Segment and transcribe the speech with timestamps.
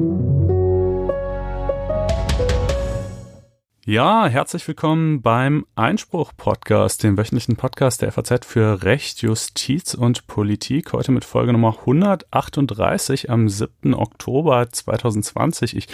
[0.00, 0.59] Thank you.
[3.90, 10.92] Ja, herzlich willkommen beim Einspruch-Podcast, dem wöchentlichen Podcast der FAZ für Recht, Justiz und Politik.
[10.92, 13.92] Heute mit Folge Nummer 138 am 7.
[13.94, 15.76] Oktober 2020.
[15.76, 15.88] Ich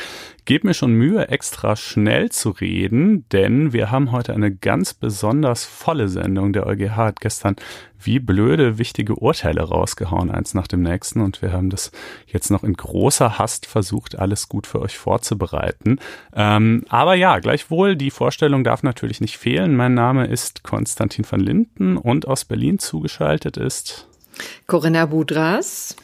[0.45, 5.65] gebe mir schon Mühe, extra schnell zu reden, denn wir haben heute eine ganz besonders
[5.65, 6.53] volle Sendung.
[6.53, 7.57] Der EuGH hat gestern
[7.99, 11.21] wie blöde wichtige Urteile rausgehauen, eins nach dem nächsten.
[11.21, 11.93] Und wir haben das
[12.27, 15.99] jetzt noch in großer Hast versucht, alles gut für euch vorzubereiten.
[16.35, 19.77] Ähm, aber ja, gleichwohl, die Vorstellung darf natürlich nicht fehlen.
[19.77, 24.09] Mein Name ist Konstantin van Linden und aus Berlin zugeschaltet ist
[24.67, 25.95] Corinna Budras.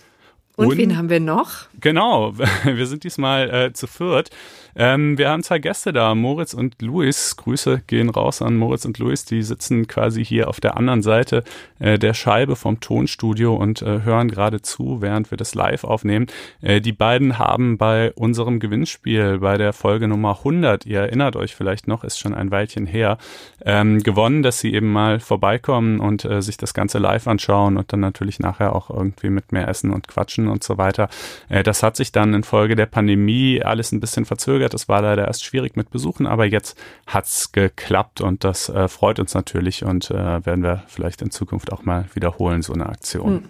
[0.57, 1.67] Und, und wen haben wir noch?
[1.81, 4.31] Genau, wir sind diesmal äh, zu viert.
[4.75, 7.37] Ähm, wir haben zwei Gäste da, Moritz und Luis.
[7.37, 9.25] Grüße gehen raus an Moritz und Luis.
[9.25, 11.45] Die sitzen quasi hier auf der anderen Seite
[11.79, 16.27] äh, der Scheibe vom Tonstudio und äh, hören gerade zu, während wir das live aufnehmen.
[16.61, 21.55] Äh, die beiden haben bei unserem Gewinnspiel bei der Folge Nummer 100, ihr erinnert euch
[21.55, 23.19] vielleicht noch, ist schon ein Weilchen her,
[23.65, 27.93] ähm, gewonnen, dass sie eben mal vorbeikommen und äh, sich das Ganze live anschauen und
[27.93, 31.09] dann natürlich nachher auch irgendwie mit mehr essen und quatschen und so weiter.
[31.49, 34.75] Äh, das hat sich dann infolge der Pandemie alles ein bisschen verzögert verzögert.
[34.75, 39.19] Es war leider erst schwierig mit Besuchen, aber jetzt hat's geklappt und das äh, freut
[39.19, 43.43] uns natürlich und äh, werden wir vielleicht in Zukunft auch mal wiederholen, so eine Aktion.
[43.43, 43.49] Hm.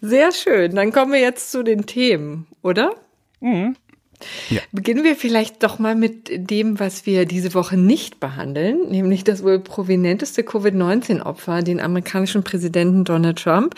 [0.00, 0.74] Sehr schön.
[0.74, 2.96] Dann kommen wir jetzt zu den Themen, oder?
[3.40, 3.76] Mhm.
[4.50, 4.60] Ja.
[4.72, 9.42] Beginnen wir vielleicht doch mal mit dem, was wir diese Woche nicht behandeln, nämlich das
[9.42, 13.74] wohl prominenteste Covid-19-Opfer, den amerikanischen Präsidenten Donald Trump.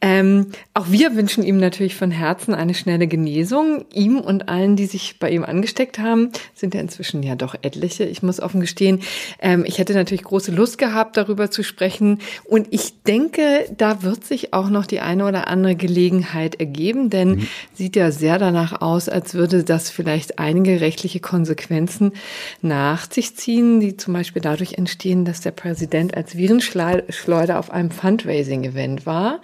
[0.00, 3.84] Ähm, auch wir wünschen ihm natürlich von Herzen eine schnelle Genesung.
[3.92, 8.04] Ihm und allen, die sich bei ihm angesteckt haben, sind ja inzwischen ja doch etliche.
[8.04, 9.00] Ich muss offen gestehen,
[9.40, 12.18] ähm, ich hätte natürlich große Lust gehabt, darüber zu sprechen.
[12.44, 17.30] Und ich denke, da wird sich auch noch die eine oder andere Gelegenheit ergeben, denn
[17.30, 17.48] mhm.
[17.72, 22.12] sieht ja sehr danach aus, als würde das vielleicht einige rechtliche Konsequenzen
[22.60, 27.90] nach sich ziehen, die zum Beispiel dadurch entstehen, dass der Präsident als Virenschleuder auf einem
[27.90, 29.40] Fundraising-Event war.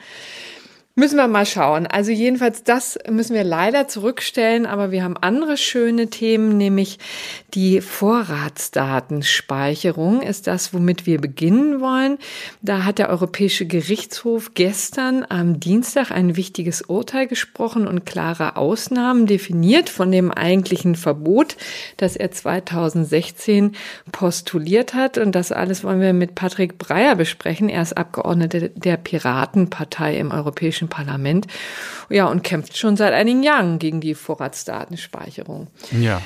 [0.99, 1.87] Müssen wir mal schauen.
[1.87, 6.99] Also jedenfalls das müssen wir leider zurückstellen, aber wir haben andere schöne Themen, nämlich
[7.55, 12.19] die Vorratsdatenspeicherung ist das, womit wir beginnen wollen.
[12.63, 19.27] Da hat der Europäische Gerichtshof gestern am Dienstag ein wichtiges Urteil gesprochen und klare Ausnahmen
[19.27, 21.57] definiert von dem eigentlichen Verbot,
[21.97, 23.77] das er 2016
[24.11, 25.17] postuliert hat.
[25.17, 27.69] Und das alles wollen wir mit Patrick Breyer besprechen.
[27.69, 31.47] Er ist Abgeordneter der Piratenpartei im Europäischen Parlament.
[32.11, 35.69] Ja, und kämpft schon seit einigen Jahren gegen die Vorratsdatenspeicherung.
[35.93, 36.23] Ja.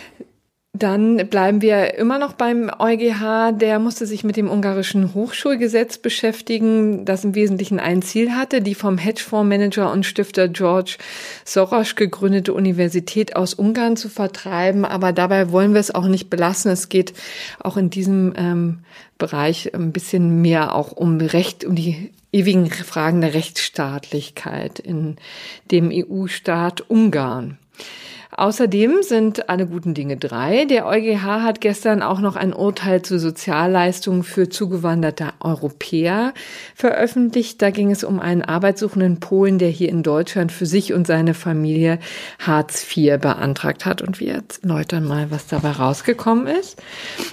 [0.75, 3.53] Dann bleiben wir immer noch beim EuGH.
[3.53, 8.75] Der musste sich mit dem ungarischen Hochschulgesetz beschäftigen, das im Wesentlichen ein Ziel hatte, die
[8.75, 10.97] vom Hedgefondsmanager und Stifter George
[11.45, 14.87] Soros gegründete Universität aus Ungarn zu vertreiben.
[14.87, 16.71] Aber dabei wollen wir es auch nicht belassen.
[16.71, 17.13] Es geht
[17.61, 18.79] auch in diesem ähm,
[19.23, 25.15] Bereich ein bisschen mehr auch um Recht, um die ewigen Fragen der Rechtsstaatlichkeit in
[25.71, 27.57] dem EU-Staat Ungarn.
[28.35, 30.65] Außerdem sind alle guten Dinge drei.
[30.65, 36.33] Der EuGH hat gestern auch noch ein Urteil zu Sozialleistungen für zugewanderte Europäer
[36.75, 37.61] veröffentlicht.
[37.61, 41.35] Da ging es um einen arbeitssuchenden Polen, der hier in Deutschland für sich und seine
[41.35, 41.99] Familie
[42.39, 44.01] Hartz IV beantragt hat.
[44.01, 46.81] Und wir erläutern mal, was dabei rausgekommen ist.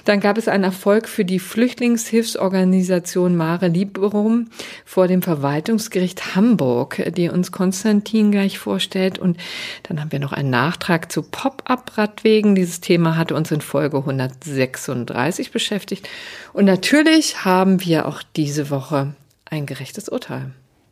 [0.04, 4.48] Dann gab es einen Erfolg für die Flüchtlingshilfsorganisation Mare Liberum
[4.84, 9.18] vor dem Verwaltungsgericht Hamburg, die uns Konstantin gleich vorstellt.
[9.18, 9.38] Und
[9.84, 12.56] dann haben wir noch einen Nachtrag Beitrag zu Pop-up-Radwegen.
[12.56, 16.08] Dieses Thema hatte uns in Folge 136 beschäftigt.
[16.52, 19.14] Und natürlich haben wir auch diese Woche
[19.44, 20.50] ein gerechtes Urteil.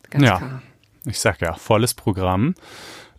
[0.09, 0.61] Ganz ja, klar.
[1.03, 2.55] Ich sag ja, volles Programm.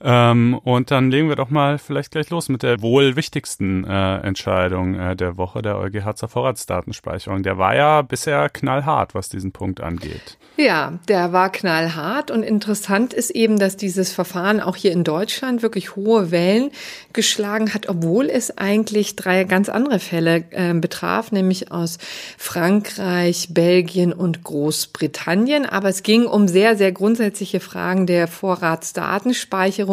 [0.02, 4.18] Ähm, und dann legen wir doch mal vielleicht gleich los mit der wohl wichtigsten äh,
[4.18, 7.42] Entscheidung äh, der Woche, der EuGH zur Vorratsdatenspeicherung.
[7.42, 10.38] Der war ja bisher knallhart, was diesen Punkt angeht.
[10.56, 15.62] Ja, der war knallhart und interessant ist eben, dass dieses Verfahren auch hier in Deutschland
[15.62, 16.70] wirklich hohe Wellen
[17.12, 21.98] geschlagen hat, obwohl es eigentlich drei ganz andere Fälle äh, betraf, nämlich aus
[22.36, 25.66] Frankreich, Belgien und Großbritannien.
[25.66, 29.89] Aber es ging um sehr, sehr grundsätzliche Fragen der Vorratsdatenspeicherung,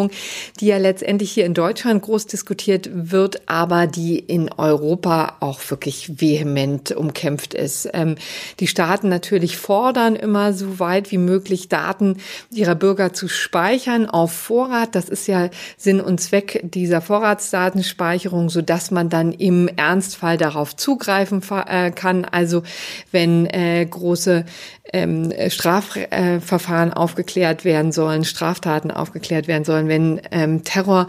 [0.60, 6.22] die ja letztendlich hier in Deutschland groß diskutiert wird, aber die in Europa auch wirklich
[6.22, 7.90] vehement umkämpft ist.
[7.94, 8.16] Ähm,
[8.60, 12.18] die Staaten natürlich fordern immer so weit wie möglich Daten
[12.52, 14.96] ihrer Bürger zu speichern auf Vorrat.
[14.96, 20.76] Das ist ja Sinn und Zweck dieser Vorratsdatenspeicherung, so dass man dann im Ernstfall darauf
[20.76, 22.26] zugreifen äh, kann.
[22.26, 22.64] Also
[23.12, 24.46] wenn äh, große
[24.94, 31.08] ähm, Strafverfahren aufgeklärt werden sollen, Straftaten aufgeklärt werden sollen, wenn ähm, Terror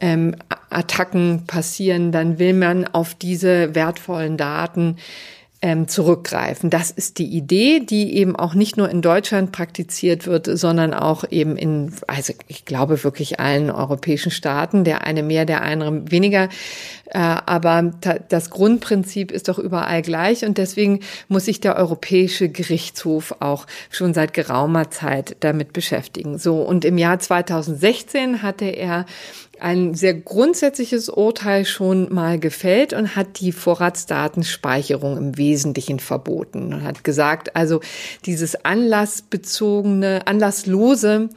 [0.00, 0.34] ähm,
[0.70, 4.96] Attacken passieren, dann will man auf diese wertvollen Daten
[5.62, 6.70] ähm, zurückgreifen.
[6.70, 11.24] Das ist die Idee, die eben auch nicht nur in Deutschland praktiziert wird, sondern auch
[11.30, 16.48] eben in, also ich glaube wirklich allen europäischen Staaten, der eine mehr, der andere weniger.
[17.06, 17.92] Äh, aber
[18.28, 24.14] das Grundprinzip ist doch überall gleich und deswegen muss sich der Europäische Gerichtshof auch schon
[24.14, 26.38] seit geraumer Zeit damit beschäftigen.
[26.38, 29.04] So, und im Jahr 2016 hatte er
[29.60, 36.82] ein sehr grundsätzliches Urteil schon mal gefällt und hat die Vorratsdatenspeicherung im Wesentlichen verboten und
[36.82, 37.80] hat gesagt, also
[38.24, 41.28] dieses anlassbezogene, anlasslose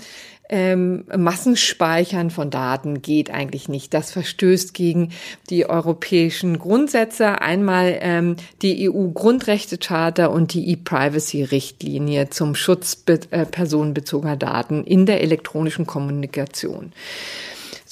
[0.50, 3.94] ähm, Massenspeichern von Daten geht eigentlich nicht.
[3.94, 5.10] Das verstößt gegen
[5.50, 7.42] die europäischen Grundsätze.
[7.42, 15.88] Einmal ähm, die EU-Grundrechtecharta und die E-Privacy-Richtlinie zum Schutz äh, personenbezogener Daten in der elektronischen
[15.88, 16.92] Kommunikation.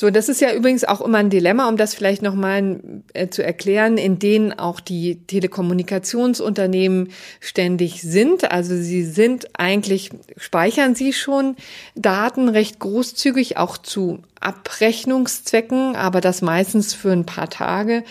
[0.01, 2.79] So, das ist ja übrigens auch immer ein Dilemma, um das vielleicht nochmal
[3.13, 7.09] äh, zu erklären, in denen auch die Telekommunikationsunternehmen
[7.39, 8.51] ständig sind.
[8.51, 11.55] Also sie sind eigentlich, speichern sie schon
[11.93, 18.03] Daten recht großzügig, auch zu Abrechnungszwecken, aber das meistens für ein paar Tage.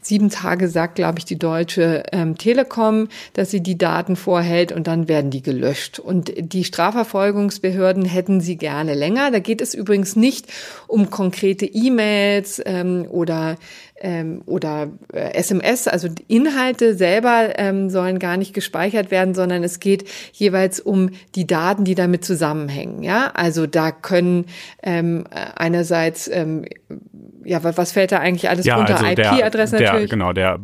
[0.00, 4.86] Sieben Tage sagt, glaube ich, die Deutsche ähm, Telekom, dass sie die Daten vorhält und
[4.86, 5.98] dann werden die gelöscht.
[5.98, 9.30] Und die Strafverfolgungsbehörden hätten sie gerne länger.
[9.30, 10.46] Da geht es übrigens nicht
[10.86, 13.56] um konkrete E-Mails ähm, oder
[14.04, 19.80] ähm, oder äh, SMS, also Inhalte selber ähm, sollen gar nicht gespeichert werden, sondern es
[19.80, 23.02] geht jeweils um die Daten, die damit zusammenhängen.
[23.02, 24.44] Ja, also da können
[24.82, 25.24] ähm,
[25.56, 26.66] einerseits ähm,
[27.44, 28.96] ja, was fällt da eigentlich alles ja, runter?
[28.96, 30.10] Also IP-Adressen natürlich.
[30.10, 30.58] Genau, der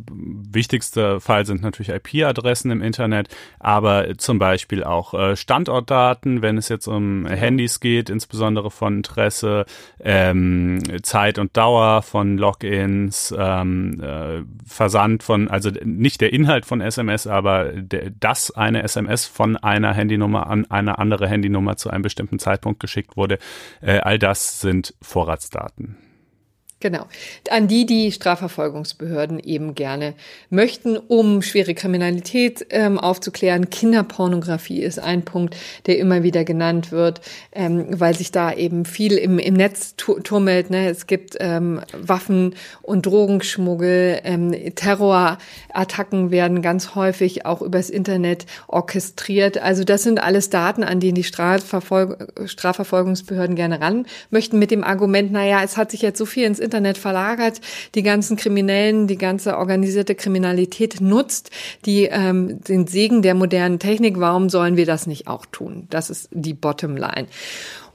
[0.52, 3.28] wichtigste Fall sind natürlich IP-Adressen im Internet,
[3.58, 7.26] aber zum Beispiel auch äh, Standortdaten, wenn es jetzt um.
[7.26, 9.66] Handys geht, insbesondere von Interesse,
[10.02, 16.80] ähm, Zeit und Dauer von Logins, ähm, äh, Versand von, also nicht der Inhalt von
[16.80, 22.02] SMS, aber der, dass eine SMS von einer Handynummer an eine andere Handynummer zu einem
[22.02, 23.38] bestimmten Zeitpunkt geschickt wurde,
[23.80, 26.09] äh, all das sind Vorratsdaten.
[26.80, 27.06] Genau.
[27.50, 30.14] An die die Strafverfolgungsbehörden eben gerne
[30.48, 33.68] möchten, um schwere Kriminalität ähm, aufzuklären.
[33.68, 37.20] Kinderpornografie ist ein Punkt, der immer wieder genannt wird,
[37.52, 40.70] ähm, weil sich da eben viel im, im Netz turmelt.
[40.70, 40.88] Ne?
[40.88, 49.58] Es gibt ähm, Waffen- und Drogenschmuggel, ähm, Terrorattacken werden ganz häufig auch übers Internet orchestriert.
[49.58, 54.82] Also das sind alles Daten, an denen die Strafverfolg Strafverfolgungsbehörden gerne ran möchten, mit dem
[54.82, 57.60] Argument, naja, es hat sich jetzt so viel ins Internet verlagert,
[57.94, 61.50] die ganzen Kriminellen, die ganze organisierte Kriminalität nutzt,
[61.86, 64.18] die ähm, den Segen der modernen Technik.
[64.18, 65.86] Warum sollen wir das nicht auch tun?
[65.90, 67.26] Das ist die Bottomline.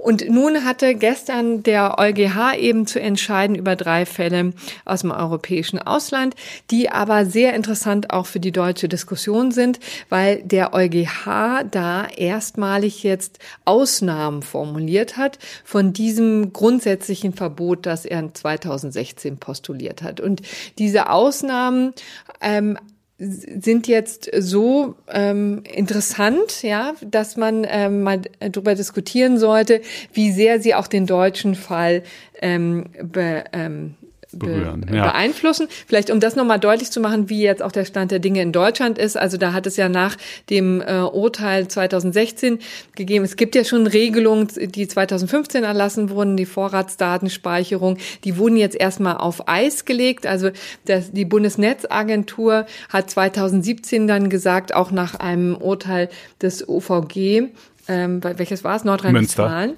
[0.06, 4.53] Und nun hatte gestern der EuGH eben zu entscheiden über drei Fälle
[4.86, 6.36] aus dem europäischen Ausland,
[6.70, 13.01] die aber sehr interessant auch für die deutsche Diskussion sind, weil der EuGH da erstmalig
[13.01, 20.22] jetzt Ausnahmen formuliert hat von diesem grundsätzlichen Verbot, das er 2016 postuliert hat.
[20.22, 20.44] Und
[20.77, 21.94] diese Ausnahmen
[22.41, 22.77] ähm,
[23.17, 29.81] sind jetzt so ähm, interessant, ja, dass man ähm, mal darüber diskutieren sollte,
[30.12, 32.03] wie sehr sie auch den deutschen Fall
[32.41, 33.95] ähm, be, ähm,
[34.38, 35.06] berühren, ja.
[35.06, 35.68] beeinflussen.
[35.88, 38.51] Vielleicht um das nochmal deutlich zu machen, wie jetzt auch der Stand der Dinge in
[38.51, 39.18] Deutschland ist.
[39.18, 40.18] Also da hat es ja nach
[40.50, 42.60] dem äh, Urteil 2016
[42.96, 43.25] gegeben.
[43.25, 47.98] Es gibt ja schon Regelungen, die 2015 erlassen wurden, die Vorratsdatenspeicherung.
[48.24, 50.25] Die wurden jetzt erstmal auf Eis gelegt.
[50.25, 50.51] Also
[50.86, 56.10] das, die Bundesnetzagentur hat 2017 dann gesagt, auch nach einem Urteil
[56.42, 57.50] des OVG,
[57.88, 58.84] ähm, welches war es?
[58.84, 59.74] Nordrhein-Westfalen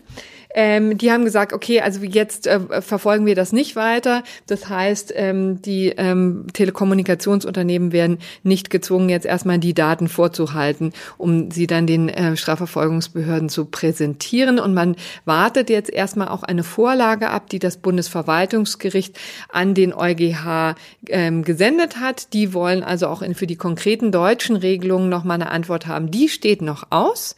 [0.59, 4.23] Ähm, die haben gesagt, okay, also jetzt äh, verfolgen wir das nicht weiter.
[4.47, 11.51] Das heißt, ähm, die ähm, Telekommunikationsunternehmen werden nicht gezwungen, jetzt erstmal die Daten vorzuhalten, um
[11.51, 14.57] sie dann den äh, Strafverfolgungsbehörden zu präsentieren.
[14.57, 14.95] Und man
[15.25, 19.15] wartet jetzt erstmal auch eine Vorlage ab, die das Bundesverwaltungsgericht
[19.49, 20.73] an den EuGH
[21.09, 22.33] ähm, gesendet hat.
[22.33, 26.09] Die wollen also auch in, für die konkreten deutschen Regelungen nochmal eine Antwort haben.
[26.09, 27.35] Die steht noch aus.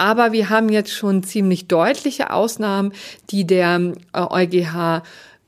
[0.00, 2.59] Aber wir haben jetzt schon ziemlich deutliche Ausnahmen,
[3.30, 5.02] die der äh, EuGH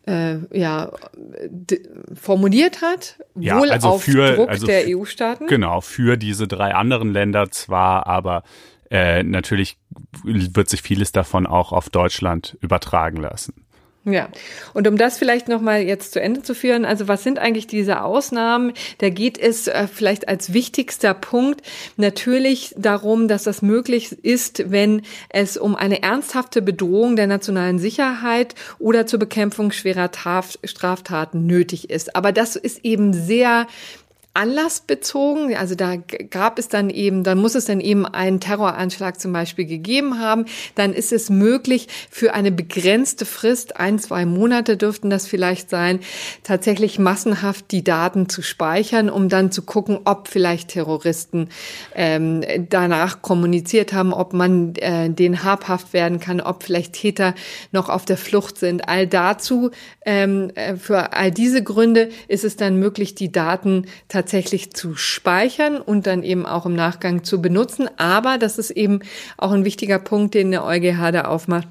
[0.07, 0.91] äh, ja,
[2.15, 5.47] formuliert hat, ja, wohl also auf für, Druck also der EU-Staaten.
[5.47, 8.43] Genau, für diese drei anderen Länder zwar, aber
[8.91, 9.79] äh, natürlich
[10.25, 13.65] wird sich vieles davon auch auf Deutschland übertragen lassen.
[14.05, 14.29] Ja,
[14.75, 18.03] und um das vielleicht nochmal jetzt zu Ende zu führen, also was sind eigentlich diese
[18.03, 18.73] Ausnahmen?
[18.99, 21.63] Da geht es äh, vielleicht als wichtigster Punkt
[21.97, 28.57] natürlich darum, dass das möglich ist, wenn es um eine ernsthafte Bedrohung der nationalen Sicherheit
[28.81, 30.11] oder zur Bekämpfung schwerer
[30.65, 32.17] Straftaten nötig ist.
[32.17, 33.69] Aber das ist eben sehr
[34.35, 35.55] anlassbezogen.
[35.55, 39.67] Also da gab es dann eben, dann muss es dann eben einen Terroranschlag zum Beispiel
[39.67, 40.47] gegeben haben.
[40.75, 46.01] Dann ist es möglich, für eine begrenzte Frist, ein, zwei Monate dürften das vielleicht sein,
[46.45, 51.51] tatsächlich massenhaft die Daten zu speichern, um dann zu gucken, ob vielleicht Terroristen
[51.95, 57.35] ähm, danach kommuniziert haben, ob man äh, den habhaft werden kann, ob vielleicht Täter
[57.71, 58.89] noch auf der Flucht sind.
[58.89, 59.71] All dazu,
[60.07, 64.95] ähm, äh, für all diese Gründe ist es dann möglich, die Daten tatsächlich tatsächlich zu
[64.95, 67.89] speichern und dann eben auch im Nachgang zu benutzen.
[67.97, 69.01] Aber das ist eben
[69.37, 71.67] auch ein wichtiger Punkt, den der EuGH da aufmacht.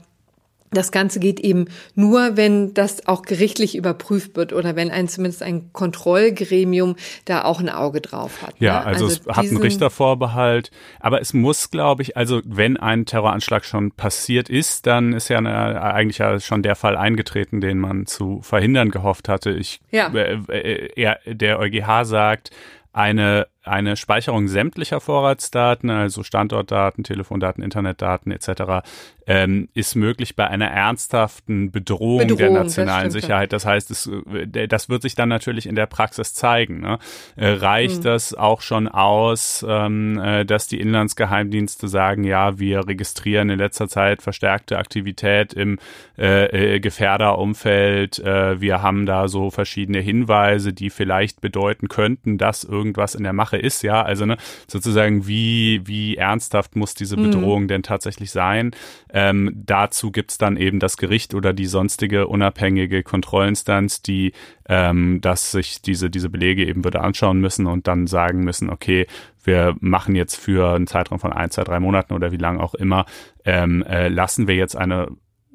[0.72, 5.44] Das Ganze geht eben nur, wenn das auch gerichtlich überprüft wird oder wenn ein zumindest
[5.44, 8.56] ein Kontrollgremium da auch ein Auge drauf hat.
[8.60, 8.86] Ja, ne?
[8.86, 13.66] also, also, es hat einen Richtervorbehalt, aber es muss, glaube ich, also wenn ein Terroranschlag
[13.66, 18.06] schon passiert ist, dann ist ja eine, eigentlich ja schon der Fall eingetreten, den man
[18.06, 19.52] zu verhindern gehofft hatte.
[19.52, 20.08] Ich, ja.
[20.14, 22.52] äh, äh, er, der EuGH sagt,
[22.94, 28.84] eine eine Speicherung sämtlicher Vorratsdaten, also Standortdaten, Telefondaten, Internetdaten etc.,
[29.28, 33.54] ähm, ist möglich bei einer ernsthaften Bedrohung, Bedrohung der nationalen das Sicherheit.
[33.54, 36.82] Das heißt, es, äh, das wird sich dann natürlich in der Praxis zeigen.
[36.82, 36.98] Ne?
[37.36, 38.04] Äh, reicht hm.
[38.04, 43.88] das auch schon aus, ähm, äh, dass die Inlandsgeheimdienste sagen, ja, wir registrieren in letzter
[43.88, 45.78] Zeit verstärkte Aktivität im
[46.18, 48.18] äh, äh, Gefährderumfeld.
[48.20, 53.34] Äh, wir haben da so verschiedene Hinweise, die vielleicht bedeuten könnten, dass irgendwas in der
[53.34, 54.02] Macht Sache ist, ja.
[54.02, 57.24] Also ne, sozusagen, wie, wie ernsthaft muss diese mhm.
[57.24, 57.68] Bedrohung mhm.
[57.68, 58.72] denn tatsächlich sein?
[59.12, 64.34] Ähm, dazu gibt's dann eben das Gericht oder die sonstige unabhängige Kontrollinstanz, die
[64.70, 69.08] ähm, dass sich diese, diese Belege eben würde anschauen müssen und dann sagen müssen, okay,
[69.44, 72.74] wir machen jetzt für einen Zeitraum von ein, zwei, drei Monaten oder wie lang auch
[72.76, 73.06] immer,
[73.44, 75.08] ähm, äh, lassen wir jetzt eine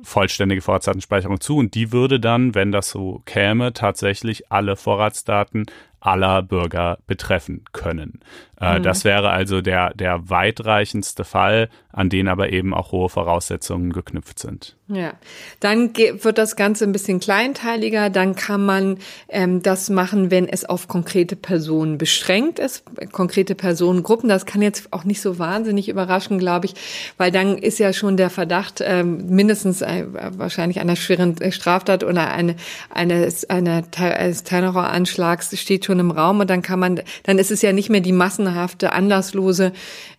[0.03, 5.67] vollständige Vorratsdatenspeicherung zu und die würde dann, wenn das so käme, tatsächlich alle Vorratsdaten
[6.01, 8.21] aller Bürger betreffen können.
[8.61, 8.83] Äh, mhm.
[8.85, 14.39] Das wäre also der, der weitreichendste Fall, an den aber eben auch hohe Voraussetzungen geknüpft
[14.39, 14.77] sind.
[14.89, 15.15] Ja,
[15.61, 18.09] dann wird das Ganze ein bisschen kleinteiliger.
[18.09, 18.99] Dann kann man
[19.29, 24.29] ähm, das machen, wenn es auf konkrete Personen beschränkt ist, konkrete Personengruppen.
[24.29, 26.75] Das kann jetzt auch nicht so wahnsinnig überraschen, glaube ich,
[27.17, 32.31] weil dann ist ja schon der Verdacht ähm, mindestens äh, wahrscheinlich einer schweren Straftat oder
[32.31, 32.55] eine,
[32.91, 37.63] eines, einer, eines Terroranschlags steht schon im Raum und dann kann man, dann ist es
[37.63, 39.73] ja nicht mehr die massenhafte, anlasslose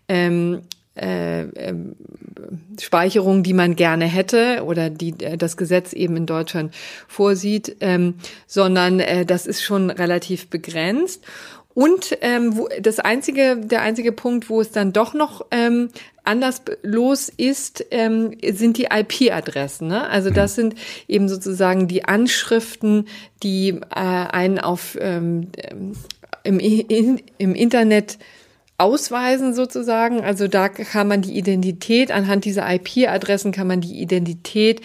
[0.08, 0.62] ähm,
[0.98, 1.76] äh, äh,
[2.80, 6.74] Speicherung, die man gerne hätte oder die äh, das Gesetz eben in Deutschland
[7.08, 8.16] vorsieht, ähm,
[8.48, 11.24] sondern äh, das ist schon relativ begrenzt.
[11.78, 15.90] Und ähm, wo, das einzige, der einzige Punkt, wo es dann doch noch ähm,
[16.24, 19.88] anders los ist, ähm, sind die IP-Adressen.
[19.88, 20.10] Ne?
[20.10, 20.74] Also das sind
[21.08, 23.08] eben sozusagen die Anschriften,
[23.44, 25.50] die äh, einen auf ähm,
[26.44, 28.18] im, in, im Internet
[28.80, 30.22] ausweisen sozusagen.
[30.22, 34.82] Also da kann man die Identität, anhand dieser IP-Adressen kann man die Identität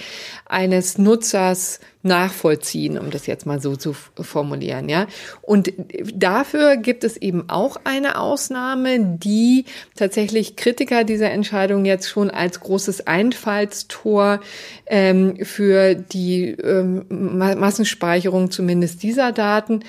[0.53, 5.07] eines Nutzers nachvollziehen, um das jetzt mal so zu formulieren, ja.
[5.41, 5.73] Und
[6.15, 12.61] dafür gibt es eben auch eine Ausnahme, die tatsächlich Kritiker dieser Entscheidung jetzt schon als
[12.61, 14.41] großes Einfallstor
[14.87, 19.81] ähm, für die ähm, Massenspeicherung zumindest dieser Daten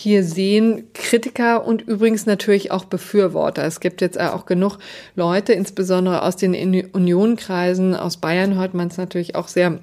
[0.00, 3.64] hier sehen Kritiker und übrigens natürlich auch Befürworter.
[3.64, 4.78] Es gibt jetzt auch genug
[5.16, 9.80] Leute, insbesondere aus den Unionkreisen, aus Bayern hört man es natürlich auch sehr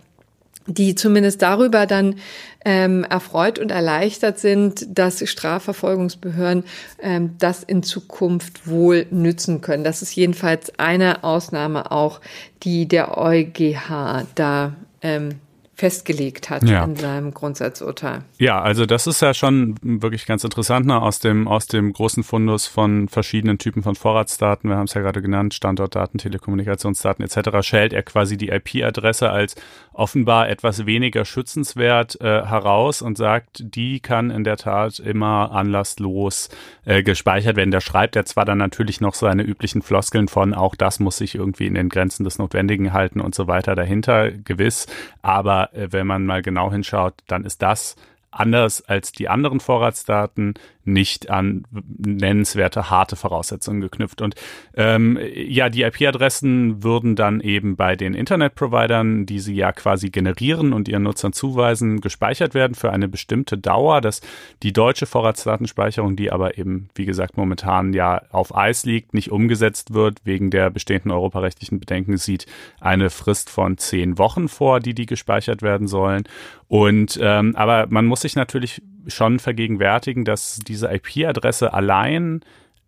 [0.67, 2.15] die zumindest darüber dann
[2.63, 6.63] ähm, erfreut und erleichtert sind, dass Strafverfolgungsbehörden
[7.01, 9.83] ähm, das in Zukunft wohl nützen können.
[9.83, 12.21] Das ist jedenfalls eine Ausnahme auch,
[12.63, 15.35] die der EuGH da ähm,
[15.75, 16.85] festgelegt hat ja.
[16.85, 18.23] in seinem Grundsatzurteil.
[18.37, 21.01] Ja, also das ist ja schon wirklich ganz interessant ne?
[21.01, 24.69] aus dem aus dem großen Fundus von verschiedenen Typen von Vorratsdaten.
[24.69, 27.67] Wir haben es ja gerade genannt, Standortdaten, Telekommunikationsdaten etc.
[27.67, 29.55] Schält er quasi die IP-Adresse als
[29.91, 36.49] offenbar etwas weniger schützenswert äh, heraus und sagt, die kann in der Tat immer anlasslos
[36.85, 37.71] äh, gespeichert werden.
[37.71, 41.35] Da schreibt er zwar dann natürlich noch seine üblichen Floskeln von, auch das muss sich
[41.35, 44.87] irgendwie in den Grenzen des Notwendigen halten und so weiter dahinter, gewiss,
[45.21, 47.95] aber äh, wenn man mal genau hinschaut, dann ist das
[48.31, 50.55] anders als die anderen Vorratsdaten
[50.85, 51.63] nicht an
[51.97, 54.21] nennenswerte harte Voraussetzungen geknüpft.
[54.21, 54.35] Und
[54.75, 60.73] ähm, ja, die IP-Adressen würden dann eben bei den Internetprovidern, die sie ja quasi generieren
[60.73, 64.01] und ihren Nutzern zuweisen, gespeichert werden für eine bestimmte Dauer.
[64.01, 64.21] dass
[64.63, 69.93] die deutsche Vorratsdatenspeicherung, die aber eben, wie gesagt, momentan ja auf Eis liegt, nicht umgesetzt
[69.93, 72.45] wird, wegen der bestehenden europarechtlichen Bedenken, sieht
[72.79, 76.23] eine Frist von zehn Wochen vor, die die gespeichert werden sollen.
[76.67, 82.41] Und ähm, aber man muss sich natürlich schon vergegenwärtigen, dass diese IP-Adresse allein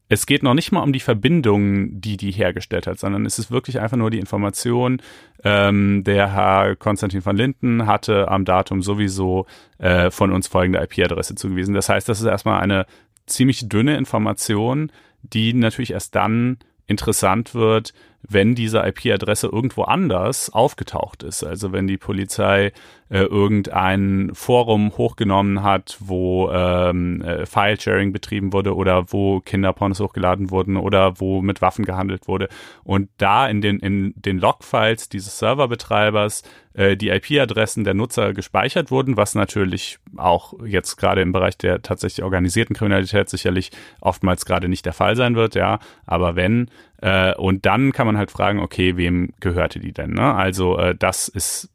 [0.09, 3.51] es geht noch nicht mal um die Verbindung, die die hergestellt hat, sondern es ist
[3.51, 5.01] wirklich einfach nur die Information,
[5.43, 9.47] ähm, der Herr Konstantin von Linden hatte am Datum sowieso
[9.79, 11.73] äh, von uns folgende IP-Adresse zugewiesen.
[11.73, 12.85] Das heißt, das ist erstmal eine
[13.25, 17.93] ziemlich dünne Information, die natürlich erst dann interessant wird,
[18.29, 21.43] wenn diese IP-Adresse irgendwo anders aufgetaucht ist.
[21.43, 22.71] Also wenn die Polizei
[23.09, 30.51] äh, irgendein Forum hochgenommen hat, wo ähm, äh, File-Sharing betrieben wurde oder wo Kinderpornos hochgeladen
[30.51, 32.49] wurden oder wo mit Waffen gehandelt wurde.
[32.83, 36.43] Und da in den, in den Logfiles dieses Serverbetreibers
[36.73, 41.81] äh, die IP-Adressen der Nutzer gespeichert wurden, was natürlich auch jetzt gerade im Bereich der
[41.81, 45.79] tatsächlich organisierten Kriminalität sicherlich oftmals gerade nicht der Fall sein wird, ja.
[46.05, 46.69] Aber wenn,
[47.01, 50.11] äh, und dann kann man halt fragen, okay, wem gehörte die denn?
[50.11, 50.33] Ne?
[50.33, 51.69] Also äh, das ist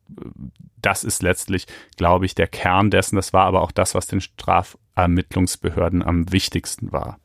[0.82, 3.16] das ist letztlich, glaube ich, der Kern dessen.
[3.16, 7.18] Das war aber auch das, was den Strafermittlungsbehörden am wichtigsten war.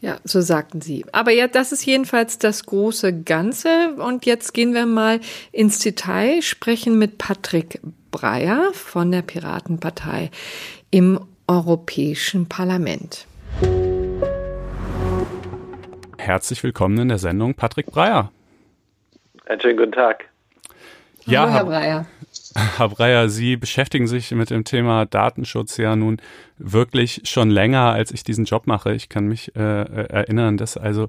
[0.00, 1.04] Ja, so sagten sie.
[1.12, 3.94] Aber ja, das ist jedenfalls das große Ganze.
[3.96, 5.20] Und jetzt gehen wir mal
[5.52, 10.30] ins Detail, sprechen mit Patrick Breyer von der Piratenpartei
[10.90, 13.26] im Europäischen Parlament.
[16.30, 18.30] Herzlich willkommen in der Sendung Patrick Breyer.
[19.46, 20.26] Einen schönen guten Tag.
[21.26, 22.06] Ja, Hallo, Herr Breyer.
[22.54, 26.20] Herr Breyer, Sie beschäftigen sich mit dem Thema Datenschutz ja nun
[26.58, 28.92] wirklich schon länger, als ich diesen Job mache.
[28.92, 31.08] Ich kann mich äh, erinnern, dass also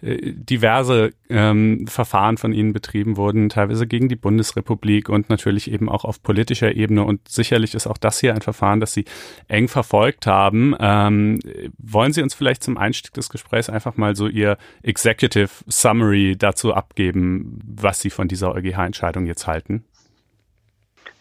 [0.00, 5.88] äh, diverse ähm, Verfahren von Ihnen betrieben wurden, teilweise gegen die Bundesrepublik und natürlich eben
[5.88, 7.02] auch auf politischer Ebene.
[7.02, 9.06] Und sicherlich ist auch das hier ein Verfahren, das Sie
[9.48, 10.76] eng verfolgt haben.
[10.78, 11.40] Ähm,
[11.78, 16.72] wollen Sie uns vielleicht zum Einstieg des Gesprächs einfach mal so Ihr Executive Summary dazu
[16.72, 19.84] abgeben, was Sie von dieser EuGH-Entscheidung jetzt halten?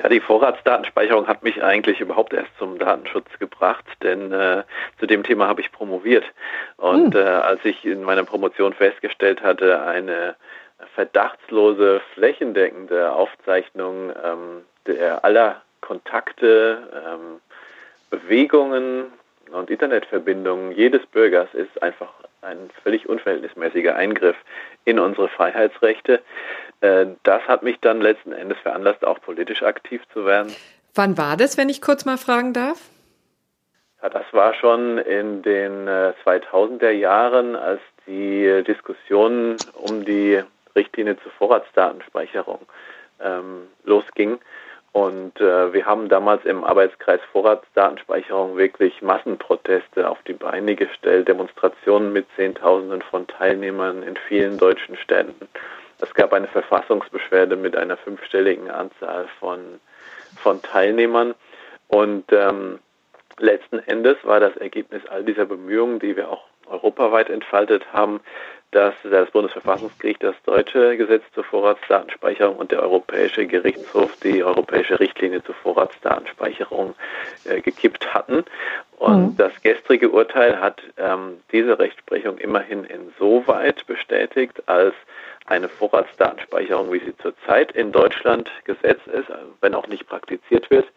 [0.02, 4.64] Ja, die Vorratsdatenspeicherung hat mich eigentlich überhaupt erst zum Datenschutz gebracht, denn äh,
[5.00, 6.26] zu dem Thema habe ich promoviert.
[6.78, 7.22] Und hm.
[7.22, 10.36] äh, als ich in meiner Promotion festgestellt hatte, eine
[10.96, 17.42] verdachtslose, flächendeckende Aufzeichnung ähm, der aller Kontakte, ähm,
[18.10, 19.06] Bewegungen
[19.52, 22.10] und Internetverbindungen jedes Bürgers ist einfach
[22.42, 24.36] ein völlig unverhältnismäßiger Eingriff
[24.86, 26.22] in unsere Freiheitsrechte.
[26.86, 30.54] Äh, das hat mich dann letzten Endes veranlasst, auch politisch aktiv zu werden.
[30.94, 32.80] Wann war das, wenn ich kurz mal fragen darf?
[34.02, 40.42] Ja, das war schon in den 2000er äh, Jahren, als die Diskussion um die
[40.76, 42.60] Richtlinie zur Vorratsdatenspeicherung
[43.20, 44.38] ähm, losging.
[44.92, 52.14] Und äh, wir haben damals im Arbeitskreis Vorratsdatenspeicherung wirklich Massenproteste auf die Beine gestellt, Demonstrationen
[52.14, 55.50] mit Zehntausenden von Teilnehmern in vielen deutschen Städten.
[56.00, 59.80] Es gab eine Verfassungsbeschwerde mit einer fünfstelligen Anzahl von,
[60.38, 61.36] von Teilnehmern.
[61.88, 62.80] Und ähm,
[63.40, 68.20] letzten Endes war das Ergebnis all dieser Bemühungen, die wir auch europaweit entfaltet haben,
[68.72, 75.42] dass das Bundesverfassungsgericht das deutsche Gesetz zur Vorratsdatenspeicherung und der Europäische Gerichtshof die europäische Richtlinie
[75.44, 76.94] zur Vorratsdatenspeicherung
[77.46, 78.44] äh, gekippt hatten.
[78.98, 79.38] Und mhm.
[79.38, 84.94] das gestrige Urteil hat ähm, diese Rechtsprechung immerhin insoweit bestätigt, als
[85.46, 89.28] eine Vorratsdatenspeicherung, wie sie zurzeit in Deutschland gesetzt ist,
[89.62, 90.88] wenn auch nicht praktiziert wird,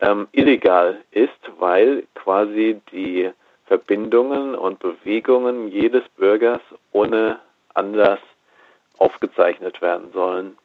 [0.00, 3.30] ähm, illegal ist, weil quasi die
[3.66, 6.60] Verbindungen und Bewegungen jedes Bürgers
[6.92, 7.38] ohne
[7.74, 8.18] Anlass
[8.98, 10.56] aufgezeichnet werden sollen.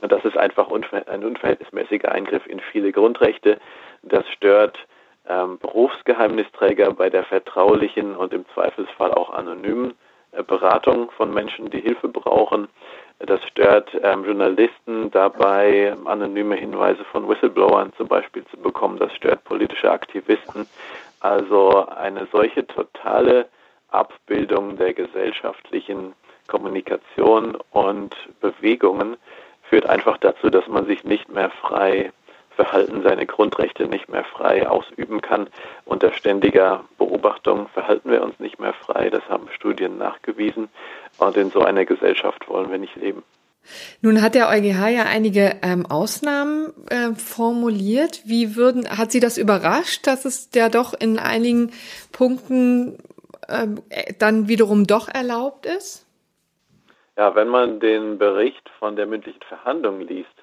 [0.00, 3.58] Und das ist einfach ein unverhältnismäßiger Eingriff in viele Grundrechte.
[4.02, 4.78] Das stört
[5.28, 9.94] ähm, Berufsgeheimnisträger bei der vertraulichen und im Zweifelsfall auch anonymen äh,
[10.42, 12.68] Beratung von Menschen, die Hilfe brauchen.
[13.20, 18.98] Das stört ähm, Journalisten dabei, anonyme Hinweise von Whistleblowern zum Beispiel zu bekommen.
[18.98, 20.66] Das stört politische Aktivisten.
[21.20, 23.46] Also eine solche totale
[23.90, 26.14] Abbildung der gesellschaftlichen
[26.48, 29.16] Kommunikation und Bewegungen
[29.70, 32.12] führt einfach dazu, dass man sich nicht mehr frei
[32.54, 35.48] verhalten, seine Grundrechte nicht mehr frei ausüben kann.
[35.84, 39.10] Unter ständiger Beobachtung verhalten wir uns nicht mehr frei.
[39.10, 40.68] Das haben Studien nachgewiesen.
[41.18, 43.22] Und in so einer Gesellschaft wollen wir nicht leben.
[44.02, 48.22] Nun hat der EuGH ja einige ähm, Ausnahmen äh, formuliert.
[48.26, 51.72] Wie würden, hat Sie das überrascht, dass es ja doch in einigen
[52.12, 52.98] Punkten
[53.48, 53.66] äh,
[54.18, 56.06] dann wiederum doch erlaubt ist?
[57.16, 60.33] Ja, wenn man den Bericht von der mündlichen Verhandlung liest,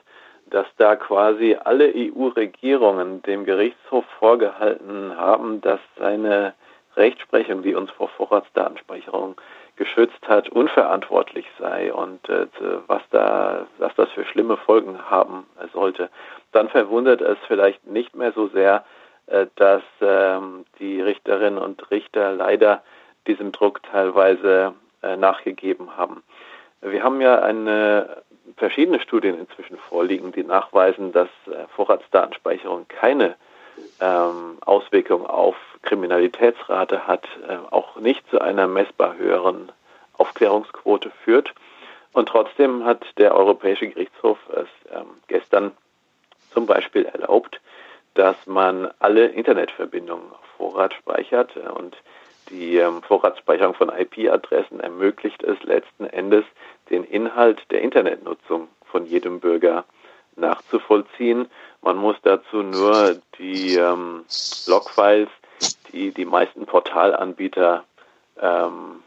[0.52, 6.54] dass da quasi alle EU-Regierungen dem Gerichtshof vorgehalten haben, dass seine
[6.96, 9.36] Rechtsprechung, die uns vor Vorratsdatenspeicherung
[9.78, 12.48] geschützt hat, unverantwortlich sei und äh,
[12.88, 16.10] was da, was das für schlimme Folgen haben sollte,
[16.52, 18.84] dann verwundert es vielleicht nicht mehr so sehr,
[19.28, 22.84] äh, dass ähm, die Richterinnen und Richter leider
[23.26, 26.24] diesem Druck teilweise äh, nachgegeben haben.
[26.82, 28.24] Wir haben ja eine
[28.58, 33.36] verschiedene Studien inzwischen vorliegen, die nachweisen, dass äh, Vorratsdatenspeicherung keine
[34.00, 39.72] ähm, Auswirkung auf Kriminalitätsrate hat, äh, auch nicht zu einer messbar höheren
[40.18, 41.54] Aufklärungsquote führt.
[42.14, 45.72] Und trotzdem hat der Europäische Gerichtshof es ähm, gestern
[46.54, 47.62] zum Beispiel erlaubt,
[48.14, 51.96] dass man alle Internetverbindungen auf Vorrat speichert und
[52.50, 56.44] die ähm, Vorratsspeicherung von IP-Adressen ermöglicht es letzten Endes,
[56.92, 59.86] den Inhalt der Internetnutzung von jedem Bürger
[60.36, 61.48] nachzuvollziehen.
[61.82, 64.26] Man muss dazu nur die ähm,
[64.68, 65.30] Logfiles,
[65.92, 67.84] die die meisten Portalanbieter
[68.40, 69.02] ähm,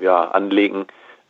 [0.00, 0.86] ja, anlegen,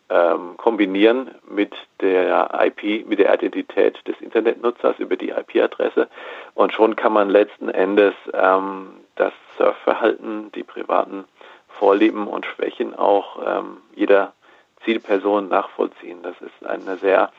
[0.08, 6.08] ähm, kombinieren mit der IP, mit der Identität des Internetnutzers über die IP-Adresse
[6.54, 11.24] und schon kann man letzten Endes ähm, das Surfverhalten, die privaten
[11.68, 14.32] Vorlieben und Schwächen auch ähm, jeder
[14.86, 16.22] Zielperson nachvollziehen.
[16.22, 17.30] Das ist eine sehr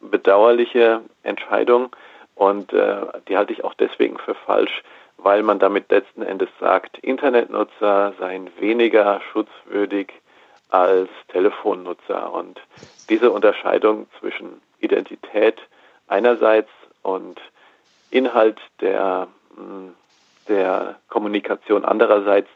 [0.00, 1.94] bedauerliche Entscheidung
[2.34, 2.96] und äh,
[3.28, 4.82] die halte ich auch deswegen für falsch,
[5.18, 10.12] weil man damit letzten Endes sagt, Internetnutzer seien weniger schutzwürdig
[10.70, 12.32] als Telefonnutzer.
[12.32, 12.60] Und
[13.08, 15.60] diese Unterscheidung zwischen Identität
[16.08, 16.70] einerseits
[17.02, 17.40] und
[18.10, 19.28] Inhalt der,
[20.48, 22.48] der Kommunikation andererseits,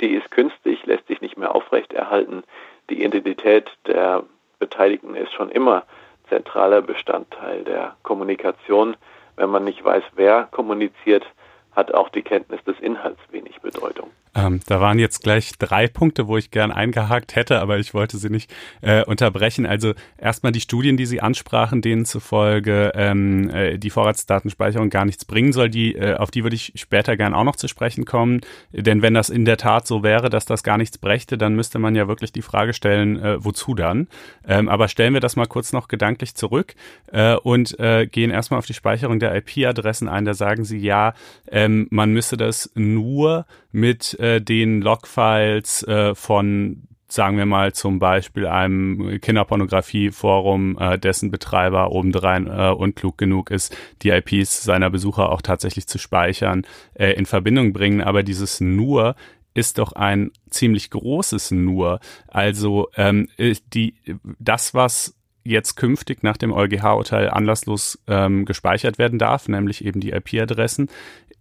[0.00, 2.44] die ist künstlich, lässt sich nicht mehr aufrechterhalten.
[2.90, 4.24] Die Identität der
[4.58, 5.84] Beteiligten ist schon immer
[6.28, 8.96] zentraler Bestandteil der Kommunikation.
[9.36, 11.24] Wenn man nicht weiß, wer kommuniziert,
[11.72, 14.10] hat auch die Kenntnis des Inhalts wenig Bedeutung.
[14.34, 18.16] Ähm, da waren jetzt gleich drei Punkte, wo ich gern eingehakt hätte, aber ich wollte
[18.16, 19.64] sie nicht äh, unterbrechen.
[19.64, 25.24] Also erstmal die Studien, die Sie ansprachen, denen zufolge ähm, äh, die Vorratsdatenspeicherung gar nichts
[25.24, 28.40] bringen soll, die, äh, auf die würde ich später gern auch noch zu sprechen kommen.
[28.72, 31.78] Denn wenn das in der Tat so wäre, dass das gar nichts brächte, dann müsste
[31.78, 34.08] man ja wirklich die Frage stellen, äh, wozu dann?
[34.46, 36.74] Ähm, aber stellen wir das mal kurz noch gedanklich zurück
[37.12, 40.24] äh, und äh, gehen erstmal auf die Speicherung der IP-Adressen ein.
[40.24, 41.14] Da sagen Sie ja,
[41.50, 47.98] ähm, man müsse das nur mit äh, den Logfiles äh, von sagen wir mal zum
[47.98, 55.30] Beispiel einem Kinderpornografie-Forum, äh, dessen Betreiber obendrein äh, unklug genug ist, die IPs seiner Besucher
[55.30, 58.00] auch tatsächlich zu speichern, äh, in Verbindung bringen.
[58.00, 59.14] Aber dieses nur
[59.52, 62.00] ist doch ein ziemlich großes nur.
[62.26, 63.28] Also ähm,
[63.72, 63.94] die,
[64.40, 70.10] das, was jetzt künftig nach dem EuGH-Urteil anlasslos ähm, gespeichert werden darf, nämlich eben die
[70.10, 70.88] IP-Adressen,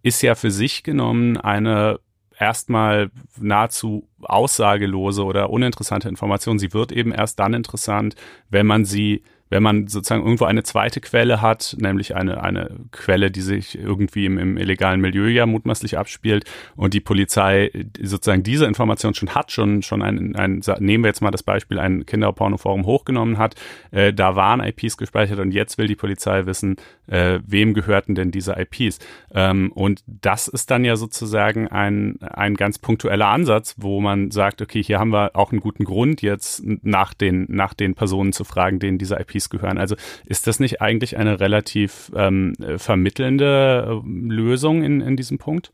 [0.03, 1.99] ist ja für sich genommen eine
[2.39, 6.59] erstmal nahezu aussagelose oder uninteressante Information.
[6.59, 8.15] Sie wird eben erst dann interessant,
[8.49, 13.29] wenn man sie wenn man sozusagen irgendwo eine zweite Quelle hat, nämlich eine, eine Quelle,
[13.29, 18.65] die sich irgendwie im, im illegalen Milieu ja mutmaßlich abspielt und die Polizei sozusagen diese
[18.65, 22.87] Information schon hat, schon, schon ein, ein nehmen wir jetzt mal das Beispiel, ein Kinderpornoforum
[22.87, 23.55] hochgenommen hat,
[23.91, 28.31] äh, da waren IPs gespeichert und jetzt will die Polizei wissen, äh, wem gehörten denn
[28.31, 28.97] diese IPs.
[29.33, 34.61] Ähm, und das ist dann ja sozusagen ein, ein ganz punktueller Ansatz, wo man sagt,
[34.63, 38.43] okay, hier haben wir auch einen guten Grund, jetzt nach den, nach den Personen zu
[38.43, 39.77] fragen, denen diese IPs Cookies gehören.
[39.77, 45.71] Also ist das nicht eigentlich eine relativ ähm, vermittelnde äh, Lösung in, in diesem Punkt?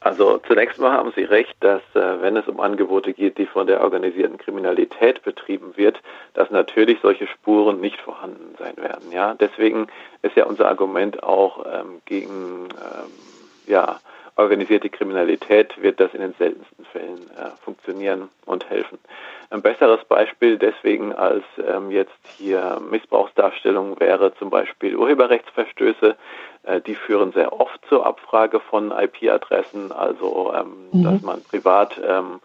[0.00, 3.66] Also zunächst mal haben Sie recht, dass äh, wenn es um Angebote geht, die von
[3.66, 5.98] der organisierten Kriminalität betrieben wird,
[6.34, 9.10] dass natürlich solche Spuren nicht vorhanden sein werden.
[9.12, 9.86] Ja, deswegen
[10.20, 13.10] ist ja unser Argument auch ähm, gegen ähm,
[13.66, 13.98] ja
[14.36, 18.98] organisierte Kriminalität wird das in den seltensten Fällen äh, funktionieren und helfen.
[19.50, 26.16] Ein besseres Beispiel deswegen als ähm, jetzt hier Missbrauchsdarstellung wäre zum Beispiel Urheberrechtsverstöße.
[26.64, 31.04] Äh, die führen sehr oft zur Abfrage von IP-Adressen, also ähm, mhm.
[31.04, 32.40] dass man privat ähm,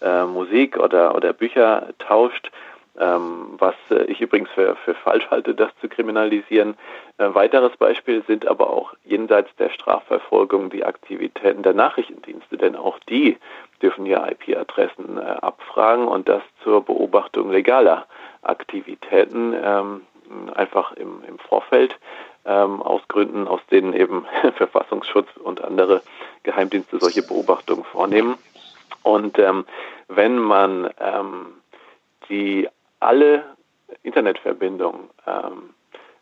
[0.00, 2.50] äh, Musik oder, oder Bücher tauscht.
[2.98, 6.76] Ähm, was äh, ich übrigens für, für falsch halte, das zu kriminalisieren.
[7.18, 12.98] Ein weiteres Beispiel sind aber auch jenseits der Strafverfolgung die Aktivitäten der Nachrichtendienste, denn auch
[13.08, 13.36] die
[13.82, 18.06] dürfen ja IP-Adressen äh, abfragen und das zur Beobachtung legaler
[18.42, 20.02] Aktivitäten ähm,
[20.54, 21.96] einfach im, im Vorfeld
[22.44, 26.02] ähm, aus Gründen, aus denen eben Verfassungsschutz und andere
[26.42, 28.36] Geheimdienste solche Beobachtungen vornehmen.
[29.02, 29.64] Und ähm,
[30.08, 31.46] wenn man ähm,
[32.28, 32.68] die
[33.00, 33.44] alle
[34.02, 35.74] Internetverbindungen ähm,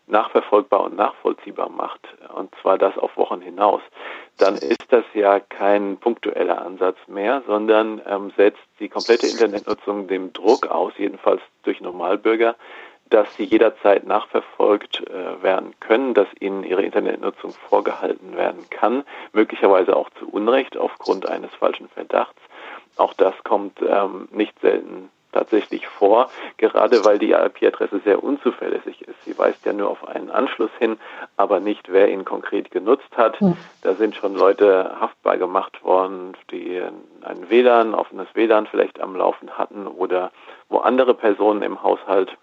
[0.07, 2.01] nachverfolgbar und nachvollziehbar macht,
[2.33, 3.81] und zwar das auf Wochen hinaus,
[4.37, 10.31] dann ist das ja kein punktueller Ansatz mehr, sondern ähm, setzt die komplette Internetnutzung dem
[10.31, 12.55] Druck aus, jedenfalls durch Normalbürger,
[13.09, 19.95] dass sie jederzeit nachverfolgt äh, werden können, dass ihnen ihre Internetnutzung vorgehalten werden kann, möglicherweise
[19.95, 22.39] auch zu Unrecht aufgrund eines falschen Verdachts.
[22.97, 29.23] Auch das kommt ähm, nicht selten tatsächlich vor, gerade weil die IP-Adresse sehr unzuverlässig ist.
[29.25, 30.97] Sie weist ja nur auf einen Anschluss hin,
[31.35, 33.37] aber nicht, wer ihn konkret genutzt hat.
[33.81, 36.81] Da sind schon Leute haftbar gemacht worden, die
[37.21, 40.31] ein WLAN, offenes WLAN vielleicht am Laufen hatten oder
[40.69, 42.35] wo andere Personen im Haushalt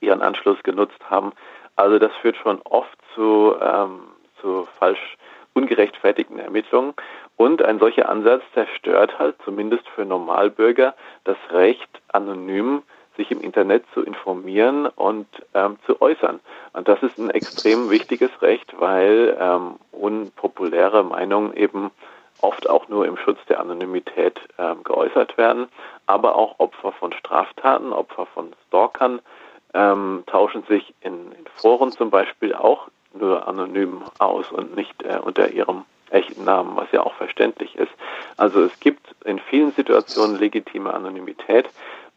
[0.00, 1.32] ihren Anschluss genutzt haben.
[1.76, 4.00] Also das führt schon oft zu, ähm,
[4.40, 5.16] zu falsch
[5.54, 6.94] ungerechtfertigten Ermittlungen.
[7.36, 10.94] Und ein solcher Ansatz zerstört halt zumindest für Normalbürger
[11.24, 12.82] das Recht, anonym
[13.16, 16.40] sich im Internet zu informieren und ähm, zu äußern.
[16.72, 21.90] Und das ist ein extrem wichtiges Recht, weil ähm, unpopuläre Meinungen eben
[22.40, 25.68] oft auch nur im Schutz der Anonymität ähm, geäußert werden,
[26.06, 29.20] aber auch Opfer von Straftaten, Opfer von Stalkern
[29.72, 35.18] ähm, tauschen sich in, in Foren zum Beispiel auch nur anonym aus und nicht äh,
[35.22, 37.92] unter ihrem echten Namen, was ja auch verständlich ist.
[38.36, 41.68] Also es gibt in vielen Situationen legitime Anonymität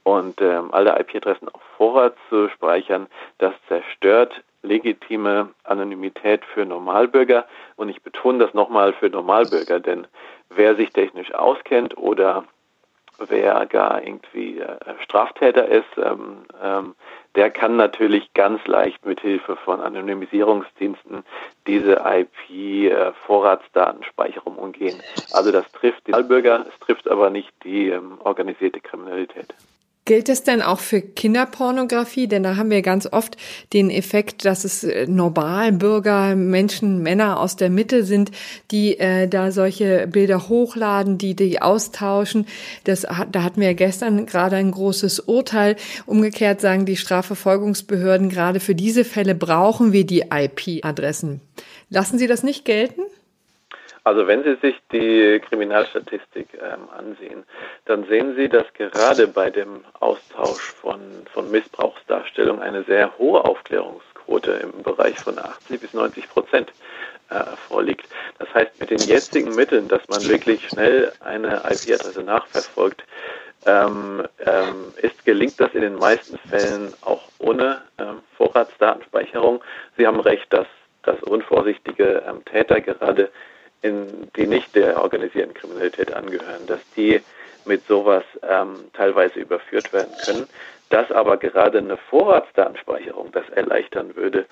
[0.04, 3.08] und ähm, alle IP-Adressen auf Vorrat zu speichern,
[3.40, 7.46] das zerstört legitime Anonymität für Normalbürger.
[7.76, 10.08] Und ich betone das nochmal für Normalbürger, denn
[10.50, 12.46] wer sich technisch auskennt oder
[13.28, 16.96] wer gar irgendwie äh, Straftäter ist, ähm, ähm,
[17.38, 21.24] der kann natürlich ganz leicht mit Hilfe von Anonymisierungsdiensten
[21.68, 25.00] diese IP-Vorratsdatenspeicherung äh, umgehen.
[25.32, 29.54] Also das trifft die Bürger, es trifft aber nicht die ähm, organisierte Kriminalität.
[30.08, 32.30] Gilt es denn auch für Kinderpornografie?
[32.30, 33.36] Denn da haben wir ganz oft
[33.74, 38.32] den Effekt, dass es äh, Normalbürger, Menschen, Männer aus der Mitte sind,
[38.72, 42.46] die äh, da solche Bilder hochladen, die die austauschen.
[42.86, 45.76] Das, da hatten wir gestern gerade ein großes Urteil.
[46.06, 51.42] Umgekehrt sagen die Strafverfolgungsbehörden, gerade für diese Fälle brauchen wir die IP-Adressen.
[51.90, 53.02] Lassen Sie das nicht gelten?
[54.08, 57.44] Also wenn Sie sich die Kriminalstatistik ähm, ansehen,
[57.84, 61.02] dann sehen Sie, dass gerade bei dem Austausch von,
[61.34, 66.72] von Missbrauchsdarstellung eine sehr hohe Aufklärungsquote im Bereich von 80 bis 90 Prozent
[67.32, 68.08] äh, vorliegt.
[68.40, 73.04] Das heißt, mit den jetzigen Mitteln, dass man wirklich schnell eine IP-Adresse nachverfolgt,
[73.66, 79.62] ähm, ähm, ist, gelingt das in den meisten Fällen auch ohne ähm, Vorratsdatenspeicherung.
[79.98, 80.68] Sie haben recht, dass,
[81.04, 83.30] dass unvorsichtige ähm, Täter gerade
[83.82, 87.22] in, die nicht der organisierten Kriminalität angehören, dass die
[87.66, 90.48] mit sowas ähm, teilweise überführt werden können.
[90.90, 94.46] Dass aber gerade eine Vorratsdatenspeicherung das erleichtern würde,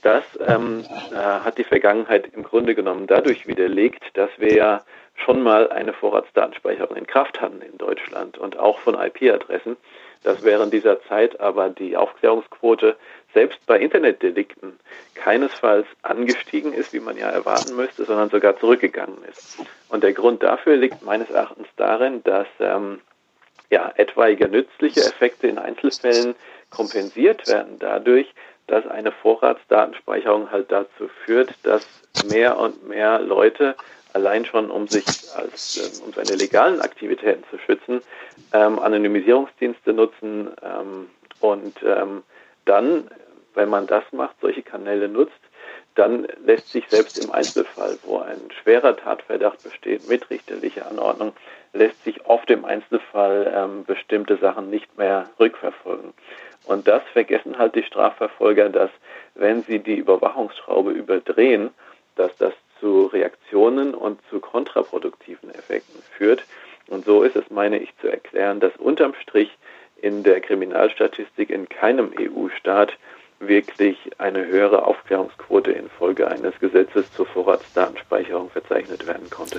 [0.00, 4.82] das ähm, äh, hat die Vergangenheit im Grunde genommen dadurch widerlegt, dass wir ja
[5.14, 9.76] schon mal eine Vorratsdatenspeicherung in Kraft hatten in Deutschland und auch von IP-Adressen,
[10.24, 12.96] dass während dieser Zeit aber die Aufklärungsquote
[13.34, 14.78] selbst bei Internetdelikten
[15.14, 19.58] keinesfalls angestiegen ist, wie man ja erwarten müsste, sondern sogar zurückgegangen ist.
[19.88, 23.00] Und der Grund dafür liegt meines Erachtens darin, dass ähm,
[23.70, 26.34] ja, etwaige nützliche Effekte in Einzelfällen
[26.70, 28.32] kompensiert werden dadurch,
[28.66, 31.86] dass eine Vorratsdatenspeicherung halt dazu führt, dass
[32.28, 33.76] mehr und mehr Leute
[34.12, 38.02] allein schon um sich als ähm, um seine legalen Aktivitäten zu schützen,
[38.52, 41.08] ähm, Anonymisierungsdienste nutzen ähm,
[41.40, 42.22] und ähm,
[42.64, 43.08] dann,
[43.54, 45.32] wenn man das macht, solche Kanäle nutzt,
[45.94, 51.32] dann lässt sich selbst im Einzelfall, wo ein schwerer Tatverdacht besteht mit richterlicher Anordnung,
[51.74, 56.14] lässt sich oft im Einzelfall ähm, bestimmte Sachen nicht mehr rückverfolgen.
[56.64, 58.90] Und das vergessen halt die Strafverfolger, dass
[59.34, 61.70] wenn sie die Überwachungsschraube überdrehen,
[62.16, 66.44] dass das zu Reaktionen und zu kontraproduktiven Effekten führt.
[66.88, 69.50] Und so ist es, meine ich, zu erklären, dass unterm Strich
[70.02, 72.92] in der Kriminalstatistik in keinem EU-Staat
[73.38, 79.58] wirklich eine höhere Aufklärungsquote infolge eines Gesetzes zur Vorratsdatenspeicherung verzeichnet werden konnte.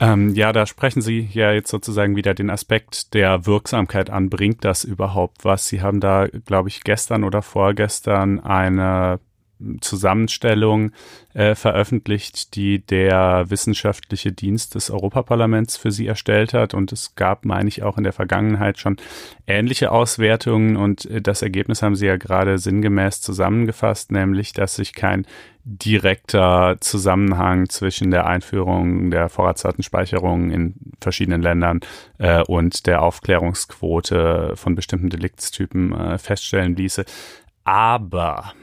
[0.00, 4.30] Ähm, ja, da sprechen Sie ja jetzt sozusagen wieder den Aspekt der Wirksamkeit an.
[4.30, 5.66] Bringt das überhaupt was?
[5.66, 9.18] Sie haben da, glaube ich, gestern oder vorgestern eine
[9.80, 10.92] Zusammenstellung
[11.34, 16.74] äh, veröffentlicht, die der wissenschaftliche Dienst des Europaparlaments für sie erstellt hat.
[16.74, 18.96] Und es gab, meine ich, auch in der Vergangenheit schon
[19.46, 20.76] ähnliche Auswertungen.
[20.76, 25.26] Und äh, das Ergebnis haben Sie ja gerade sinngemäß zusammengefasst, nämlich, dass sich kein
[25.64, 31.80] direkter Zusammenhang zwischen der Einführung der Vorratsdatenspeicherung in verschiedenen Ländern
[32.18, 37.04] äh, und der Aufklärungsquote von bestimmten Deliktstypen äh, feststellen ließe.
[37.64, 38.54] Aber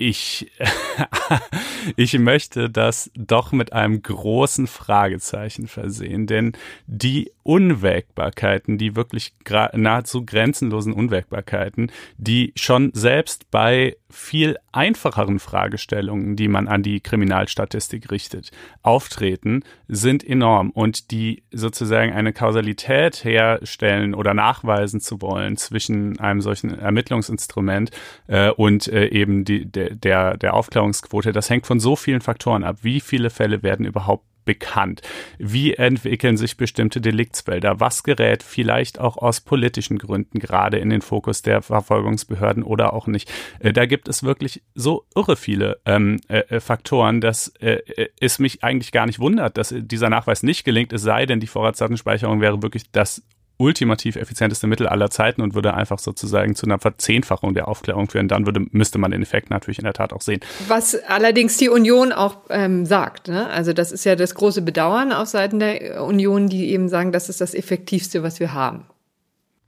[0.00, 0.50] ich,
[1.96, 6.52] ich möchte das doch mit einem großen Fragezeichen versehen, denn
[6.86, 9.34] die Unwägbarkeiten, die wirklich
[9.74, 18.10] nahezu grenzenlosen Unwägbarkeiten, die schon selbst bei viel einfacheren Fragestellungen, die man an die Kriminalstatistik
[18.10, 18.50] richtet,
[18.82, 20.70] auftreten, sind enorm.
[20.70, 27.90] Und die sozusagen eine Kausalität herstellen oder nachweisen zu wollen zwischen einem solchen Ermittlungsinstrument
[28.28, 32.64] äh, und äh, eben die, der, der, der Aufklärungsquote, das hängt von so vielen Faktoren
[32.64, 32.78] ab.
[32.82, 35.02] Wie viele Fälle werden überhaupt bekannt?
[35.38, 37.78] Wie entwickeln sich bestimmte Deliktsfelder?
[37.78, 43.06] Was gerät vielleicht auch aus politischen Gründen gerade in den Fokus der Verfolgungsbehörden oder auch
[43.06, 43.30] nicht?
[43.60, 48.08] Äh, da gibt es wirklich so irre viele ähm, äh, äh Faktoren, dass äh, äh,
[48.20, 51.46] es mich eigentlich gar nicht wundert, dass dieser Nachweis nicht gelingt, es sei denn, die
[51.46, 53.22] Vorratsdatenspeicherung wäre wirklich das
[53.60, 58.26] ultimativ effizienteste Mittel aller Zeiten und würde einfach sozusagen zu einer Verzehnfachung der Aufklärung führen.
[58.26, 60.40] Dann würde, müsste man den Effekt natürlich in der Tat auch sehen.
[60.66, 63.28] Was allerdings die Union auch ähm, sagt.
[63.28, 63.48] Ne?
[63.48, 67.28] Also das ist ja das große Bedauern auf Seiten der Union, die eben sagen, das
[67.28, 68.86] ist das Effektivste, was wir haben.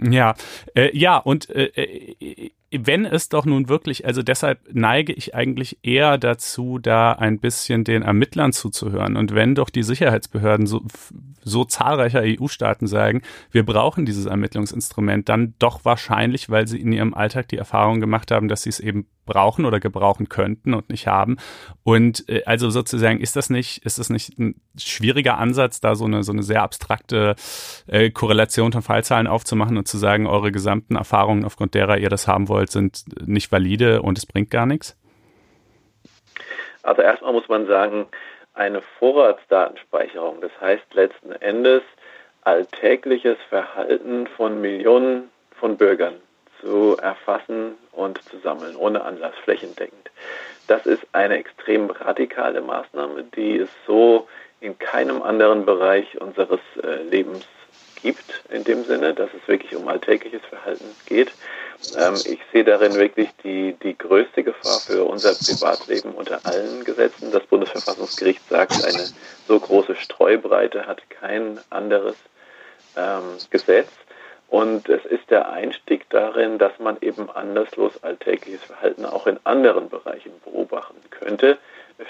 [0.02, 0.35] Ja,
[0.74, 5.79] äh, ja, und äh, äh wenn es doch nun wirklich, also deshalb neige ich eigentlich
[5.83, 9.17] eher dazu, da ein bisschen den Ermittlern zuzuhören.
[9.17, 10.83] Und wenn doch die Sicherheitsbehörden so,
[11.43, 17.15] so zahlreicher EU-Staaten sagen, wir brauchen dieses Ermittlungsinstrument, dann doch wahrscheinlich, weil sie in ihrem
[17.15, 21.07] Alltag die Erfahrung gemacht haben, dass sie es eben brauchen oder gebrauchen könnten und nicht
[21.07, 21.37] haben.
[21.83, 26.05] Und äh, also sozusagen ist das nicht, ist das nicht ein schwieriger Ansatz, da so
[26.05, 27.35] eine so eine sehr abstrakte
[27.87, 32.29] äh, Korrelation von Fallzahlen aufzumachen und zu sagen, eure gesamten Erfahrungen, aufgrund derer ihr das
[32.29, 34.97] haben wollt, wollt, sind nicht valide und es bringt gar nichts?
[36.83, 38.07] Also erstmal muss man sagen,
[38.55, 41.83] eine Vorratsdatenspeicherung, das heißt letzten Endes
[42.43, 46.15] alltägliches Verhalten von Millionen von Bürgern
[46.62, 50.11] zu erfassen und zu sammeln, ohne Anlass, flächendeckend.
[50.68, 54.27] Das ist eine extrem radikale Maßnahme, die es so
[54.61, 57.44] in keinem anderen Bereich unseres äh, Lebens
[58.03, 61.33] gibt, in dem Sinne, dass es wirklich um alltägliches Verhalten geht.
[61.96, 67.33] Ähm, ich sehe darin wirklich die, die größte Gefahr für unser Privatleben unter allen Gesetzen.
[67.33, 69.09] Das Bundesverfassungsgericht sagt, eine
[69.48, 72.16] so große Streubreite hat kein anderes
[72.96, 73.88] ähm, Gesetz.
[74.53, 79.88] Und es ist der Einstieg darin, dass man eben anderslos alltägliches Verhalten auch in anderen
[79.88, 81.57] Bereichen beobachten könnte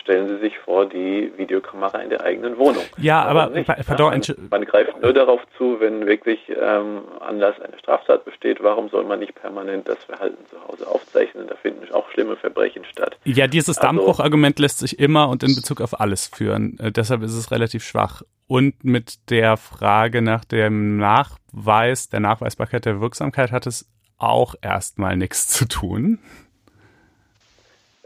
[0.00, 2.82] stellen Sie sich vor, die Videokamera in der eigenen Wohnung.
[2.98, 3.50] Ja, aber,
[3.86, 8.62] pardon, man, man, greift nur darauf zu, wenn wirklich ähm, Anlass eine Straftat besteht.
[8.62, 11.46] Warum soll man nicht permanent das Verhalten zu Hause aufzeichnen?
[11.46, 13.16] Da finden auch schlimme Verbrechen statt.
[13.24, 16.78] Ja, dieses also, Dammbruchargument lässt sich immer und in Bezug auf alles führen.
[16.78, 18.22] Äh, deshalb ist es relativ schwach.
[18.48, 25.16] Und mit der Frage nach dem Nachweis, der Nachweisbarkeit der Wirksamkeit hat es auch erstmal
[25.16, 26.18] nichts zu tun.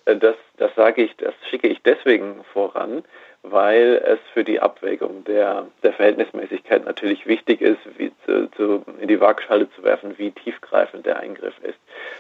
[0.05, 3.05] Äh, das, das sage ich, das schicke ich deswegen voran,
[3.43, 7.79] weil es für die Abwägung der, der Verhältnismäßigkeit natürlich wichtig ist,
[8.25, 11.79] zu, zu, in die Waagschale zu werfen, wie tiefgreifend der Eingriff ist.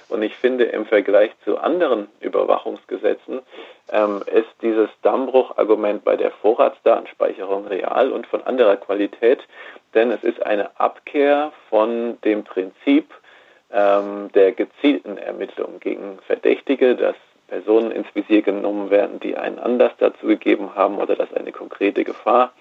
[0.08, 3.40] Und ich finde, im Vergleich zu anderen Überwachungsgesetzen
[3.90, 9.40] ähm, ist dieses Dammbruchargument bei der Vorratsdatenspeicherung real und von anderer Qualität,
[9.94, 13.12] denn es ist eine Abkehr von dem Prinzip
[13.72, 17.16] ähm, der gezielten Ermittlung gegen Verdächtige, das
[17.48, 22.04] Personen ins Visier genommen werden, die einen Anlass dazu gegeben haben oder dass eine konkrete
[22.04, 22.52] Gefahr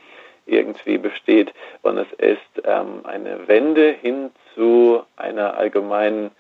[0.46, 1.54] irgendwie besteht.
[1.82, 6.32] Und es ist ähm, eine Wende hin zu einer allgemeinen,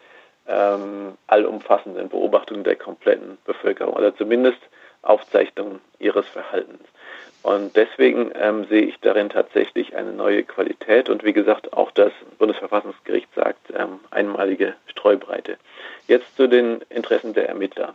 [0.47, 4.60] ähm, allumfassenden Beobachtung der kompletten Bevölkerung oder zumindest
[5.01, 6.88] Aufzeichnung ihres Verhaltens.
[7.43, 12.12] Und deswegen ähm, sehe ich darin tatsächlich eine neue Qualität und wie gesagt, auch das
[12.39, 15.58] Bundesverfassungsgericht sagt ähm, einmalige Streubreite.
[16.08, 17.93] Jetzt zu den Interessen der Ermittler.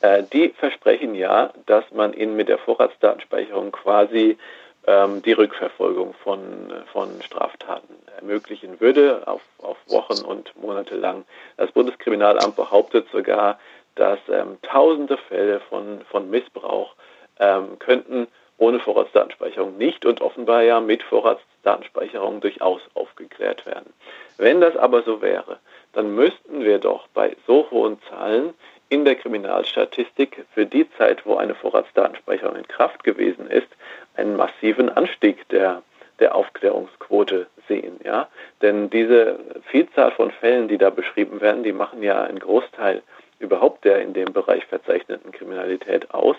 [0.00, 4.38] Äh, die versprechen ja, dass man ihnen mit der Vorratsdatenspeicherung quasi
[4.86, 11.24] ähm, die Rückverfolgung von, von Straftaten ermöglichen würde, auf, auf Wochen und Monate lang.
[11.56, 13.58] Das Bundeskriminalamt behauptet sogar,
[13.94, 16.94] dass ähm, tausende Fälle von, von Missbrauch
[17.38, 18.28] ähm, könnten
[18.58, 23.92] ohne Vorratsdatenspeicherung nicht und offenbar ja mit Vorratsdatenspeicherung durchaus aufgeklärt werden.
[24.38, 25.58] Wenn das aber so wäre,
[25.92, 28.54] dann müssten wir doch bei so hohen Zahlen
[28.88, 33.68] in der Kriminalstatistik für die Zeit, wo eine Vorratsdatenspeicherung in Kraft gewesen ist,
[34.16, 35.82] einen massiven Anstieg der,
[36.20, 37.98] der Aufklärungsquote sehen.
[38.04, 38.28] Ja?
[38.62, 39.38] Denn diese
[39.70, 43.02] Vielzahl von Fällen, die da beschrieben werden, die machen ja einen Großteil
[43.38, 46.36] überhaupt der in dem Bereich verzeichneten Kriminalität aus.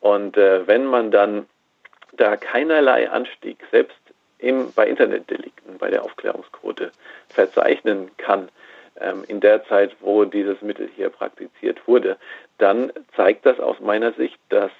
[0.00, 1.46] Und äh, wenn man dann
[2.12, 3.96] da keinerlei Anstieg, selbst
[4.38, 6.92] im, bei Internetdelikten, bei der Aufklärungsquote
[7.28, 8.48] verzeichnen kann,
[9.28, 12.16] in der Zeit, wo dieses Mittel hier praktiziert wurde,
[12.58, 14.70] dann zeigt das aus meiner Sicht, dass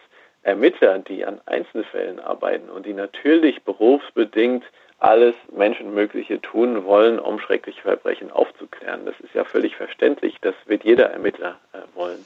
[0.42, 4.64] Ermittler, die an Einzelfällen arbeiten und die natürlich berufsbedingt
[4.98, 9.04] alles Menschenmögliche tun wollen, um schreckliche Verbrechen aufzuklären.
[9.04, 10.36] Das ist ja völlig verständlich.
[10.40, 12.24] Das wird jeder Ermittler äh, wollen.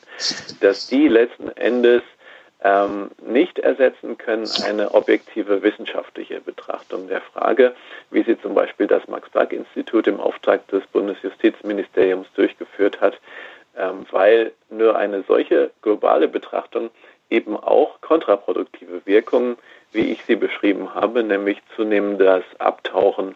[0.60, 2.02] Dass die letzten Endes
[2.62, 7.74] ähm, nicht ersetzen können eine objektive wissenschaftliche Betrachtung der Frage,
[8.10, 13.18] wie sie zum Beispiel das Max-Planck-Institut im Auftrag des Bundesjustizministeriums durchgeführt hat,
[13.76, 16.90] ähm, weil nur eine solche globale Betrachtung
[17.30, 19.56] eben auch kontraproduktive Wirkungen
[19.92, 23.34] wie ich sie beschrieben habe, nämlich zunehmendes Abtauchen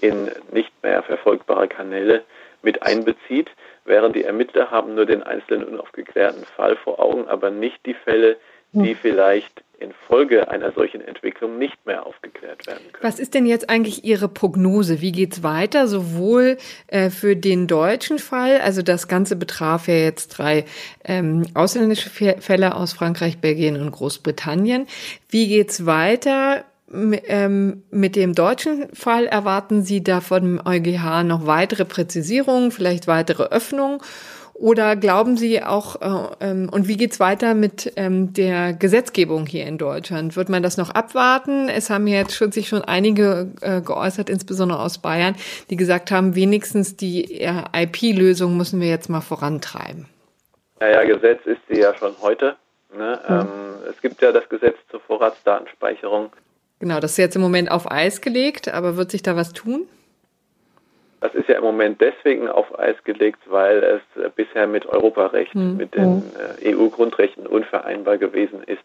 [0.00, 2.22] in nicht mehr verfolgbare Kanäle
[2.62, 3.50] mit einbezieht,
[3.84, 8.36] während die Ermittler haben nur den einzelnen unaufgeklärten Fall vor Augen, aber nicht die Fälle,
[8.72, 8.98] die hm.
[9.00, 13.02] vielleicht infolge einer solchen Entwicklung nicht mehr aufgeklärt werden können.
[13.02, 15.00] Was ist denn jetzt eigentlich Ihre Prognose?
[15.00, 15.86] Wie geht's weiter?
[15.86, 16.58] Sowohl
[16.88, 20.64] äh, für den deutschen Fall, also das Ganze betraf ja jetzt drei
[21.04, 24.86] ähm, ausländische Fälle aus Frankreich, Belgien und Großbritannien.
[25.28, 26.64] Wie geht's weiter?
[26.90, 33.44] Ähm, mit dem deutschen Fall erwarten Sie da von EuGH noch weitere Präzisierungen, vielleicht weitere
[33.44, 34.00] Öffnungen?
[34.58, 39.64] Oder glauben Sie auch, äh, ähm, und wie geht's weiter mit ähm, der Gesetzgebung hier
[39.66, 40.34] in Deutschland?
[40.34, 41.68] Wird man das noch abwarten?
[41.68, 45.36] Es haben jetzt schon, sich schon einige äh, geäußert, insbesondere aus Bayern,
[45.70, 50.06] die gesagt haben, wenigstens die äh, IP-Lösung müssen wir jetzt mal vorantreiben.
[50.80, 52.56] Naja, Gesetz ist sie ja schon heute.
[52.96, 53.20] Ne?
[53.28, 53.34] Mhm.
[53.34, 53.46] Ähm,
[53.88, 56.32] es gibt ja das Gesetz zur Vorratsdatenspeicherung.
[56.80, 59.86] Genau, das ist jetzt im Moment auf Eis gelegt, aber wird sich da was tun?
[61.20, 65.54] Das ist ja im Moment deswegen auf Eis gelegt, weil es äh, bisher mit Europarecht,
[65.54, 65.76] mhm.
[65.76, 66.22] mit den
[66.62, 68.84] äh, EU-Grundrechten unvereinbar gewesen ist.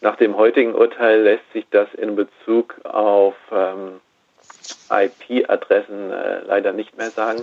[0.00, 4.00] Nach dem heutigen Urteil lässt sich das in Bezug auf ähm,
[4.90, 7.42] IP-Adressen äh, leider nicht mehr sagen.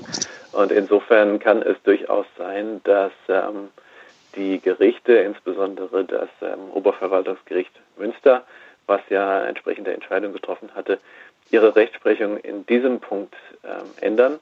[0.51, 3.69] Und insofern kann es durchaus sein, dass ähm,
[4.35, 8.43] die Gerichte, insbesondere das ähm, Oberverwaltungsgericht Münster,
[8.85, 10.99] was ja entsprechende Entscheidung getroffen hatte,
[11.53, 14.39] ihre Rechtsprechung in diesem Punkt ähm, ändern.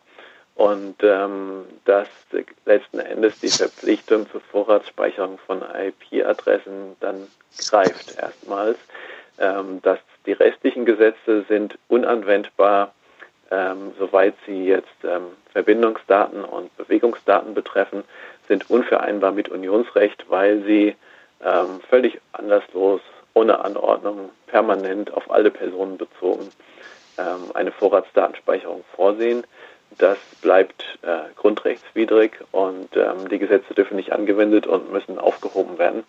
[0.56, 2.08] Und ähm, dass
[2.66, 7.28] letzten Endes die Verpflichtung zur Vorratsspeicherung von IP-Adressen dann
[7.70, 8.78] greift erstmals,
[9.40, 12.94] ähm, dass die restlichen Gesetze sind unanwendbar,
[13.50, 18.04] ähm, soweit sie jetzt ähm, Verbindungsdaten und Bewegungsdaten betreffen,
[18.48, 20.96] sind unvereinbar mit Unionsrecht, weil sie
[21.44, 23.02] ähm, völlig anderslos,
[23.34, 26.50] ohne Anordnung, permanent auf alle Personen bezogen
[27.22, 29.44] ähm, eine Vorratsdatenspeicherung vorsehen.
[29.98, 36.04] Das bleibt äh, grundrechtswidrig und ähm, die Gesetze dürfen nicht angewendet und müssen aufgehoben werden.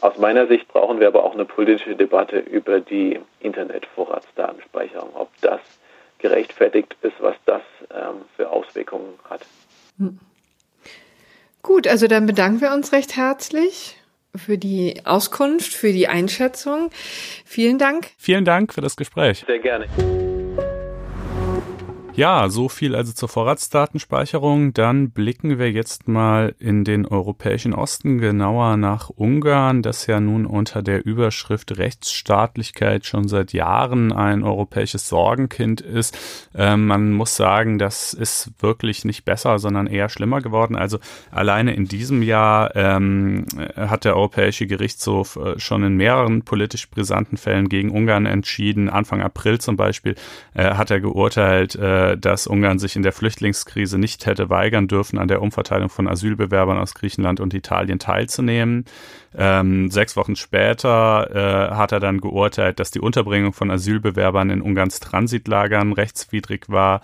[0.00, 5.60] Aus meiner Sicht brauchen wir aber auch eine politische Debatte über die Internetvorratsdatenspeicherung, ob das
[6.18, 7.62] gerechtfertigt ist, was das
[7.94, 9.42] ähm, für Auswirkungen hat.
[9.98, 10.18] Hm.
[11.62, 13.96] Gut, also dann bedanken wir uns recht herzlich
[14.34, 16.90] für die Auskunft, für die Einschätzung.
[17.44, 18.10] Vielen Dank.
[18.16, 19.44] Vielen Dank für das Gespräch.
[19.46, 19.86] Sehr gerne.
[22.20, 24.74] Ja, so viel also zur Vorratsdatenspeicherung.
[24.74, 30.44] Dann blicken wir jetzt mal in den europäischen Osten, genauer nach Ungarn, das ja nun
[30.44, 36.18] unter der Überschrift Rechtsstaatlichkeit schon seit Jahren ein europäisches Sorgenkind ist.
[36.54, 40.76] Ähm, man muss sagen, das ist wirklich nicht besser, sondern eher schlimmer geworden.
[40.76, 40.98] Also
[41.30, 47.38] alleine in diesem Jahr ähm, hat der Europäische Gerichtshof äh, schon in mehreren politisch brisanten
[47.38, 48.90] Fällen gegen Ungarn entschieden.
[48.90, 50.16] Anfang April zum Beispiel
[50.52, 55.18] äh, hat er geurteilt, äh, dass Ungarn sich in der Flüchtlingskrise nicht hätte weigern dürfen,
[55.18, 58.84] an der Umverteilung von Asylbewerbern aus Griechenland und Italien teilzunehmen.
[59.36, 64.62] Ähm, sechs Wochen später äh, hat er dann geurteilt, dass die Unterbringung von Asylbewerbern in
[64.62, 67.00] Ungarns Transitlagern rechtswidrig war.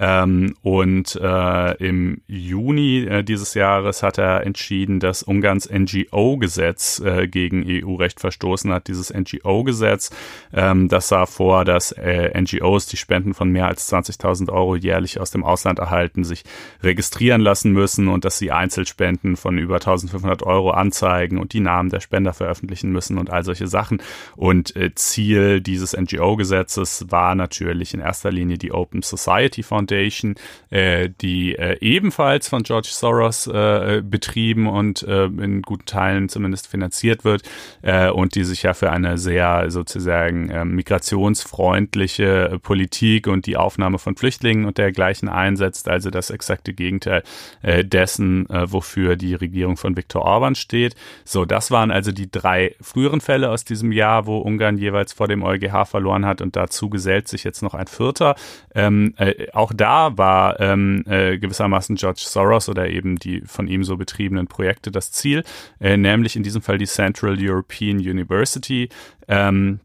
[0.00, 7.26] Ähm, und äh, im Juni äh, dieses Jahres hat er entschieden, dass Ungarns NGO-Gesetz äh,
[7.26, 8.86] gegen EU-Recht verstoßen hat.
[8.86, 10.10] Dieses NGO-Gesetz,
[10.52, 15.18] ähm, das sah vor, dass äh, NGOs, die Spenden von mehr als 20.000 Euro jährlich
[15.18, 16.44] aus dem Ausland erhalten, sich
[16.80, 21.90] registrieren lassen müssen und dass sie Einzelspenden von über 1.500 Euro anzeigen und die Namen
[21.90, 24.00] der Spender veröffentlichen müssen und all solche Sachen.
[24.36, 30.34] Und äh, Ziel dieses NGO-Gesetzes war natürlich in erster Linie die Open Society Foundation Foundation,
[30.70, 36.66] äh, die äh, ebenfalls von George Soros äh, betrieben und äh, in guten Teilen zumindest
[36.66, 37.42] finanziert wird
[37.82, 43.98] äh, und die sich ja für eine sehr sozusagen äh, migrationsfreundliche Politik und die Aufnahme
[43.98, 47.22] von Flüchtlingen und dergleichen einsetzt, also das exakte Gegenteil
[47.62, 50.94] äh, dessen, äh, wofür die Regierung von Viktor Orban steht.
[51.24, 55.28] So, das waren also die drei früheren Fälle aus diesem Jahr, wo Ungarn jeweils vor
[55.28, 58.34] dem EuGH verloren hat und dazu gesellt sich jetzt noch ein vierter.
[58.74, 63.84] Ähm, äh, auch da war ähm, äh, gewissermaßen George Soros oder eben die von ihm
[63.84, 65.44] so betriebenen Projekte das Ziel,
[65.80, 68.88] äh, nämlich in diesem Fall die Central European University.
[69.26, 69.80] Ähm,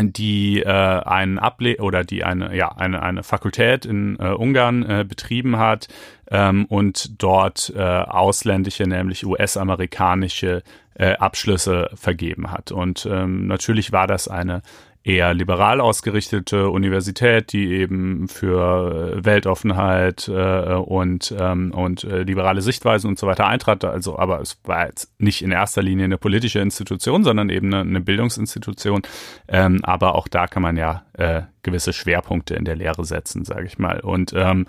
[0.00, 5.04] die äh, einen Able oder die eine ja eine eine Fakultät in äh, Ungarn äh,
[5.04, 5.88] betrieben hat
[6.30, 10.62] ähm, und dort äh, ausländische nämlich US-amerikanische
[10.94, 14.62] äh, Abschlüsse vergeben hat und ähm, natürlich war das eine
[15.04, 22.60] eher liberal ausgerichtete Universität, die eben für äh, Weltoffenheit äh, und, ähm, und äh, liberale
[22.60, 23.84] Sichtweisen und so weiter eintrat.
[23.84, 27.88] Also, aber es war jetzt nicht in erster Linie eine politische Institution, sondern eben eine,
[27.88, 29.02] eine Bildungsinstitution.
[29.46, 33.66] Ähm, aber auch da kann man ja äh, gewisse Schwerpunkte in der Lehre setzen, sage
[33.66, 34.00] ich mal.
[34.00, 34.66] Und ähm,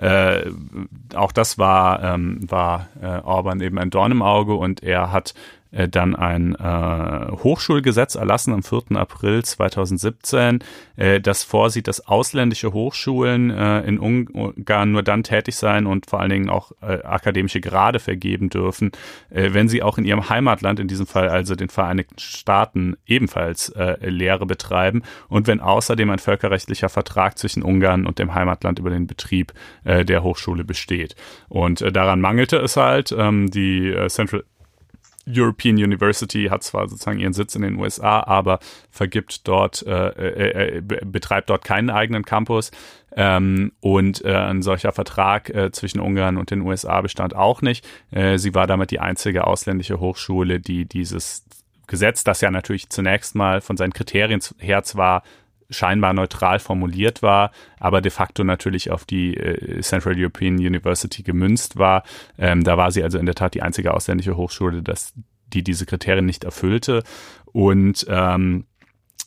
[0.00, 0.42] äh,
[1.14, 5.34] auch das war, ähm, war äh, Orban eben ein Dorn im Auge und er hat
[5.70, 8.96] dann ein äh, Hochschulgesetz erlassen am 4.
[8.96, 10.60] April 2017,
[10.96, 16.20] äh, das vorsieht, dass ausländische Hochschulen äh, in Ungarn nur dann tätig sein und vor
[16.20, 18.92] allen Dingen auch äh, akademische Grade vergeben dürfen,
[19.30, 23.68] äh, wenn sie auch in ihrem Heimatland, in diesem Fall also den Vereinigten Staaten, ebenfalls
[23.70, 28.90] äh, Lehre betreiben und wenn außerdem ein völkerrechtlicher Vertrag zwischen Ungarn und dem Heimatland über
[28.90, 29.52] den Betrieb
[29.84, 31.14] äh, der Hochschule besteht.
[31.48, 33.12] Und äh, daran mangelte es halt.
[33.16, 34.44] Ähm, die äh, Central
[35.28, 38.58] European University hat zwar sozusagen ihren Sitz in den USA, aber
[38.90, 42.70] vergibt dort, äh, äh, äh betreibt dort keinen eigenen Campus.
[43.16, 47.86] Ähm, und äh, ein solcher Vertrag äh, zwischen Ungarn und den USA bestand auch nicht.
[48.10, 51.44] Äh, sie war damit die einzige ausländische Hochschule, die dieses
[51.86, 55.22] Gesetz, das ja natürlich zunächst mal von seinen Kriterien her zwar
[55.70, 61.76] scheinbar neutral formuliert war, aber de facto natürlich auf die äh, Central European University gemünzt
[61.76, 62.04] war.
[62.38, 65.12] Ähm, da war sie also in der Tat die einzige ausländische Hochschule, das,
[65.46, 67.02] die diese Kriterien nicht erfüllte.
[67.46, 68.64] Und ähm,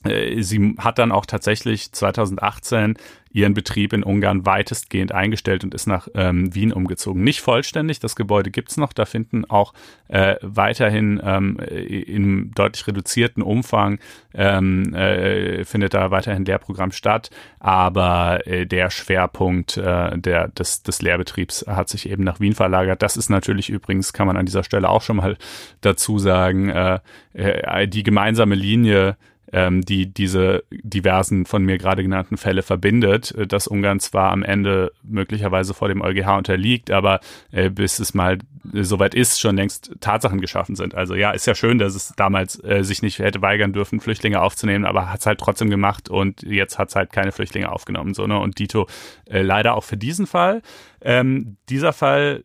[0.04, 2.96] äh, sie hat dann auch tatsächlich 2018
[3.34, 7.24] ihren Betrieb in Ungarn weitestgehend eingestellt und ist nach ähm, Wien umgezogen.
[7.24, 9.74] Nicht vollständig, das Gebäude gibt's noch, da finden auch
[10.08, 14.00] äh, weiterhin ähm, in deutlich reduzierten Umfang
[14.34, 17.30] ähm, äh, findet da weiterhin Lehrprogramm statt,
[17.60, 23.02] aber äh, der Schwerpunkt äh, der, des, des Lehrbetriebs hat sich eben nach Wien verlagert.
[23.02, 25.38] Das ist natürlich übrigens, kann man an dieser Stelle auch schon mal
[25.82, 27.00] dazu sagen, äh,
[27.34, 29.18] äh, die gemeinsame Linie
[29.52, 34.44] ähm, die diese diversen von mir gerade genannten Fälle verbindet, äh, dass Ungarn zwar am
[34.44, 37.20] Ende möglicherweise vor dem EuGH unterliegt, aber
[37.52, 38.38] äh, bis es mal
[38.74, 40.96] äh, soweit ist, schon längst Tatsachen geschaffen sind.
[40.96, 44.42] Also ja, ist ja schön, dass es damals äh, sich nicht hätte weigern dürfen, Flüchtlinge
[44.42, 48.14] aufzunehmen, aber hat es halt trotzdem gemacht und jetzt hat es halt keine Flüchtlinge aufgenommen.
[48.14, 48.40] So, ne?
[48.40, 48.88] Und Dito
[49.30, 50.62] äh, leider auch für diesen Fall.
[51.02, 52.44] Ähm, dieser Fall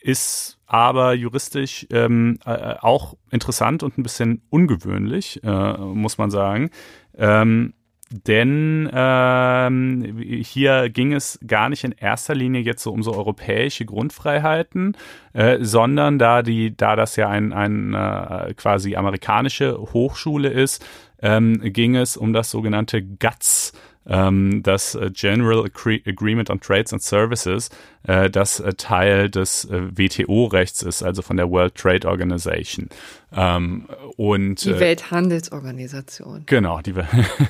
[0.00, 6.70] ist aber juristisch ähm, äh, auch interessant und ein bisschen ungewöhnlich, äh, muss man sagen.
[7.16, 7.74] Ähm,
[8.10, 13.84] denn ähm, hier ging es gar nicht in erster Linie jetzt so um so europäische
[13.84, 14.96] Grundfreiheiten,
[15.34, 20.84] äh, sondern da die, da das ja ein, ein äh, quasi amerikanische Hochschule ist,
[21.20, 23.74] ähm, ging es um das sogenannte GATS
[24.08, 25.64] ähm, das äh, General
[26.06, 27.68] Agreement on Trades and Services,
[28.04, 32.88] äh, das äh, Teil des äh, WTO-Rechts ist, also von der World Trade Organization.
[33.30, 33.86] Ähm,
[34.16, 36.44] und, die Welthandelsorganisation.
[36.46, 36.94] Genau, die,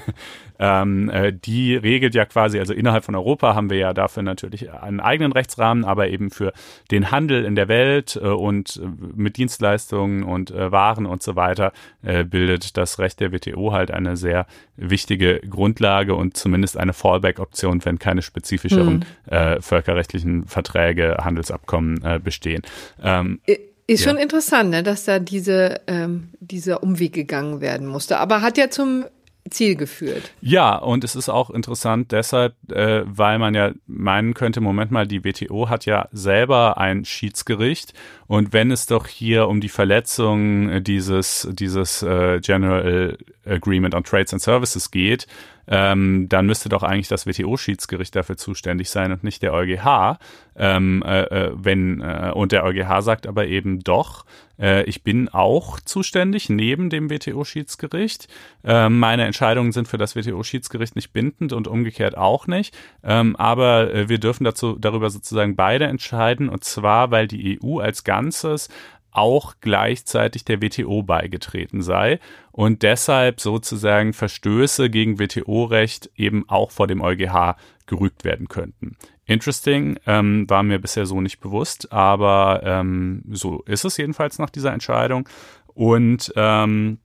[0.59, 4.73] ähm, äh, die regelt ja quasi, also innerhalb von Europa haben wir ja dafür natürlich
[4.73, 6.53] einen eigenen Rechtsrahmen, aber eben für
[6.91, 11.37] den Handel in der Welt äh, und äh, mit Dienstleistungen und äh, Waren und so
[11.37, 11.73] weiter
[12.03, 14.47] äh, bildet das Recht der WTO halt eine sehr
[14.77, 19.33] wichtige Grundlage und zumindest eine Fallback-Option, wenn keine spezifischeren hm.
[19.33, 22.63] äh, völkerrechtlichen Verträge, Handelsabkommen äh, bestehen.
[23.03, 23.41] Ähm,
[23.87, 24.11] ist ja.
[24.11, 28.19] schon interessant, ne, dass da diese, ähm, dieser Umweg gegangen werden musste.
[28.19, 29.07] Aber hat ja zum
[29.51, 30.31] Ziel geführt.
[30.41, 35.07] Ja, und es ist auch interessant deshalb, äh, weil man ja meinen könnte, Moment mal,
[35.07, 37.95] die WTO hat ja selber ein Schiedsgericht
[38.27, 44.33] und wenn es doch hier um die Verletzung dieses, dieses äh, General Agreement on Trades
[44.33, 45.27] and Services geht,
[45.69, 50.19] ähm, dann müsste doch eigentlich das WTO-Schiedsgericht dafür zuständig sein und nicht der EuGH.
[50.57, 54.25] Ähm, äh, äh, wenn, äh, und der EuGH sagt aber eben doch,
[54.59, 58.29] äh, ich bin auch zuständig neben dem WTO-Schiedsgericht.
[58.65, 62.77] Ähm, meine Entscheidungen sind für das WTO-Schiedsgericht nicht bindend und umgekehrt auch nicht.
[63.05, 67.79] Ähm, aber äh, wir dürfen dazu, darüber sozusagen beide entscheiden und zwar, weil die EU
[67.79, 68.69] als Ganzes
[69.11, 72.21] auch gleichzeitig der WTO beigetreten sei
[72.59, 77.55] und deshalb sozusagen Verstöße gegen WTO-Recht eben auch vor dem EuGH
[77.87, 78.97] gerügt werden könnten.
[79.27, 84.51] Interesting, ähm, war mir bisher so nicht bewusst, aber ähm, so ist es jedenfalls nach
[84.51, 85.29] dieser Entscheidung.
[85.69, 86.99] Und ähm,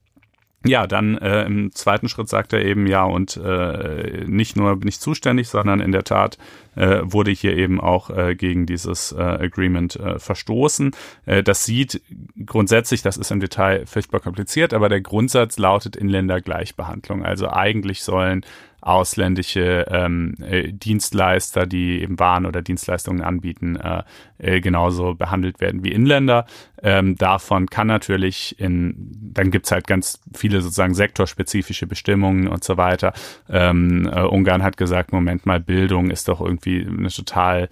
[0.64, 4.88] ja, dann äh, im zweiten Schritt sagt er eben ja und äh, nicht nur bin
[4.88, 6.38] ich zuständig, sondern in der Tat
[6.74, 10.92] äh, wurde hier eben auch äh, gegen dieses äh, Agreement äh, verstoßen.
[11.26, 12.00] Äh, das sieht
[12.46, 17.24] grundsätzlich, das ist im Detail furchtbar kompliziert, aber der Grundsatz lautet Inländergleichbehandlung.
[17.24, 18.44] Also eigentlich sollen
[18.84, 24.02] ausländische ähm, äh, Dienstleister, die eben Waren oder Dienstleistungen anbieten, äh,
[24.38, 26.44] äh, genauso behandelt werden wie Inländer.
[26.82, 28.94] Ähm, davon kann natürlich in,
[29.32, 33.14] dann gibt's halt ganz viele sozusagen sektorspezifische Bestimmungen und so weiter.
[33.48, 37.70] Ähm, äh, Ungarn hat gesagt, Moment mal, Bildung ist doch irgendwie eine total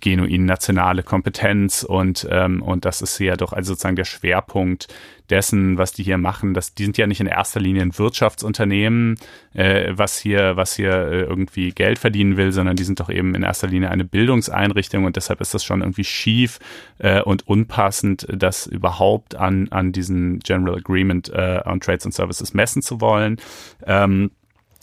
[0.00, 4.88] genuin nationale Kompetenz und, ähm, und das ist ja doch also sozusagen der Schwerpunkt
[5.30, 6.52] dessen, was die hier machen.
[6.52, 9.18] Das, die sind ja nicht in erster Linie ein Wirtschaftsunternehmen,
[9.54, 13.34] äh, was hier, was hier äh, irgendwie Geld verdienen will, sondern die sind doch eben
[13.36, 16.58] in erster Linie eine Bildungseinrichtung und deshalb ist das schon irgendwie schief
[16.98, 22.52] äh, und unpassend, das überhaupt an, an diesen General Agreement äh, on Trades and Services
[22.52, 23.36] messen zu wollen.
[23.86, 24.32] Ähm,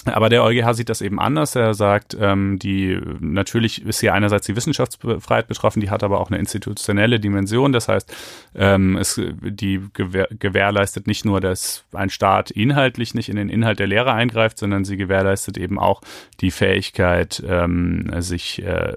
[0.09, 1.55] aber der EuGH sieht das eben anders.
[1.55, 6.29] Er sagt, ähm, die natürlich ist hier einerseits die Wissenschaftsfreiheit betroffen, die hat aber auch
[6.29, 7.71] eine institutionelle Dimension.
[7.71, 8.13] Das heißt,
[8.55, 13.79] ähm, es, die gewähr, gewährleistet nicht nur, dass ein Staat inhaltlich nicht in den Inhalt
[13.79, 16.01] der Lehre eingreift, sondern sie gewährleistet eben auch
[16.41, 18.95] die Fähigkeit, ähm, sich äh,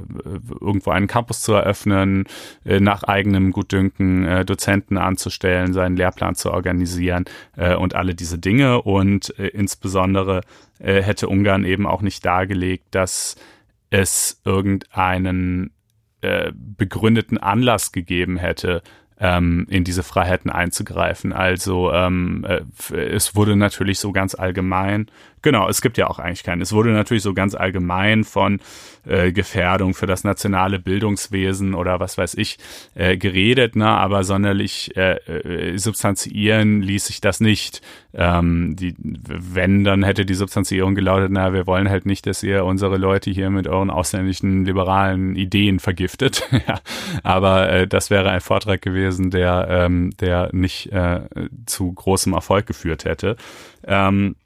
[0.60, 2.24] irgendwo einen Campus zu eröffnen,
[2.64, 7.24] äh, nach eigenem Gutdünken äh, Dozenten anzustellen, seinen Lehrplan zu organisieren
[7.56, 10.42] äh, und alle diese Dinge und äh, insbesondere
[10.82, 13.36] äh, hätte Ungarn eben auch nicht dargelegt, dass
[13.90, 15.70] es irgendeinen
[16.20, 18.82] äh, begründeten Anlass gegeben hätte,
[19.18, 21.32] ähm, in diese Freiheiten einzugreifen.
[21.32, 22.62] Also ähm, äh,
[22.96, 25.06] es wurde natürlich so ganz allgemein
[25.42, 26.62] Genau, es gibt ja auch eigentlich keinen.
[26.62, 28.60] Es wurde natürlich so ganz allgemein von
[29.04, 32.58] äh, Gefährdung für das nationale Bildungswesen oder was weiß ich
[32.94, 33.88] äh, geredet, ne?
[33.88, 37.82] aber sonderlich äh, äh, substanziieren ließ sich das nicht.
[38.14, 42.64] Ähm, die, wenn, dann hätte die Substanzierung gelautet, na, wir wollen halt nicht, dass ihr
[42.64, 46.48] unsere Leute hier mit euren ausländischen liberalen Ideen vergiftet.
[46.68, 46.80] ja.
[47.24, 51.22] Aber äh, das wäre ein Vortrag gewesen, der, ähm, der nicht äh,
[51.66, 53.36] zu großem Erfolg geführt hätte.
[53.84, 54.36] Ähm,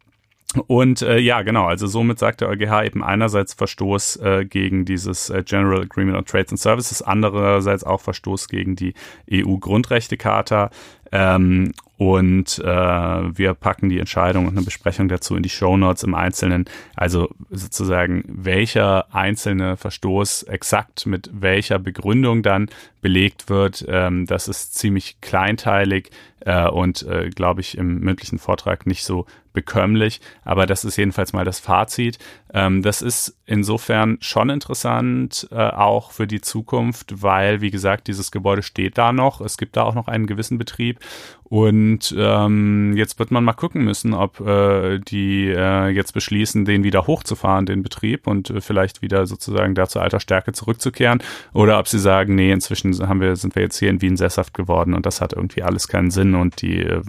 [0.69, 5.29] und äh, ja, genau, also somit sagt der EuGH eben einerseits Verstoß äh, gegen dieses
[5.29, 8.95] äh, General Agreement on Trades and Services, andererseits auch Verstoß gegen die
[9.31, 10.71] EU-Grundrechtecharta.
[11.13, 16.03] Ähm, und äh, wir packen die Entscheidung und eine Besprechung dazu in die Show Notes
[16.03, 16.67] im Einzelnen.
[16.95, 22.69] Also sozusagen, welcher einzelne Verstoß exakt mit welcher Begründung dann
[23.01, 28.87] belegt wird, ähm, das ist ziemlich kleinteilig äh, und, äh, glaube ich, im mündlichen Vortrag
[28.87, 30.21] nicht so bekömmlich.
[30.45, 32.19] Aber das ist jedenfalls mal das Fazit.
[32.53, 38.31] Ähm, das ist insofern schon interessant, äh, auch für die Zukunft, weil, wie gesagt, dieses
[38.31, 39.41] Gebäude steht da noch.
[39.41, 41.01] Es gibt da auch noch einen gewissen Betrieb.
[41.49, 46.83] Und ähm, jetzt wird man mal gucken müssen, ob äh, die äh, jetzt beschließen, den
[46.83, 51.23] wieder hochzufahren, den Betrieb, und äh, vielleicht wieder sozusagen da zur alter Stärke zurückzukehren,
[51.53, 54.55] oder ob sie sagen, nee, inzwischen haben wir, sind wir jetzt hier in Wien sesshaft
[54.55, 57.01] geworden und das hat irgendwie alles keinen Sinn und die äh,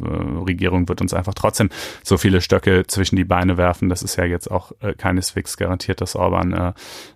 [0.46, 1.70] Regierung wird uns einfach trotzdem
[2.04, 3.90] so viele Stöcke zwischen die Beine werfen.
[3.90, 6.74] Das ist ja jetzt auch äh, keineswegs garantiert, dass Orban äh,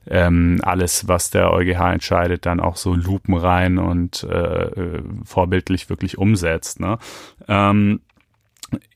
[0.10, 6.18] ähm, alles, was der EuGH entscheidet, dann auch so lupenrein und äh, äh vorbildlich wirklich
[6.18, 6.80] umsetzt.
[6.80, 6.98] Ne?
[7.48, 8.02] Ähm,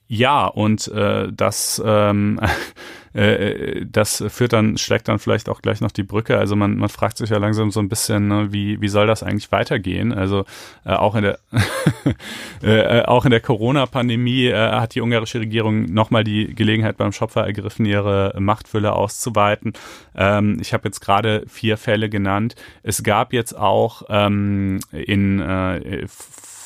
[0.07, 2.39] ja, und äh, das, ähm,
[3.13, 6.38] äh, das führt dann, schlägt dann vielleicht auch gleich noch die Brücke.
[6.38, 9.24] Also man, man fragt sich ja langsam so ein bisschen, ne, wie, wie soll das
[9.24, 10.13] eigentlich weitergehen?
[10.13, 10.45] Also
[10.86, 11.39] äh, auch in der
[12.61, 17.43] äh, auch in der Corona-Pandemie äh, hat die ungarische Regierung nochmal die Gelegenheit beim Schopfer
[17.43, 19.74] ergriffen, ihre Machtfülle auszuweiten.
[20.16, 22.55] Ähm, ich habe jetzt gerade vier Fälle genannt.
[22.84, 26.05] Es gab jetzt auch ähm, in äh,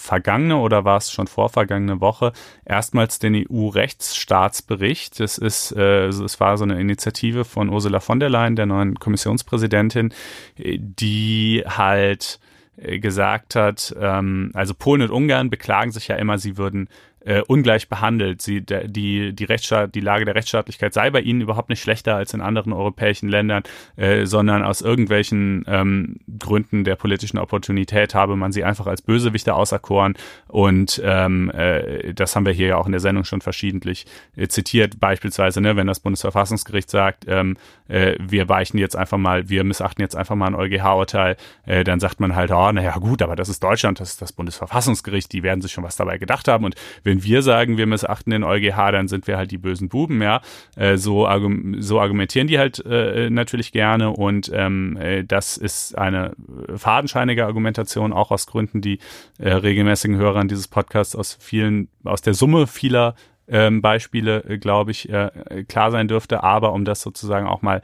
[0.10, 2.32] vergangene oder war es schon vorvergangene Woche
[2.66, 5.20] erstmals den EU-Rechtsstaatsbericht.
[5.20, 8.96] Das ist, äh, es war so eine Initiative von Ursula von der Leyen, der neuen
[8.96, 10.12] Kommissionspräsidentin,
[10.58, 12.40] die halt
[12.78, 16.90] äh, gesagt hat, ähm, also Polen und Ungarn beklagen sich ja immer, sie würden
[17.30, 18.42] äh, ungleich behandelt.
[18.42, 22.16] Sie, der, die, die, Rechtsstaat, die Lage der Rechtsstaatlichkeit sei bei ihnen überhaupt nicht schlechter
[22.16, 23.62] als in anderen europäischen Ländern,
[23.98, 29.54] äh, sondern aus irgendwelchen ähm, Gründen der politischen Opportunität habe man sie einfach als Bösewichte
[29.54, 30.16] auserkoren.
[30.48, 34.48] Und ähm, äh, das haben wir hier ja auch in der Sendung schon verschiedentlich äh,
[34.48, 35.00] zitiert.
[35.00, 37.58] Beispielsweise, ne, wenn das Bundesverfassungsgericht sagt, ähm,
[37.90, 42.00] äh, wir weichen jetzt einfach mal, wir missachten jetzt einfach mal ein EuGH-Urteil, äh, dann
[42.00, 45.44] sagt man halt, oh, naja gut, aber das ist Deutschland, das ist das Bundesverfassungsgericht, die
[45.44, 46.66] werden sich schon was dabei gedacht haben.
[46.66, 46.74] Und
[47.04, 50.42] wenn wir sagen, wir missachten den EuGH, dann sind wir halt die bösen Buben, ja.
[50.76, 55.98] Äh, so, argum so argumentieren die halt äh, natürlich gerne und ähm, äh, das ist
[55.98, 56.34] eine
[56.76, 59.00] fadenscheinige Argumentation, auch aus Gründen, die
[59.38, 63.16] äh, regelmäßigen Hörern dieses Podcasts aus vielen, aus der Summe vieler
[63.50, 66.44] ähm, Beispiele, äh, glaube ich, äh, klar sein dürfte.
[66.44, 67.82] Aber um das sozusagen auch mal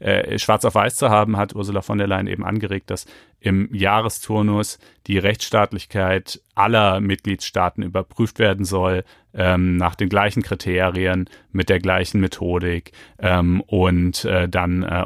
[0.00, 3.06] äh, schwarz auf weiß zu haben, hat Ursula von der Leyen eben angeregt, dass
[3.44, 11.68] im Jahresturnus die Rechtsstaatlichkeit aller Mitgliedstaaten überprüft werden soll, ähm, nach den gleichen Kriterien, mit
[11.68, 12.92] der gleichen Methodik.
[13.18, 15.04] Ähm, und äh, dann äh,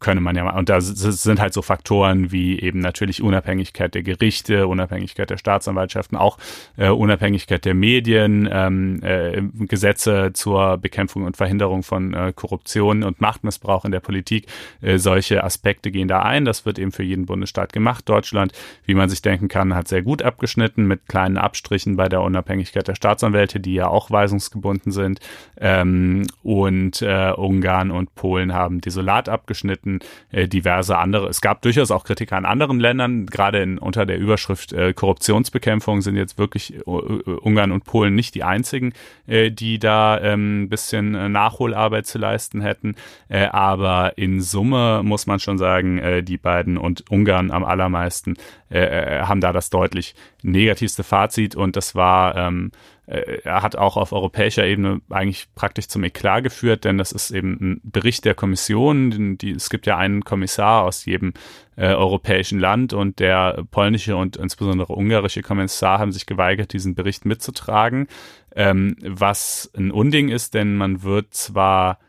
[0.00, 4.66] könne man ja, und da sind halt so Faktoren wie eben natürlich Unabhängigkeit der Gerichte,
[4.66, 6.38] Unabhängigkeit der Staatsanwaltschaften, auch
[6.76, 13.20] äh, Unabhängigkeit der Medien, ähm, äh, Gesetze zur Bekämpfung und Verhinderung von äh, Korruption und
[13.20, 14.46] Machtmissbrauch in der Politik.
[14.80, 16.44] Äh, solche Aspekte gehen da ein.
[16.44, 18.08] Das wird eben für jeden Bundesstaat gemacht.
[18.08, 18.52] Deutschland,
[18.84, 22.88] wie man sich denken kann, hat sehr gut abgeschnitten mit kleinen Abstrichen bei der Unabhängigkeit
[22.88, 25.20] der Staatsanwälte, die ja auch weisungsgebunden sind.
[25.60, 30.00] Ähm, und äh, Ungarn und Polen haben desolat abgeschnitten.
[30.30, 31.28] Äh, diverse andere.
[31.28, 36.02] Es gab durchaus auch Kritik an anderen Ländern, gerade in, unter der Überschrift äh, Korruptionsbekämpfung
[36.02, 38.92] sind jetzt wirklich äh, Ungarn und Polen nicht die einzigen,
[39.26, 42.96] äh, die da ein ähm, bisschen äh, Nachholarbeit zu leisten hätten.
[43.28, 48.34] aber in Summe muss man schon sagen, die beiden und Ungarn am allermeisten
[48.70, 52.70] haben da das deutlich negativste Fazit und das war ähm,
[53.08, 57.56] äh, hat auch auf europäischer Ebene eigentlich praktisch zum Eklat geführt, denn das ist eben
[57.58, 59.38] ein Bericht der Kommission.
[59.38, 61.32] Die, es gibt ja einen Kommissar aus jedem
[61.76, 67.24] äh, europäischen Land und der polnische und insbesondere ungarische Kommissar haben sich geweigert, diesen Bericht
[67.24, 68.08] mitzutragen,
[68.54, 72.00] ähm, was ein Unding ist, denn man wird zwar,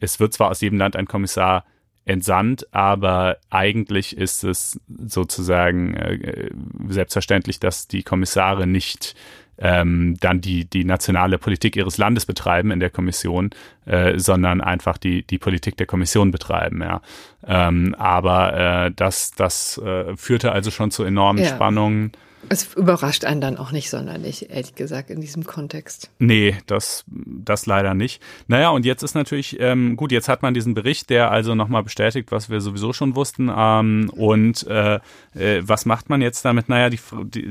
[0.00, 1.66] es wird zwar aus jedem Land ein Kommissar
[2.06, 6.50] entsandt, aber eigentlich ist es sozusagen äh,
[6.88, 9.14] selbstverständlich, dass die Kommissare nicht
[9.58, 13.50] ähm, dann die, die nationale Politik ihres Landes betreiben in der Kommission,
[13.86, 16.82] äh, sondern einfach die, die Politik der Kommission betreiben.
[16.82, 17.00] Ja.
[17.46, 21.50] Ähm, aber äh, das, das äh, führte also schon zu enormen ja.
[21.50, 22.12] Spannungen.
[22.48, 26.10] Es überrascht einen dann auch nicht sonderlich, ehrlich gesagt, in diesem Kontext.
[26.18, 28.22] Nee, das, das leider nicht.
[28.46, 31.82] Naja, und jetzt ist natürlich, ähm, gut, jetzt hat man diesen Bericht, der also nochmal
[31.82, 33.50] bestätigt, was wir sowieso schon wussten.
[33.54, 35.00] Ähm, und äh,
[35.34, 36.68] äh, was macht man jetzt damit?
[36.68, 37.00] Naja, die,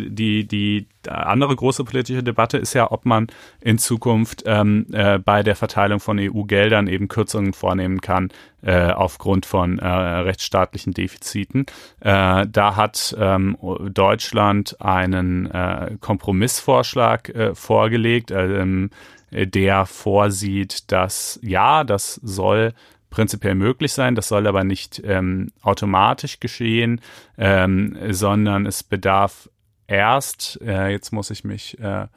[0.10, 3.28] die, die andere große politische Debatte ist ja, ob man
[3.62, 8.30] in Zukunft ähm, äh, bei der Verteilung von EU-Geldern eben Kürzungen vornehmen kann
[8.62, 11.66] äh, aufgrund von äh, rechtsstaatlichen Defiziten.
[12.00, 13.58] Äh, da hat ähm,
[13.92, 18.90] Deutschland einen äh, Kompromissvorschlag äh, vorgelegt, ähm,
[19.32, 22.74] der vorsieht, dass ja, das soll
[23.16, 24.14] prinzipiell möglich sein.
[24.14, 27.02] Das soll aber nicht ähm, automatisch geschehen,
[27.38, 29.50] ähm, sondern es bedarf
[29.88, 32.08] erst, äh, jetzt muss ich mich äh,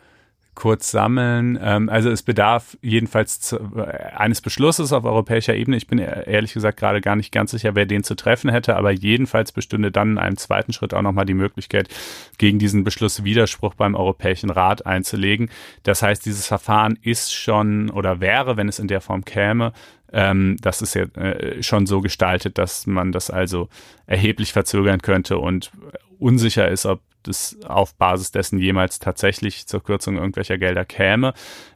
[0.58, 1.56] kurz sammeln.
[1.62, 5.76] Ähm, also es bedarf jedenfalls zu, äh, eines Beschlusses auf europäischer Ebene.
[5.76, 8.90] Ich bin ehrlich gesagt gerade gar nicht ganz sicher, wer den zu treffen hätte, aber
[8.90, 11.88] jedenfalls bestünde dann in einem zweiten Schritt auch nochmal die Möglichkeit,
[12.38, 15.48] gegen diesen Beschluss Widerspruch beim Europäischen Rat einzulegen.
[15.84, 19.72] Das heißt, dieses Verfahren ist schon oder wäre, wenn es in der Form käme,
[20.12, 23.68] ähm, das ist ja äh, schon so gestaltet, dass man das also
[24.06, 25.70] erheblich verzögern könnte und
[26.18, 31.34] unsicher ist, ob das auf Basis dessen jemals tatsächlich zur Kürzung irgendwelcher Gelder käme.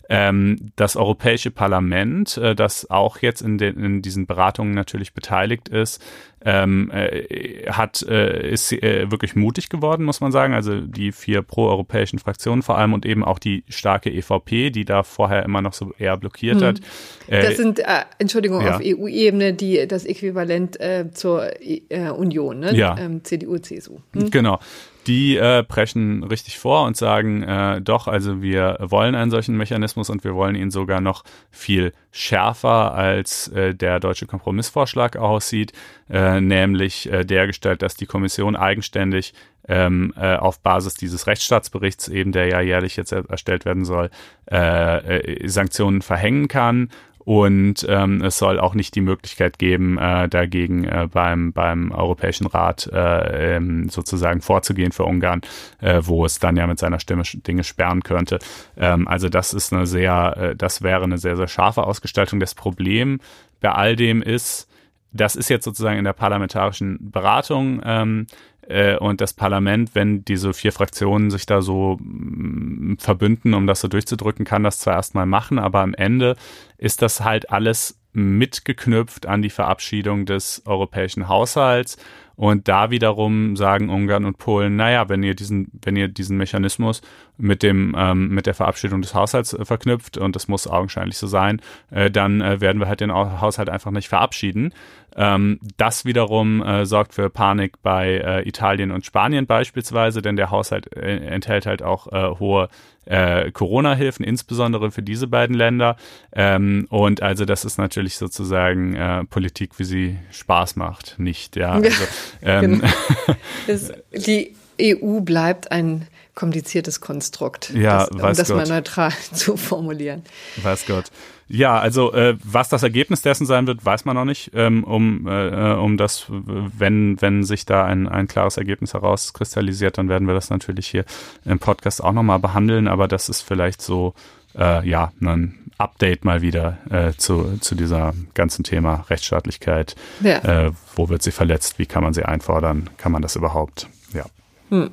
[0.08, 5.70] Ähm, das Europäische Parlament, äh, das auch jetzt in, den, in diesen Beratungen natürlich beteiligt
[5.70, 6.02] ist,
[6.44, 10.52] ähm, äh, hat, äh, ist äh, wirklich mutig geworden, muss man sagen.
[10.52, 15.02] Also die vier proeuropäischen Fraktionen vor allem und eben auch die starke EVP, die da
[15.02, 16.66] vorher immer noch so eher blockiert hm.
[16.66, 16.80] hat.
[17.28, 17.84] Äh, das sind, äh,
[18.18, 18.76] Entschuldigung, ja.
[18.76, 20.78] auf EU-Ebene die das Äquivalent
[21.12, 22.74] zur äh, Union, ne?
[22.74, 22.96] Ja.
[22.98, 23.98] Ähm, CDU, CSU.
[24.12, 24.30] Hm?
[24.30, 24.58] Genau
[25.06, 30.10] die äh, preschen richtig vor und sagen, äh, doch, also wir wollen einen solchen Mechanismus
[30.10, 35.72] und wir wollen ihn sogar noch viel schärfer, als äh, der deutsche Kompromissvorschlag aussieht,
[36.10, 39.34] äh, nämlich äh, dergestalt, dass die Kommission eigenständig
[39.68, 44.10] ähm, äh, auf Basis dieses Rechtsstaatsberichts, eben der ja jährlich jetzt erstellt werden soll,
[44.50, 46.90] äh, äh, Sanktionen verhängen kann
[47.24, 52.46] und ähm, es soll auch nicht die Möglichkeit geben, äh, dagegen äh, beim, beim Europäischen
[52.46, 55.42] Rat äh, ähm, sozusagen vorzugehen für Ungarn,
[55.80, 58.38] äh, wo es dann ja mit seiner Stimme Dinge sperren könnte.
[58.76, 62.40] Ähm, also das ist eine sehr, äh, das wäre eine sehr, sehr scharfe Ausgestaltung.
[62.40, 63.20] Das Problem
[63.60, 64.68] bei all dem ist,
[65.12, 68.26] das ist jetzt sozusagen in der parlamentarischen Beratung ähm,
[68.68, 73.80] äh, und das Parlament, wenn diese vier Fraktionen sich da so mm, verbünden, um das
[73.80, 76.36] so durchzudrücken, kann das zwar erstmal machen, aber am Ende
[76.78, 81.96] ist das halt alles mitgeknüpft an die Verabschiedung des europäischen Haushalts
[82.34, 87.02] und da wiederum sagen Ungarn und Polen, naja, wenn ihr diesen, wenn ihr diesen Mechanismus
[87.36, 91.26] mit dem, ähm, mit der Verabschiedung des Haushalts äh, verknüpft, und das muss augenscheinlich so
[91.26, 91.60] sein,
[91.90, 94.72] äh, dann äh, werden wir halt den Haushalt einfach nicht verabschieden.
[95.16, 100.50] Ähm, das wiederum äh, sorgt für Panik bei äh, Italien und Spanien beispielsweise, denn der
[100.50, 102.68] Haushalt äh, enthält halt auch äh, hohe
[103.04, 105.96] äh, Corona-Hilfen, insbesondere für diese beiden Länder.
[106.32, 111.56] Ähm, und also das ist natürlich sozusagen äh, Politik, wie sie Spaß macht, nicht.
[111.56, 112.04] Ja, also,
[112.42, 113.92] ähm, genau.
[114.26, 118.56] die EU bleibt ein kompliziertes Konstrukt, ja, das, um das Gott.
[118.56, 120.22] mal neutral zu formulieren.
[120.62, 121.10] Weiß Gott.
[121.48, 124.52] Ja, also äh, was das Ergebnis dessen sein wird, weiß man noch nicht.
[124.54, 130.08] Ähm, um, äh, um das, wenn, wenn sich da ein, ein klares Ergebnis herauskristallisiert, dann
[130.08, 131.04] werden wir das natürlich hier
[131.44, 134.14] im Podcast auch nochmal behandeln, aber das ist vielleicht so,
[134.56, 139.96] äh, ja, ein Update mal wieder äh, zu, zu dieser ganzen Thema Rechtsstaatlichkeit.
[140.20, 140.38] Ja.
[140.38, 141.78] Äh, wo wird sie verletzt?
[141.78, 142.88] Wie kann man sie einfordern?
[142.96, 143.88] Kann man das überhaupt?
[144.14, 144.24] Ja.
[144.70, 144.90] Hm.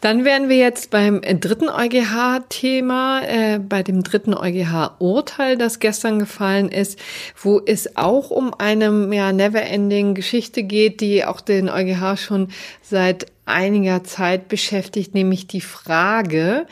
[0.00, 6.68] Dann wären wir jetzt beim dritten EuGH-Thema, äh, bei dem dritten EuGH-Urteil, das gestern gefallen
[6.68, 6.98] ist,
[7.40, 12.48] wo es auch um eine ja, never-ending Geschichte geht, die auch den EuGH schon
[12.82, 16.66] seit einiger Zeit beschäftigt, nämlich die Frage,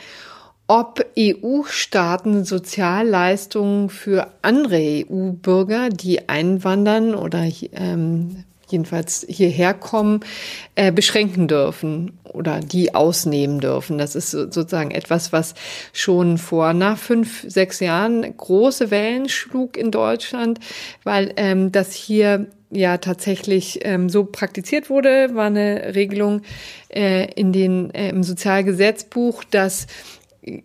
[0.67, 10.21] ob EU-Staaten Sozialleistungen für andere EU-Bürger, die einwandern oder ähm, jedenfalls hierher kommen,
[10.75, 13.97] äh, beschränken dürfen oder die ausnehmen dürfen.
[13.97, 15.55] Das ist sozusagen etwas, was
[15.93, 20.59] schon vor nach fünf, sechs Jahren große Wellen schlug in Deutschland,
[21.03, 26.41] weil ähm, das hier ja tatsächlich ähm, so praktiziert wurde, war eine Regelung
[26.89, 29.87] äh, in den äh, im Sozialgesetzbuch, dass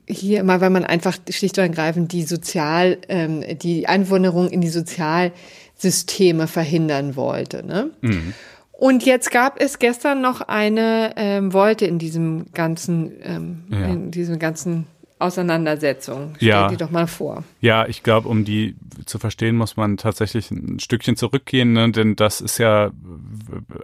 [0.07, 4.69] hier immer, wenn man einfach schlicht und ergreifend die Sozial, ähm, die Einwanderung in die
[4.69, 5.33] Sozial
[5.77, 7.65] Systeme verhindern wollte.
[7.65, 7.91] Ne?
[8.01, 8.35] Mhm.
[8.73, 13.87] Und jetzt gab es gestern noch eine ähm, Wolte in diesem ganzen, ähm, ja.
[13.87, 14.87] in diesem ganzen
[15.25, 16.35] Auseinandersetzung.
[16.37, 16.69] Stell ja.
[16.69, 17.45] die doch mal vor.
[17.61, 21.91] Ja, ich glaube, um die zu verstehen, muss man tatsächlich ein Stückchen zurückgehen, ne?
[21.91, 22.91] denn das ist ja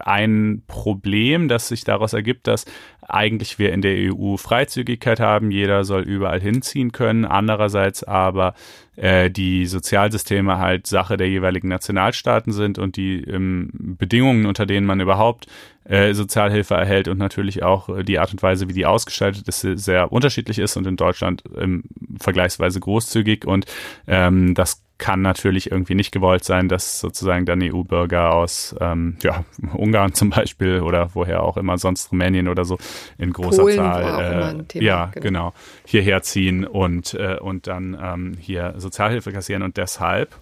[0.00, 2.64] ein Problem, das sich daraus ergibt, dass
[3.02, 8.54] eigentlich wir in der EU Freizügigkeit haben, jeder soll überall hinziehen können, andererseits aber
[8.96, 14.86] äh, die Sozialsysteme halt Sache der jeweiligen Nationalstaaten sind und die ähm, Bedingungen, unter denen
[14.86, 15.46] man überhaupt
[15.90, 19.60] äh, Sozialhilfe erhält und natürlich auch äh, die Art und Weise, wie die ausgestaltet ist,
[19.60, 21.82] sehr unterschiedlich ist und in Deutschland ähm,
[22.20, 23.66] vergleichsweise großzügig und
[24.06, 29.44] ähm, das kann natürlich irgendwie nicht gewollt sein, dass sozusagen dann EU-Bürger aus ähm, ja,
[29.72, 32.78] Ungarn zum Beispiel oder woher auch immer sonst Rumänien oder so
[33.18, 35.22] in großer Polen Zahl äh, ja genau.
[35.22, 35.54] genau.
[35.86, 40.36] hierher ziehen und äh, und dann ähm, hier Sozialhilfe kassieren und deshalb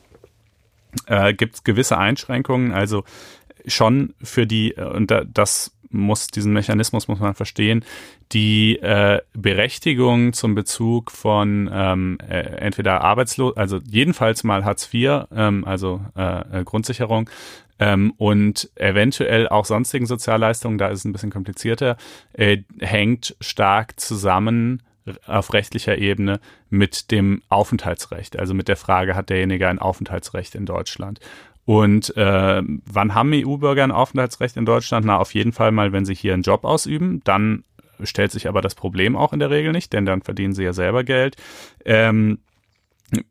[1.07, 2.72] äh, gibt es gewisse Einschränkungen.
[2.72, 3.05] Also
[3.68, 7.84] schon für die und das muss diesen Mechanismus muss man verstehen,
[8.32, 15.26] die äh, Berechtigung zum Bezug von ähm, äh, entweder arbeitslos, also jedenfalls mal Hartz IV,
[15.34, 17.30] ähm, also äh, äh, Grundsicherung
[17.78, 21.96] ähm, und eventuell auch sonstigen Sozialleistungen, da ist es ein bisschen komplizierter,
[22.34, 24.82] äh, hängt stark zusammen
[25.26, 26.38] auf rechtlicher Ebene
[26.68, 31.20] mit dem Aufenthaltsrecht, also mit der Frage, hat derjenige ein Aufenthaltsrecht in Deutschland?
[31.68, 35.04] Und äh, wann haben EU-Bürger ein Aufenthaltsrecht in Deutschland?
[35.04, 37.20] Na, auf jeden Fall mal, wenn sie hier einen Job ausüben.
[37.24, 37.62] Dann
[38.02, 40.72] stellt sich aber das Problem auch in der Regel nicht, denn dann verdienen sie ja
[40.72, 41.36] selber Geld.
[41.84, 42.38] Ähm,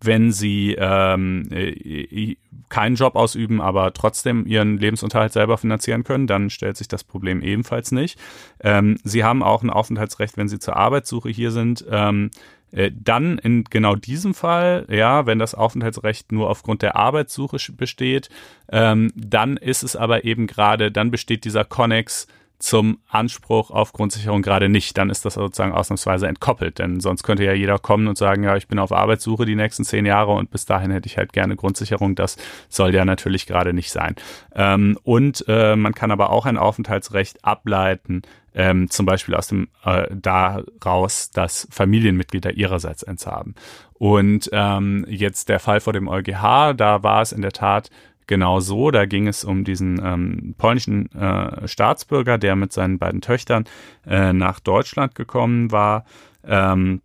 [0.02, 2.36] wenn sie ähm, äh,
[2.70, 7.42] keinen Job ausüben, aber trotzdem ihren Lebensunterhalt selber finanzieren können, dann stellt sich das Problem
[7.42, 8.20] ebenfalls nicht.
[8.60, 11.86] Ähm, sie haben auch ein Aufenthaltsrecht, wenn sie zur Arbeitssuche hier sind.
[11.90, 17.58] Ähm, äh, dann in genau diesem Fall, ja, wenn das Aufenthaltsrecht nur aufgrund der Arbeitssuche
[17.74, 18.30] besteht,
[18.70, 22.28] ähm, dann ist es aber eben gerade, dann besteht dieser Connex
[22.60, 24.98] zum Anspruch auf Grundsicherung gerade nicht.
[24.98, 28.56] Dann ist das sozusagen ausnahmsweise entkoppelt, denn sonst könnte ja jeder kommen und sagen, ja,
[28.58, 31.56] ich bin auf Arbeitssuche die nächsten zehn Jahre und bis dahin hätte ich halt gerne
[31.56, 32.16] Grundsicherung.
[32.16, 32.38] Das
[32.68, 34.16] soll ja natürlich gerade nicht sein.
[34.56, 38.24] Ähm, und äh, man kann aber auch ein Aufenthaltsrecht ableiten,
[38.58, 43.54] ähm, zum Beispiel aus dem äh, daraus, dass Familienmitglieder ihrerseits eins haben.
[43.94, 47.92] Und ähm, jetzt der Fall vor dem EuGH, da war es in der Tat
[48.26, 48.90] genau so.
[48.90, 53.66] Da ging es um diesen ähm, polnischen äh, Staatsbürger, der mit seinen beiden Töchtern
[54.08, 56.06] äh, nach Deutschland gekommen war.
[56.44, 57.02] Ähm,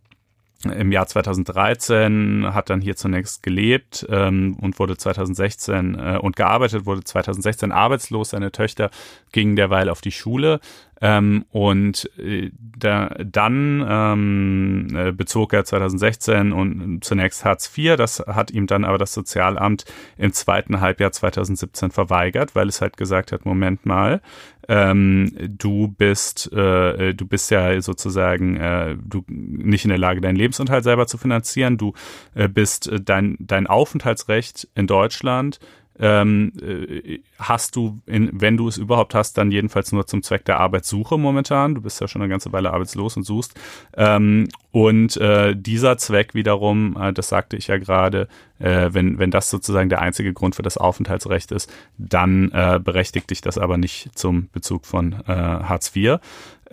[0.65, 6.85] im Jahr 2013 hat dann hier zunächst gelebt ähm, und wurde 2016 äh, und gearbeitet,
[6.85, 8.29] wurde 2016 arbeitslos.
[8.29, 8.89] Seine Töchter
[9.31, 10.59] gingen derweil auf die Schule.
[11.05, 17.97] Ähm, und äh, da, dann ähm, äh, bezog er 2016 und zunächst Hartz IV.
[17.97, 19.83] Das hat ihm dann aber das Sozialamt
[20.17, 24.21] im zweiten Halbjahr 2017 verweigert, weil es halt gesagt hat, Moment mal,
[24.69, 30.37] ähm, du bist, äh, du bist ja sozusagen äh, du nicht in der Lage, deinen
[30.37, 31.77] Lebensunterhalt selber zu finanzieren.
[31.77, 31.91] Du
[32.33, 35.59] äh, bist äh, dein, dein Aufenthaltsrecht in Deutschland
[35.99, 40.45] ähm, äh, hast du, in, wenn du es überhaupt hast, dann jedenfalls nur zum Zweck
[40.45, 41.75] der Arbeitssuche momentan.
[41.75, 43.53] Du bist ja schon eine ganze Weile arbeitslos und suchst.
[43.95, 48.27] Ähm, und äh, dieser Zweck wiederum, äh, das sagte ich ja gerade,
[48.59, 53.29] äh, wenn, wenn das sozusagen der einzige Grund für das Aufenthaltsrecht ist, dann äh, berechtigt
[53.29, 56.19] dich das aber nicht zum Bezug von äh, Hartz IV.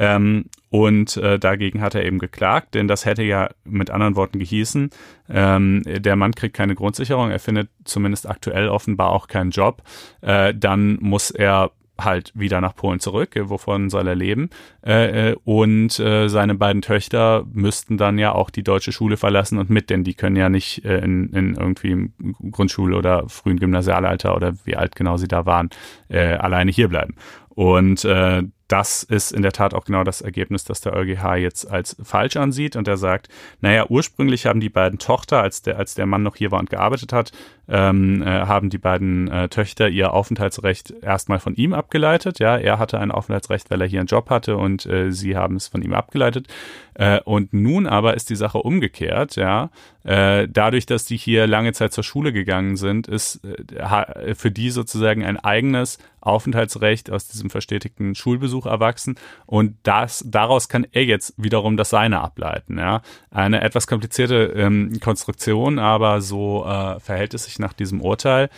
[0.00, 4.38] Ähm, und äh, dagegen hat er eben geklagt, denn das hätte ja mit anderen Worten
[4.38, 4.88] gehießen,
[5.28, 9.82] ähm, der Mann kriegt keine Grundsicherung, er findet zumindest aktuell offenbar auch keinen Job,
[10.22, 11.72] äh, dann muss er
[12.02, 13.34] halt wieder nach Polen zurück.
[13.38, 14.48] Wovon soll er leben?
[14.82, 19.58] Äh, äh, und äh, seine beiden Töchter müssten dann ja auch die deutsche Schule verlassen
[19.58, 22.10] und mit, denn die können ja nicht äh, in, in irgendwie
[22.50, 25.68] Grundschule oder frühen Gymnasialalter oder wie alt genau sie da waren,
[26.08, 27.16] äh, alleine hier bleiben.
[27.50, 31.68] Und äh, das ist in der Tat auch genau das Ergebnis, das der EuGH jetzt
[31.68, 32.76] als falsch ansieht.
[32.76, 33.28] Und er sagt,
[33.60, 36.70] naja, ursprünglich haben die beiden Tochter, als der, als der Mann noch hier war und
[36.70, 37.32] gearbeitet hat,
[37.68, 42.38] ähm, äh, haben die beiden äh, Töchter ihr Aufenthaltsrecht erstmal von ihm abgeleitet.
[42.38, 45.56] Ja, er hatte ein Aufenthaltsrecht, weil er hier einen Job hatte und äh, sie haben
[45.56, 46.46] es von ihm abgeleitet.
[46.94, 49.70] Äh, und nun aber ist die Sache umgekehrt, ja.
[50.02, 54.70] Äh, dadurch, dass die hier lange Zeit zur Schule gegangen sind, ist äh, für die
[54.70, 61.34] sozusagen ein eigenes Aufenthaltsrecht aus diesem verstetigten Schulbesuch erwachsen und das daraus kann er jetzt
[61.36, 62.78] wiederum das seine ableiten.
[62.78, 68.50] Ja, eine etwas komplizierte ähm, Konstruktion, aber so äh, verhält es sich nach diesem Urteil.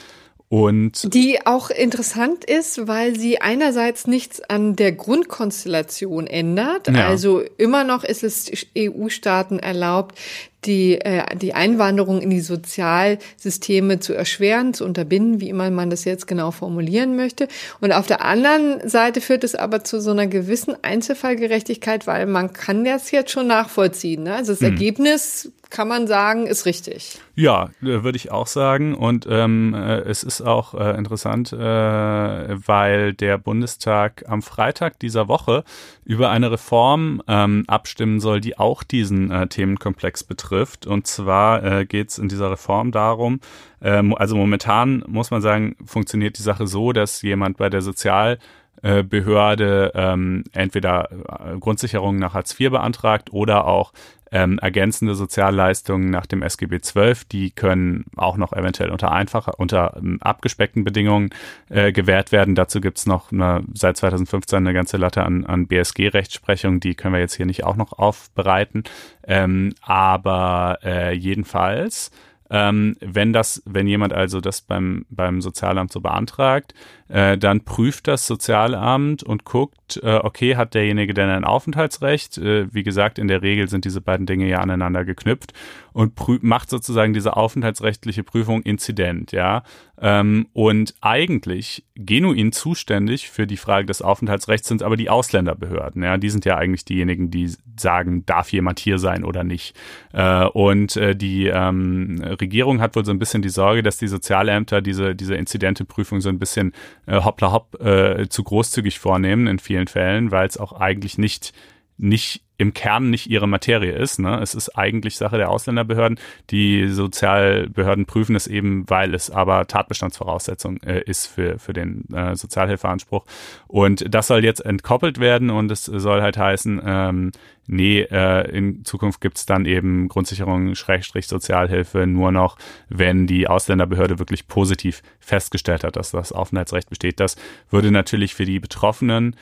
[0.53, 6.89] Und die auch interessant ist, weil sie einerseits nichts an der Grundkonstellation ändert.
[6.89, 7.09] Ja.
[7.09, 10.19] Also immer noch ist es EU-Staaten erlaubt,
[10.67, 16.05] die, äh, die Einwanderung in die Sozialsysteme zu erschweren, zu unterbinden, wie immer man das
[16.05, 17.49] jetzt genau formulieren möchte.
[17.81, 22.53] Und auf der anderen Seite führt es aber zu so einer gewissen Einzelfallgerechtigkeit, weil man
[22.53, 24.25] kann das jetzt schon nachvollziehen.
[24.25, 24.35] Ne?
[24.35, 24.69] Also das hm.
[24.69, 27.19] Ergebnis kann man sagen, ist richtig.
[27.35, 28.95] Ja, äh, würde ich auch sagen.
[28.95, 35.27] Und ähm, äh, es ist auch äh, interessant, äh, weil der Bundestag am Freitag dieser
[35.29, 35.65] Woche
[36.05, 40.87] über eine Reform ähm, abstimmen soll, die auch diesen äh, Themenkomplex betrifft.
[40.87, 43.41] Und zwar äh, geht es in dieser Reform darum,
[43.81, 49.93] äh, also momentan muss man sagen, funktioniert die Sache so, dass jemand bei der Sozialbehörde
[49.95, 53.95] ähm, entweder äh, Grundsicherung nach Hartz IV beantragt oder auch
[54.33, 59.97] ähm, ergänzende Sozialleistungen nach dem SGB XII, die können auch noch eventuell unter einfacher, unter
[59.97, 61.31] ähm, abgespeckten Bedingungen
[61.69, 62.55] äh, gewährt werden.
[62.55, 67.21] Dazu gibt's noch eine, seit 2015 eine ganze Latte an, an BSG-Rechtsprechung, die können wir
[67.21, 68.85] jetzt hier nicht auch noch aufbereiten.
[69.25, 72.11] Ähm, aber äh, jedenfalls
[72.53, 76.75] ähm, wenn das, wenn jemand also das beim, beim Sozialamt so beantragt,
[77.13, 82.39] äh, dann prüft das Sozialamt und guckt, äh, okay, hat derjenige denn ein Aufenthaltsrecht?
[82.39, 85.53] Äh, wie gesagt, in der Regel sind diese beiden Dinge ja aneinander geknüpft
[85.93, 89.63] und macht sozusagen diese aufenthaltsrechtliche Prüfung Inzident, ja.
[90.01, 96.17] Ähm, und eigentlich genuin zuständig für die Frage des Aufenthaltsrechts sind aber die Ausländerbehörden, ja.
[96.17, 99.77] Die sind ja eigentlich diejenigen, die sagen, darf jemand hier sein oder nicht.
[100.15, 104.09] Äh, und äh, die ähm, Regierung hat wohl so ein bisschen die Sorge, dass die
[104.09, 106.73] Sozialämter diese, diese Inzidenteprüfung so ein bisschen
[107.07, 111.53] äh, hoppla hopp äh, zu großzügig vornehmen in vielen Fällen, weil es auch eigentlich nicht
[111.97, 114.21] nicht im Kern nicht ihre Materie ist.
[114.21, 114.39] Ne?
[114.41, 116.19] Es ist eigentlich Sache der Ausländerbehörden.
[116.51, 122.37] Die Sozialbehörden prüfen es eben, weil es aber Tatbestandsvoraussetzung äh, ist für, für den äh,
[122.37, 123.27] Sozialhilfeanspruch.
[123.67, 127.33] Und das soll jetzt entkoppelt werden und es soll halt heißen, ähm,
[127.67, 132.57] nee, äh, in Zukunft gibt's dann eben Grundsicherung, Schrägstrich Sozialhilfe nur noch,
[132.89, 137.19] wenn die Ausländerbehörde wirklich positiv festgestellt hat, dass das Aufenthaltsrecht besteht.
[137.19, 137.35] Das
[137.71, 139.35] würde natürlich für die Betroffenen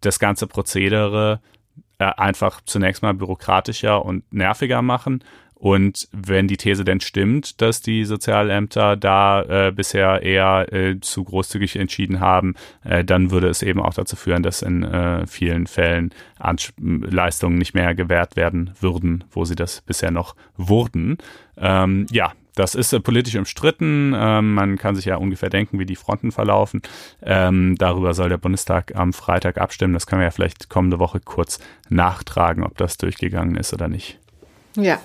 [0.00, 1.40] das ganze Prozedere
[1.98, 5.22] einfach zunächst mal bürokratischer und nerviger machen.
[5.58, 11.24] Und wenn die These denn stimmt, dass die Sozialämter da äh, bisher eher äh, zu
[11.24, 15.66] großzügig entschieden haben, äh, dann würde es eben auch dazu führen, dass in äh, vielen
[15.66, 21.16] Fällen Ans Leistungen nicht mehr gewährt werden würden, wo sie das bisher noch wurden.
[21.56, 24.12] Ähm, ja, das ist äh, politisch umstritten.
[24.16, 26.82] Ähm, man kann sich ja ungefähr denken, wie die Fronten verlaufen.
[27.22, 29.94] Ähm, darüber soll der Bundestag am Freitag abstimmen.
[29.94, 34.18] Das können wir ja vielleicht kommende Woche kurz nachtragen, ob das durchgegangen ist oder nicht.
[34.74, 34.98] Ja.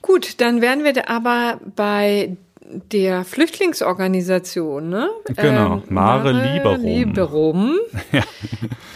[0.00, 2.36] Gut, dann wären wir aber bei
[2.72, 5.10] der Flüchtlingsorganisation, ne?
[5.26, 6.84] Genau, ähm, Mare, Mare Liberum.
[6.84, 7.78] Liberum
[8.12, 8.22] ja.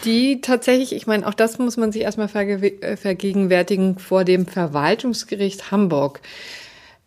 [0.05, 5.71] Die tatsächlich, ich meine, auch das muss man sich erstmal äh, vergegenwärtigen, vor dem Verwaltungsgericht
[5.71, 6.21] Hamburg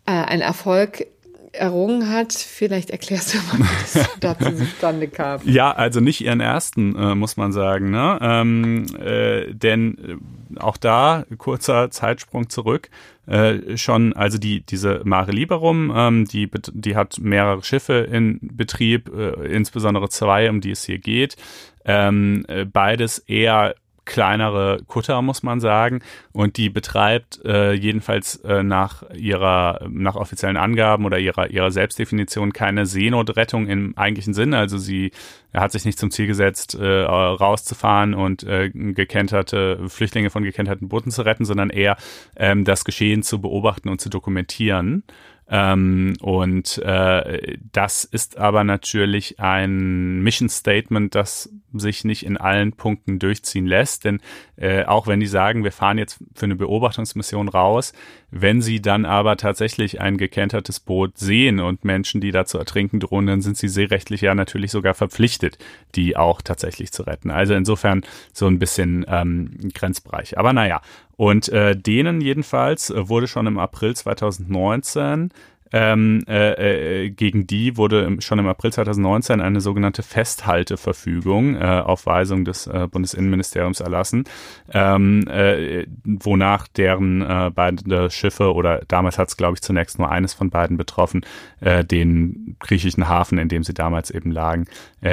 [0.08, 1.06] äh, ein Erfolg
[1.52, 2.32] errungen hat.
[2.32, 5.40] Vielleicht erklärst du mal, wie das dazu zustande kam.
[5.44, 7.90] Ja, also nicht ihren ersten, äh, muss man sagen.
[7.90, 8.18] Ne?
[8.22, 10.20] Ähm, äh, denn
[10.56, 12.88] äh, auch da, kurzer Zeitsprung zurück,
[13.26, 19.10] äh, schon, also die, diese Mare Liberum, ähm, die, die hat mehrere Schiffe in Betrieb,
[19.14, 21.36] äh, insbesondere zwei, um die es hier geht.
[21.84, 23.74] Ähm, äh, beides eher
[24.08, 26.00] kleinere Kutter, muss man sagen.
[26.32, 32.52] Und die betreibt äh, jedenfalls äh, nach ihrer, nach offiziellen Angaben oder ihrer, ihrer Selbstdefinition
[32.52, 34.58] keine Seenotrettung im eigentlichen Sinne.
[34.58, 35.12] Also sie
[35.52, 41.10] hat sich nicht zum Ziel gesetzt, äh, rauszufahren und äh, gekenterte Flüchtlinge von gekenterten Booten
[41.10, 41.96] zu retten, sondern eher
[42.36, 45.04] ähm, das Geschehen zu beobachten und zu dokumentieren.
[45.50, 52.72] Ähm, und äh, das ist aber natürlich ein Mission Statement, das sich nicht in allen
[52.72, 54.04] Punkten durchziehen lässt.
[54.04, 54.20] Denn
[54.56, 57.92] äh, auch wenn die sagen, wir fahren jetzt für eine Beobachtungsmission raus,
[58.30, 63.00] wenn sie dann aber tatsächlich ein gekentertes Boot sehen und Menschen, die da zu ertrinken
[63.00, 65.58] drohen, dann sind sie seerechtlich ja natürlich sogar verpflichtet,
[65.94, 67.30] die auch tatsächlich zu retten.
[67.30, 68.02] Also insofern
[68.32, 70.36] so ein bisschen ähm, Grenzbereich.
[70.36, 70.82] Aber naja,
[71.16, 75.30] und äh, denen jedenfalls wurde schon im April 2019
[75.72, 82.06] ähm, äh, äh, gegen die wurde schon im April 2019 eine sogenannte Festhalteverfügung äh, auf
[82.06, 84.24] Weisung des äh, Bundesinnenministeriums erlassen,
[84.72, 90.10] ähm, äh, wonach deren äh, beide Schiffe oder damals hat es glaube ich zunächst nur
[90.10, 91.22] eines von beiden betroffen,
[91.60, 94.66] den griechischen Hafen, in dem sie damals eben lagen,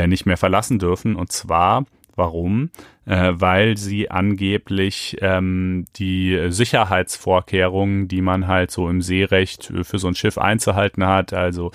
[0.07, 1.15] nicht mehr verlassen dürfen.
[1.15, 1.85] Und zwar
[2.15, 2.69] Warum?
[3.05, 10.07] Äh, weil sie angeblich ähm, die Sicherheitsvorkehrungen, die man halt so im Seerecht für so
[10.07, 11.71] ein Schiff einzuhalten hat, also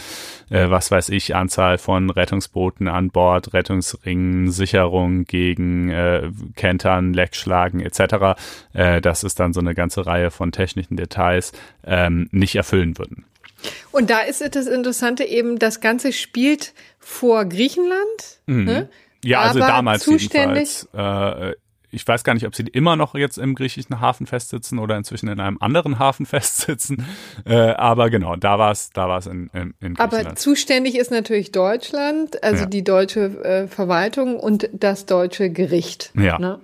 [0.49, 7.80] äh, was weiß ich, Anzahl von Rettungsbooten an Bord, Rettungsringen, Sicherung gegen äh, Kentern, Leckschlagen
[7.80, 8.41] etc.,
[8.72, 11.53] äh, das ist dann so eine ganze Reihe von technischen Details,
[11.84, 13.24] ähm, nicht erfüllen würden.
[13.93, 18.41] Und da ist das Interessante eben, das Ganze spielt vor Griechenland.
[18.47, 18.64] Mhm.
[18.64, 18.88] Ne?
[19.24, 20.88] Ja, also damals jedenfalls.
[20.94, 21.52] Äh,
[21.91, 25.28] ich weiß gar nicht, ob sie immer noch jetzt im griechischen Hafen festsitzen oder inzwischen
[25.28, 27.05] in einem anderen Hafen festsitzen.
[27.45, 30.26] Äh, aber genau, da war es da war's in, in, in Griechenland.
[30.26, 32.66] Aber zuständig ist natürlich Deutschland, also ja.
[32.66, 36.12] die deutsche äh, Verwaltung und das deutsche Gericht.
[36.14, 36.61] Ja, ne?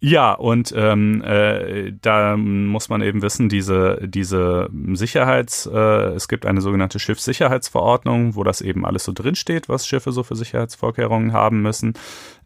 [0.00, 6.46] ja und ähm, äh, da muss man eben wissen, diese, diese Sicherheits, äh, es gibt
[6.46, 11.62] eine sogenannte Schiffssicherheitsverordnung, wo das eben alles so drinsteht, was Schiffe so für Sicherheitsvorkehrungen haben
[11.62, 11.94] müssen.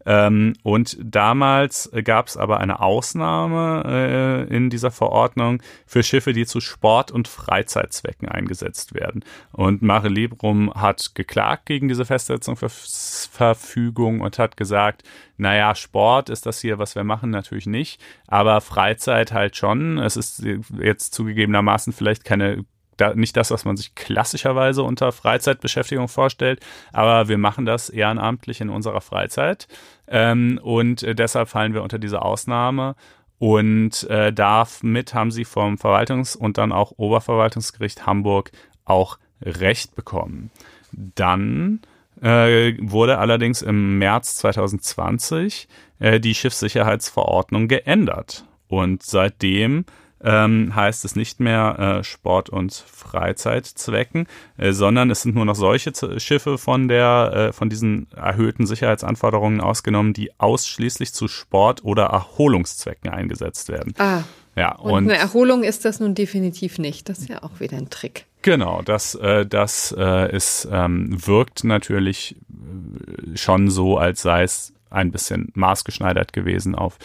[0.05, 6.45] Ähm, und damals gab es aber eine Ausnahme äh, in dieser Verordnung für Schiffe, die
[6.45, 9.23] zu Sport- und Freizeitzwecken eingesetzt werden.
[9.51, 15.03] Und Mare Librum hat geklagt gegen diese Festsetzungsverfügung und hat gesagt,
[15.37, 19.97] naja, Sport ist das hier, was wir machen, natürlich nicht, aber Freizeit halt schon.
[19.97, 20.43] Es ist
[20.79, 22.65] jetzt zugegebenermaßen vielleicht keine
[22.97, 26.59] da, nicht das, was man sich klassischerweise unter Freizeitbeschäftigung vorstellt,
[26.91, 29.67] aber wir machen das ehrenamtlich in unserer Freizeit
[30.07, 32.95] ähm, und äh, deshalb fallen wir unter diese Ausnahme.
[33.39, 38.51] Und äh, damit haben sie vom Verwaltungs- und dann auch Oberverwaltungsgericht Hamburg
[38.85, 40.49] auch Recht bekommen.
[40.93, 41.81] Dann
[42.21, 45.67] äh, wurde allerdings im März 2020
[45.99, 48.45] äh, die Schiffssicherheitsverordnung geändert.
[48.69, 49.85] Und seitdem
[50.23, 55.55] ähm, heißt es nicht mehr äh, Sport- und Freizeitzwecken, äh, sondern es sind nur noch
[55.55, 61.83] solche Z Schiffe von der äh, von diesen erhöhten Sicherheitsanforderungen ausgenommen, die ausschließlich zu Sport-
[61.83, 63.93] oder Erholungszwecken eingesetzt werden.
[63.97, 64.23] Ah.
[64.55, 67.09] Ja, und, und eine Erholung ist das nun definitiv nicht.
[67.09, 68.25] Das ist ja auch wieder ein Trick.
[68.43, 74.73] Genau, das, äh, das äh, ist, ähm, wirkt natürlich äh, schon so, als sei es
[74.93, 76.97] ein bisschen maßgeschneidert gewesen auf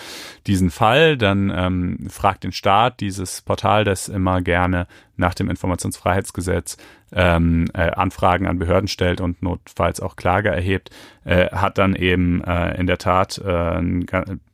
[0.47, 1.16] diesen Fall.
[1.16, 4.86] Dann ähm, fragt den Staat, dieses Portal, das immer gerne
[5.19, 6.77] nach dem Informationsfreiheitsgesetz
[7.12, 10.90] ähm, äh, Anfragen an Behörden stellt und notfalls auch Klage erhebt,
[11.24, 13.81] äh, hat dann eben äh, in der Tat äh,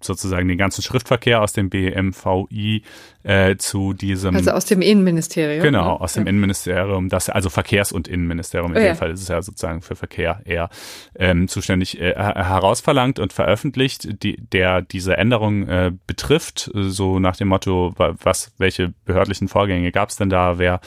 [0.01, 2.83] sozusagen den ganzen Schriftverkehr aus dem BMVI
[3.23, 4.37] äh, zu diesem.
[4.37, 5.63] Also aus dem Innenministerium.
[5.63, 6.01] Genau, ne?
[6.01, 6.31] aus dem ja.
[6.31, 8.95] Innenministerium, das also Verkehrs- und Innenministerium in oh, dem ja.
[8.95, 10.69] Fall ist es ja sozusagen für Verkehr eher
[11.17, 17.95] ähm, zuständig äh, herausverlangt und veröffentlicht, die, der diese Änderung betrifft, so nach dem Motto,
[17.97, 20.81] was, welche behördlichen Vorgänge gab es denn da, wer,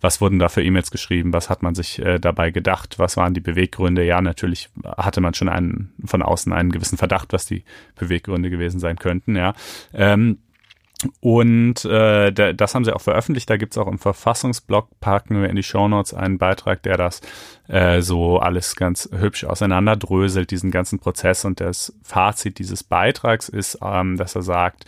[0.00, 3.34] was wurden da für E-Mails geschrieben, was hat man sich äh, dabei gedacht, was waren
[3.34, 4.04] die Beweggründe?
[4.04, 7.64] Ja, natürlich hatte man schon einen von außen einen gewissen Verdacht, was die
[7.96, 9.54] Beweggründe gewesen sein könnten, ja.
[9.92, 10.38] Ähm,
[11.20, 13.48] und äh, das haben sie auch veröffentlicht.
[13.50, 17.20] Da gibt's auch im Verfassungsblog, packen wir in die Shownotes einen Beitrag, der das
[17.68, 21.44] äh, so alles ganz hübsch auseinanderdröselt, diesen ganzen Prozess.
[21.44, 24.84] Und das Fazit dieses Beitrags ist, ähm, dass er sagt,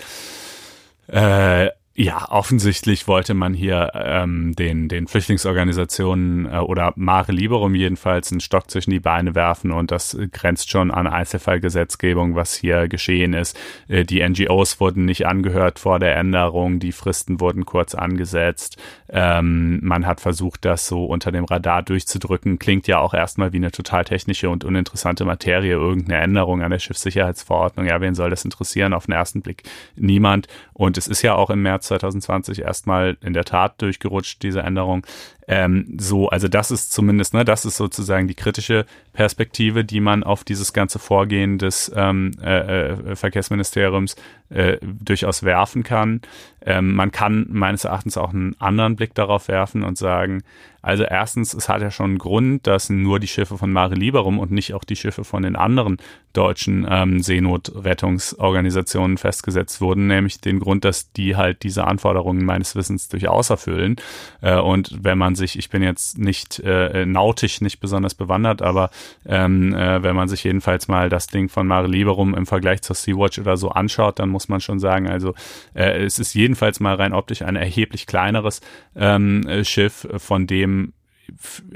[1.09, 8.33] äh, ja, offensichtlich wollte man hier ähm, den, den Flüchtlingsorganisationen äh, oder Mare Liberum jedenfalls
[8.33, 13.33] einen Stock zwischen die Beine werfen und das grenzt schon an Einzelfallgesetzgebung, was hier geschehen
[13.33, 13.57] ist.
[13.87, 18.77] Äh, die NGOs wurden nicht angehört vor der Änderung, die Fristen wurden kurz angesetzt.
[19.09, 22.59] Ähm, man hat versucht, das so unter dem Radar durchzudrücken.
[22.59, 26.81] Klingt ja auch erstmal wie eine total technische und uninteressante Materie, irgendeine Änderung an der
[26.81, 27.87] Schiffssicherheitsverordnung.
[27.87, 28.95] Ja, wen soll das interessieren?
[28.95, 29.63] Auf den ersten Blick
[29.95, 30.49] niemand.
[30.73, 35.07] Und es ist ja auch im März 2020 erstmal in der Tat durchgerutscht, diese Änderung.
[35.47, 40.23] Ähm, so, also das ist zumindest, ne, das ist sozusagen die kritische Perspektive, die man
[40.23, 44.17] auf dieses ganze Vorgehen des ähm, äh, äh, Verkehrsministeriums
[44.51, 46.23] äh, durchaus werfen kann.
[46.65, 50.43] Ähm, man kann meines Erachtens auch einen anderen Blick darauf werfen und sagen,
[50.85, 54.39] also erstens, es hat ja schon einen Grund, dass nur die Schiffe von Mare Liberum
[54.39, 55.97] und nicht auch die Schiffe von den anderen
[56.35, 63.09] deutschen ähm, Seenotrettungsorganisationen festgesetzt wurden, nämlich den Grund, dass die halt diese Anforderungen meines Wissens
[63.09, 63.97] durchaus erfüllen.
[64.43, 68.91] Äh, und wenn man sich, ich bin jetzt nicht äh, nautisch nicht besonders bewandert, aber
[69.27, 72.97] ähm, äh, wenn man sich jedenfalls mal das Ding von Mare Liberum im Vergleich zur
[72.97, 75.35] Sea-Watch oder so anschaut, dann muss man schon sagen, also
[75.75, 78.61] äh, es ist jedenfalls mal rein optisch ein erheblich kleineres
[78.97, 80.93] ähm, Schiff, von dem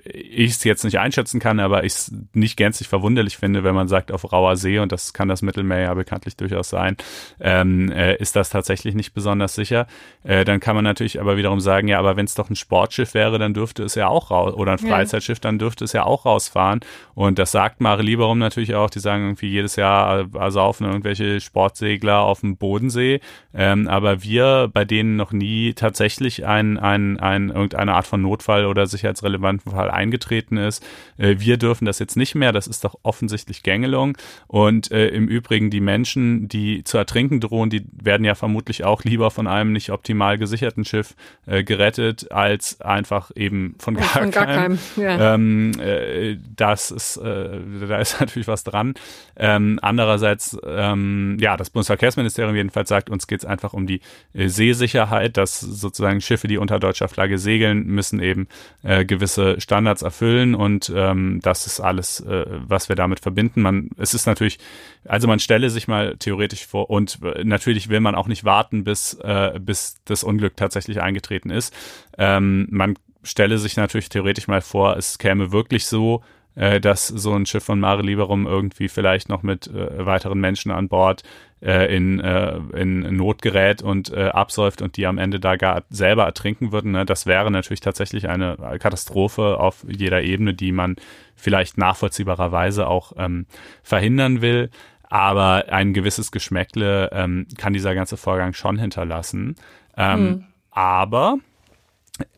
[0.05, 3.89] ich es jetzt nicht einschätzen kann, aber ich es nicht gänzlich verwunderlich finde, wenn man
[3.89, 6.97] sagt, auf rauer See, und das kann das Mittelmeer ja bekanntlich durchaus sein,
[7.41, 9.87] ähm, äh, ist das tatsächlich nicht besonders sicher.
[10.23, 13.15] Äh, dann kann man natürlich aber wiederum sagen, ja, aber wenn es doch ein Sportschiff
[13.15, 16.25] wäre, dann dürfte es ja auch raus, oder ein Freizeitschiff, dann dürfte es ja auch
[16.25, 16.81] rausfahren.
[17.15, 21.41] Und das sagt Mare Liberum natürlich auch, die sagen irgendwie jedes Jahr äh, saufen irgendwelche
[21.41, 23.21] Sportsegler auf dem Bodensee,
[23.55, 28.67] ähm, aber wir, bei denen noch nie tatsächlich ein, ein, ein, irgendeine Art von Notfall
[28.67, 30.85] oder sicherheitsrelevanten relevanten Fall eingetreten ist.
[31.17, 32.53] Äh, wir dürfen das jetzt nicht mehr.
[32.53, 34.17] Das ist doch offensichtlich Gängelung.
[34.47, 39.05] Und äh, im Übrigen die Menschen, die zu ertrinken drohen, die werden ja vermutlich auch
[39.05, 41.15] lieber von einem nicht optimal gesicherten Schiff
[41.47, 44.79] äh, gerettet, als einfach eben von gar, von gar keinem.
[44.97, 45.35] Ja.
[45.35, 47.59] Ähm, äh, das ist, äh,
[47.89, 48.95] da ist natürlich was dran.
[49.37, 54.01] Ähm, andererseits, ähm, ja, das Bundesverkehrsministerium jedenfalls sagt, uns geht es einfach um die
[54.35, 58.49] äh, Seesicherheit, dass sozusagen Schiffe, die unter deutscher Flagge segeln, müssen eben
[58.83, 63.61] gewisse gewisse Standards erfüllen und ähm, das ist alles, äh, was wir damit verbinden.
[63.61, 64.59] Man, es ist natürlich,
[65.05, 68.85] also man stelle sich mal theoretisch vor und äh, natürlich will man auch nicht warten,
[68.85, 71.75] bis äh, bis das Unglück tatsächlich eingetreten ist.
[72.17, 76.23] Ähm, man stelle sich natürlich theoretisch mal vor, es käme wirklich so,
[76.59, 80.73] äh, dass so ein Schiff von Mare Liberum irgendwie vielleicht noch mit äh, weiteren Menschen
[80.73, 81.23] an Bord
[81.63, 85.85] äh, in, äh, in Not gerät und äh, absäuft und die am Ende da gar
[85.89, 86.91] selber ertrinken würden.
[86.91, 87.07] Ne?
[87.07, 90.97] Das wäre natürlich tatsächlich eine Katastrophe auf jeder Ebene, die man
[91.37, 93.47] vielleicht nachvollziehbarerweise auch ähm,
[93.85, 94.71] verhindern will.
[95.05, 99.55] Aber ein gewisses Geschmäckle ähm, kann dieser ganze Vorgang schon hinterlassen.
[99.97, 100.45] Ähm, hm.
[100.71, 101.39] Aber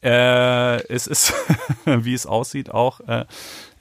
[0.02, 1.34] äh, es ist,
[1.84, 3.24] wie es aussieht, auch äh,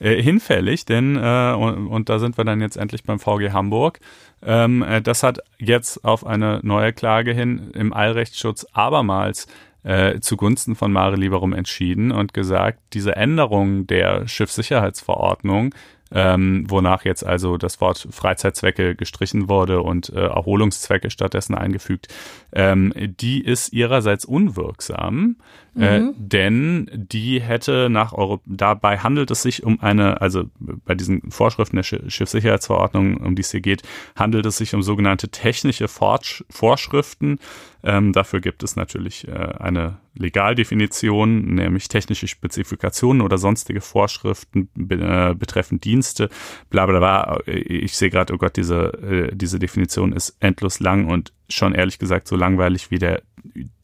[0.00, 4.00] äh, hinfällig, denn, äh, und, und, da sind wir dann jetzt endlich beim VG Hamburg.
[4.42, 9.46] Ähm, äh, das hat jetzt auf eine neue Klage hin im Allrechtsschutz abermals
[9.82, 15.74] äh, zugunsten von Mare Liberum entschieden und gesagt, diese Änderung der Schiffssicherheitsverordnung
[16.12, 22.08] ähm, wonach jetzt also das Wort Freizeitzwecke gestrichen wurde und äh, Erholungszwecke stattdessen eingefügt,
[22.52, 25.36] ähm, die ist ihrerseits unwirksam,
[25.74, 25.82] mhm.
[25.82, 31.30] äh, denn die hätte nach Euro dabei handelt es sich um eine, also bei diesen
[31.30, 33.82] Vorschriften der Schiffssicherheitsverordnung, um die es hier geht,
[34.16, 37.38] handelt es sich um sogenannte technische Fortsch Vorschriften.
[37.82, 44.96] Ähm, dafür gibt es natürlich äh, eine Legaldefinition, nämlich technische Spezifikationen oder sonstige Vorschriften be
[44.96, 46.28] äh, betreffend Dienste,
[46.68, 47.40] bla bla bla.
[47.46, 51.98] Ich sehe gerade, oh Gott, diese, äh, diese Definition ist endlos lang und schon ehrlich
[51.98, 53.22] gesagt so langweilig wie der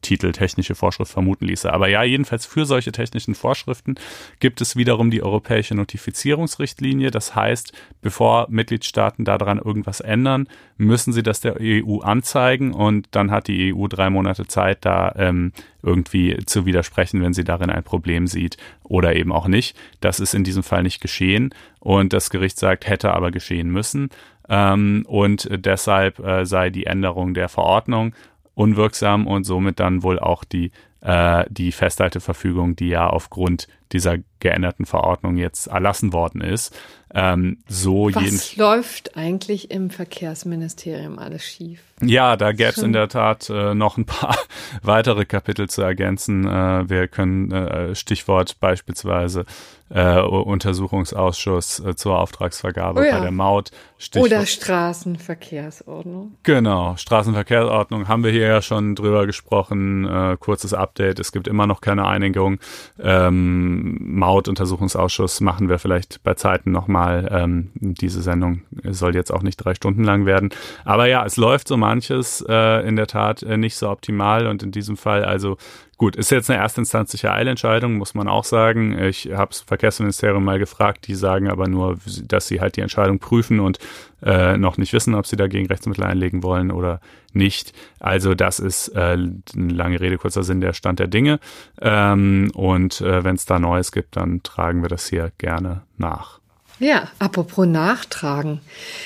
[0.07, 1.71] Titel technische Vorschrift vermuten ließe.
[1.71, 3.95] Aber ja, jedenfalls für solche technischen Vorschriften
[4.39, 7.11] gibt es wiederum die europäische Notifizierungsrichtlinie.
[7.11, 10.47] Das heißt, bevor Mitgliedstaaten daran irgendwas ändern,
[10.77, 15.13] müssen sie das der EU anzeigen und dann hat die EU drei Monate Zeit, da
[15.17, 15.51] ähm,
[15.83, 19.77] irgendwie zu widersprechen, wenn sie darin ein Problem sieht oder eben auch nicht.
[19.99, 24.09] Das ist in diesem Fall nicht geschehen und das Gericht sagt, hätte aber geschehen müssen.
[24.47, 28.13] Ähm, und deshalb äh, sei die Änderung der Verordnung
[28.57, 30.71] unwirksam und somit dann wohl auch die,
[31.01, 36.75] äh, die Festhalteverfügung, die ja aufgrund dieser geänderten Verordnung jetzt erlassen worden ist.
[37.13, 41.81] Ähm, so Was läuft eigentlich im Verkehrsministerium alles schief?
[42.01, 44.37] Ja, da gäbe es in der Tat äh, noch ein paar
[44.83, 46.45] weitere Kapitel zu ergänzen.
[46.45, 49.45] Äh, wir können äh, Stichwort beispielsweise
[49.89, 53.17] äh, Untersuchungsausschuss äh, zur Auftragsvergabe oh ja.
[53.17, 53.71] bei der Maut.
[53.97, 56.35] Stichwort, Oder Straßenverkehrsordnung.
[56.43, 60.05] Genau, Straßenverkehrsordnung haben wir hier ja schon drüber gesprochen.
[60.05, 62.59] Äh, kurzes Update, es gibt immer noch keine Einigung.
[62.99, 67.27] Ähm, Mautuntersuchungsausschuss machen wir vielleicht bei Zeiten nochmal.
[67.31, 70.49] Ähm, diese Sendung soll jetzt auch nicht drei Stunden lang werden.
[70.85, 74.63] Aber ja, es läuft so manches äh, in der Tat äh, nicht so optimal und
[74.63, 75.57] in diesem Fall also
[75.97, 78.97] Gut, ist jetzt eine erstinstanzliche Eilentscheidung, muss man auch sagen.
[79.01, 83.17] Ich habe das Verkehrsministerium mal gefragt, die sagen aber nur, dass sie halt die Entscheidung
[83.17, 83.79] prüfen und
[84.21, 87.01] äh, noch nicht wissen, ob sie dagegen Rechtsmittel einlegen wollen oder
[87.33, 87.73] nicht.
[87.99, 91.39] Also das ist äh, eine lange Rede, kurzer Sinn, der Stand der Dinge.
[91.81, 96.39] Ähm, und äh, wenn es da Neues gibt, dann tragen wir das hier gerne nach.
[96.79, 98.61] Ja, apropos nachtragen.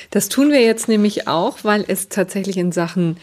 [0.09, 3.15] Das tun wir jetzt nämlich auch, weil es tatsächlich in Sachen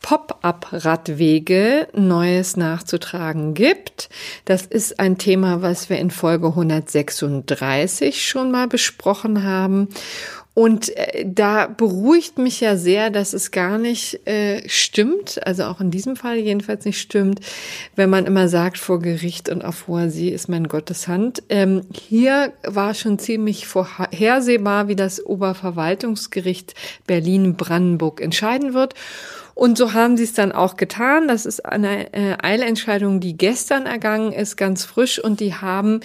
[0.00, 4.08] Pop-up-Radwege Neues nachzutragen gibt.
[4.44, 9.88] Das ist ein Thema, was wir in Folge 136 schon mal besprochen haben.
[10.58, 15.80] Und äh, da beruhigt mich ja sehr, dass es gar nicht äh, stimmt, also auch
[15.80, 17.38] in diesem Fall jedenfalls nicht stimmt,
[17.94, 21.44] wenn man immer sagt, vor Gericht und auf hoher See ist mein Gottes Hand.
[21.48, 26.74] Ähm, hier war schon ziemlich vorhersehbar, wie das Oberverwaltungsgericht
[27.06, 28.94] Berlin-Brandenburg entscheiden wird.
[29.58, 31.26] Und so haben sie es dann auch getan.
[31.26, 35.18] Das ist eine äh, Eilentscheidung, die gestern ergangen ist, ganz frisch.
[35.18, 35.98] Und die haben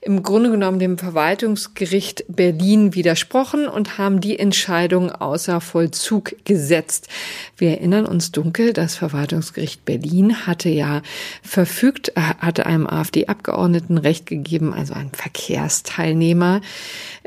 [0.00, 7.08] im Grunde genommen dem Verwaltungsgericht Berlin widersprochen und haben die Entscheidung außer Vollzug gesetzt.
[7.56, 11.02] Wir erinnern uns dunkel, das Verwaltungsgericht Berlin hatte ja
[11.42, 16.60] verfügt, äh, hatte einem AfD-Abgeordneten Recht gegeben, also einem Verkehrsteilnehmer,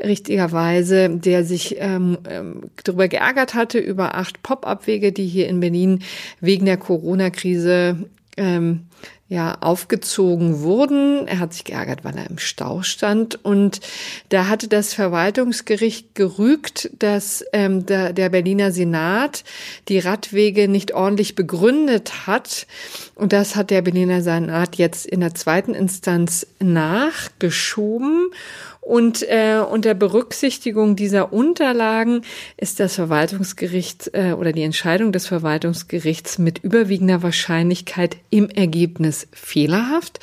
[0.02, 5.73] richtigerweise, der sich ähm, ähm, darüber geärgert hatte über acht Pop-up-Wege, die hier in Berlin
[5.74, 5.98] Berlin
[6.40, 7.96] wegen der Corona-Krise
[8.36, 8.86] ähm,
[9.28, 11.26] ja aufgezogen wurden.
[11.26, 13.42] Er hat sich geärgert, weil er im Stau stand.
[13.44, 13.80] Und
[14.28, 19.44] da hatte das Verwaltungsgericht gerügt, dass ähm, der, der Berliner Senat
[19.88, 22.66] die Radwege nicht ordentlich begründet hat.
[23.14, 28.30] Und das hat der Berliner Senat jetzt in der zweiten Instanz nachgeschoben.
[28.84, 32.20] Und äh, unter Berücksichtigung dieser Unterlagen
[32.58, 38.93] ist das Verwaltungsgericht äh, oder die Entscheidung des Verwaltungsgerichts mit überwiegender Wahrscheinlichkeit im Ergebnis
[39.32, 40.20] fehlerhaft.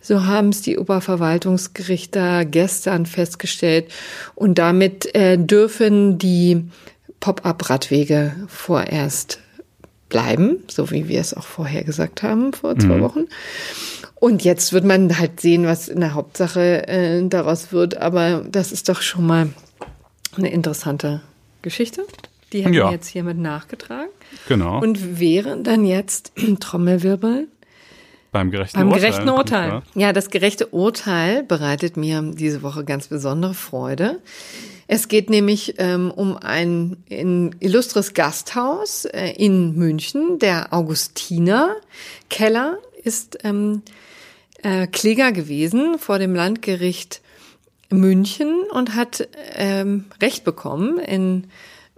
[0.00, 3.90] So haben es die Oberverwaltungsgerichte gestern festgestellt.
[4.34, 6.64] Und damit äh, dürfen die
[7.20, 9.40] Pop-up-Radwege vorerst
[10.08, 13.02] bleiben, so wie wir es auch vorher gesagt haben vor zwei mhm.
[13.02, 13.20] Wochen.
[14.16, 17.96] Und jetzt wird man halt sehen, was in der Hauptsache äh, daraus wird.
[17.96, 19.48] Aber das ist doch schon mal
[20.36, 21.22] eine interessante
[21.62, 22.04] Geschichte.
[22.52, 22.86] Die haben ja.
[22.86, 24.10] wir jetzt hiermit nachgetragen.
[24.48, 24.80] Genau.
[24.80, 27.48] Und wären dann jetzt Trommelwirbel
[28.32, 29.00] beim gerechten Beim Urteil.
[29.00, 29.82] gerechten Urteil.
[29.94, 34.20] Ja, das gerechte Urteil bereitet mir diese Woche ganz besondere Freude.
[34.86, 41.76] Es geht nämlich ähm, um ein, ein illustres Gasthaus äh, in München, der Augustiner
[42.28, 43.82] Keller ist ähm,
[44.62, 47.20] äh, Kläger gewesen vor dem Landgericht
[47.90, 51.46] München und hat ähm, Recht bekommen in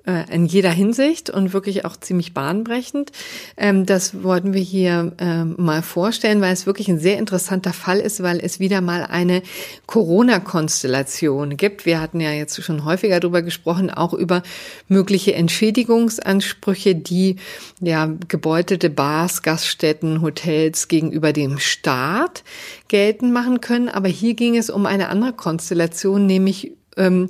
[0.06, 3.12] äh, in jeder Hinsicht und wirklich auch ziemlich bahnbrechend.
[3.56, 8.00] Ähm, das wollten wir hier ähm, mal vorstellen, weil es wirklich ein sehr interessanter Fall
[8.00, 9.42] ist, weil es wieder mal eine
[9.86, 11.86] Corona-Konstellation gibt.
[11.86, 14.42] Wir hatten ja jetzt schon häufiger darüber gesprochen, auch über
[14.88, 17.36] mögliche Entschädigungsansprüche, die
[17.80, 22.42] ja gebeutelte Bars, Gaststätten, Hotels gegenüber dem Staat
[22.88, 23.88] geltend machen können.
[23.88, 27.26] Aber hier ging es um eine andere Konstellation, nämlich ähm,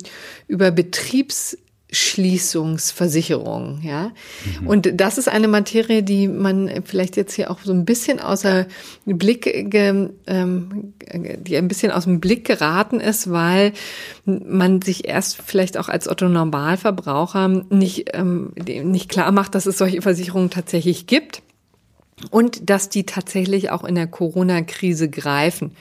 [0.47, 1.57] über Betriebs
[1.93, 4.11] Schließungsversicherung, ja.
[4.59, 4.67] Mhm.
[4.67, 8.65] Und das ist eine Materie, die man vielleicht jetzt hier auch so ein bisschen außer
[9.05, 13.73] Blick, ge, ähm, die ein bisschen aus dem Blick geraten ist, weil
[14.25, 19.77] man sich erst vielleicht auch als Otto Normalverbraucher nicht, ähm, nicht klar macht, dass es
[19.77, 21.43] solche Versicherungen tatsächlich gibt
[22.31, 25.75] und dass die tatsächlich auch in der Corona-Krise greifen.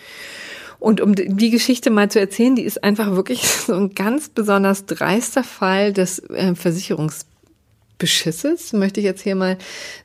[0.82, 4.84] Und um die Geschichte mal zu erzählen, die ist einfach wirklich so ein ganz besonders
[4.84, 7.26] dreister Fall des äh, Versicherungs
[7.98, 9.58] Beschisses, möchte ich jetzt hier mal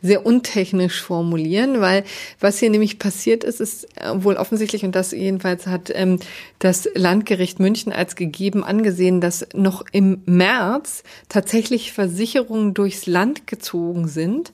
[0.03, 2.03] sehr untechnisch formulieren, weil
[2.39, 6.19] was hier nämlich passiert ist, ist äh, wohl offensichtlich, und das jedenfalls hat ähm,
[6.59, 14.07] das Landgericht München als gegeben angesehen, dass noch im März tatsächlich Versicherungen durchs Land gezogen
[14.07, 14.51] sind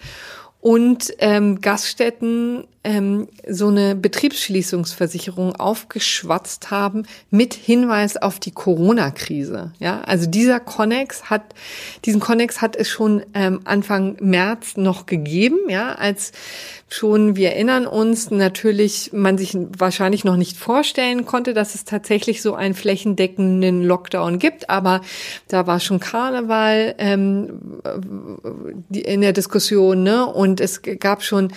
[0.61, 9.71] und ähm, Gaststätten ähm, so eine Betriebsschließungsversicherung aufgeschwatzt haben mit Hinweis auf die Corona-Krise.
[9.79, 11.43] Ja, also dieser Connex hat,
[12.05, 16.31] diesen Connex hat es schon ähm, Anfang März noch gegeben, ja, als
[16.89, 22.41] schon, wir erinnern uns, natürlich man sich wahrscheinlich noch nicht vorstellen konnte, dass es tatsächlich
[22.41, 25.01] so einen flächendeckenden Lockdown gibt, aber
[25.47, 27.79] da war schon Karneval ähm,
[28.91, 30.25] in der Diskussion, ne?
[30.27, 31.51] Und es gab schon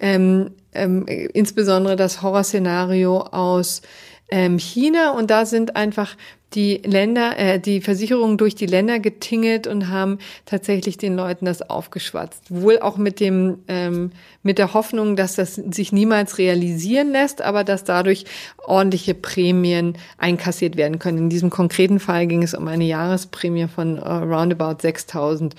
[0.00, 3.82] ähm, ähm, insbesondere das Horrorszenario aus
[4.30, 6.16] ähm, China und da sind einfach
[6.54, 11.68] die Länder, äh, die Versicherungen durch die Länder getingelt und haben tatsächlich den Leuten das
[11.68, 12.44] aufgeschwatzt.
[12.48, 17.64] Wohl auch mit dem, ähm, mit der Hoffnung, dass das sich niemals realisieren lässt, aber
[17.64, 18.24] dass dadurch
[18.66, 21.18] ordentliche Prämien einkassiert werden können.
[21.18, 25.54] In diesem konkreten Fall ging es um eine Jahresprämie von uh, roundabout 6000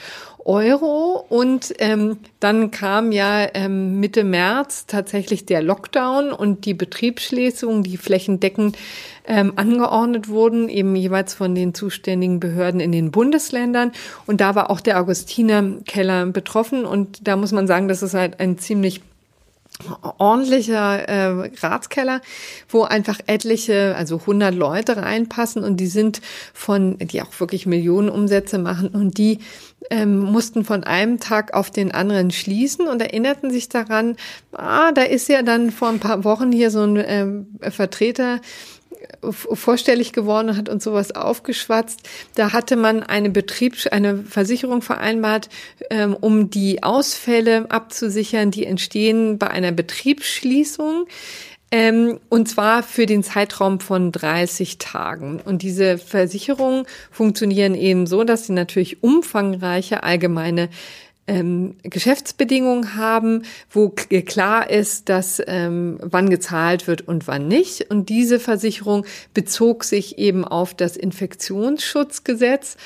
[0.50, 7.84] Euro und ähm, dann kam ja ähm, Mitte März tatsächlich der Lockdown und die Betriebsschließung,
[7.84, 8.76] die flächendeckend
[9.28, 13.92] ähm, angeordnet wurden, eben jeweils von den zuständigen Behörden in den Bundesländern.
[14.26, 16.84] Und da war auch der Augustiner Keller betroffen.
[16.84, 19.02] Und da muss man sagen, das ist halt ein ziemlich
[20.18, 22.22] ordentlicher äh, Ratskeller,
[22.68, 26.22] wo einfach etliche, also 100 Leute reinpassen und die sind
[26.54, 29.40] von, die auch wirklich Millionen Umsätze machen und die
[29.90, 34.18] ähm, mussten von einem Tag auf den anderen schließen und erinnerten sich daran,
[34.52, 38.42] ah, da ist ja dann vor ein paar Wochen hier so ein äh, Vertreter
[39.22, 42.08] vorstellig geworden und hat uns sowas aufgeschwatzt.
[42.36, 45.50] Da hatte man eine Betriebs-, eine Versicherung vereinbart,
[45.90, 51.06] ähm, um die Ausfälle abzusichern, die entstehen bei einer Betriebsschließung.
[51.72, 55.40] Ähm, und zwar für den Zeitraum von 30 Tagen.
[55.44, 60.70] Und diese Versicherungen funktionieren eben so, dass sie natürlich umfangreiche allgemeine
[61.28, 67.92] ähm, Geschäftsbedingungen haben, wo klar ist, dass ähm, wann gezahlt wird und wann nicht.
[67.92, 69.06] Und diese Versicherung
[69.36, 72.78] bezog sich eben auf das Infektionsschutzgesetz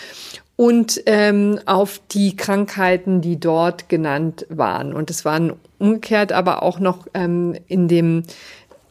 [0.58, 4.94] und ähm, auf die Krankheiten, die dort genannt waren.
[4.94, 8.24] Und es waren umgekehrt aber auch noch ähm, in dem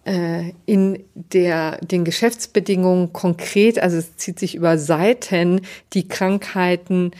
[0.05, 5.61] in der, den Geschäftsbedingungen konkret, also es zieht sich über Seiten,
[5.93, 7.13] die Krankheiten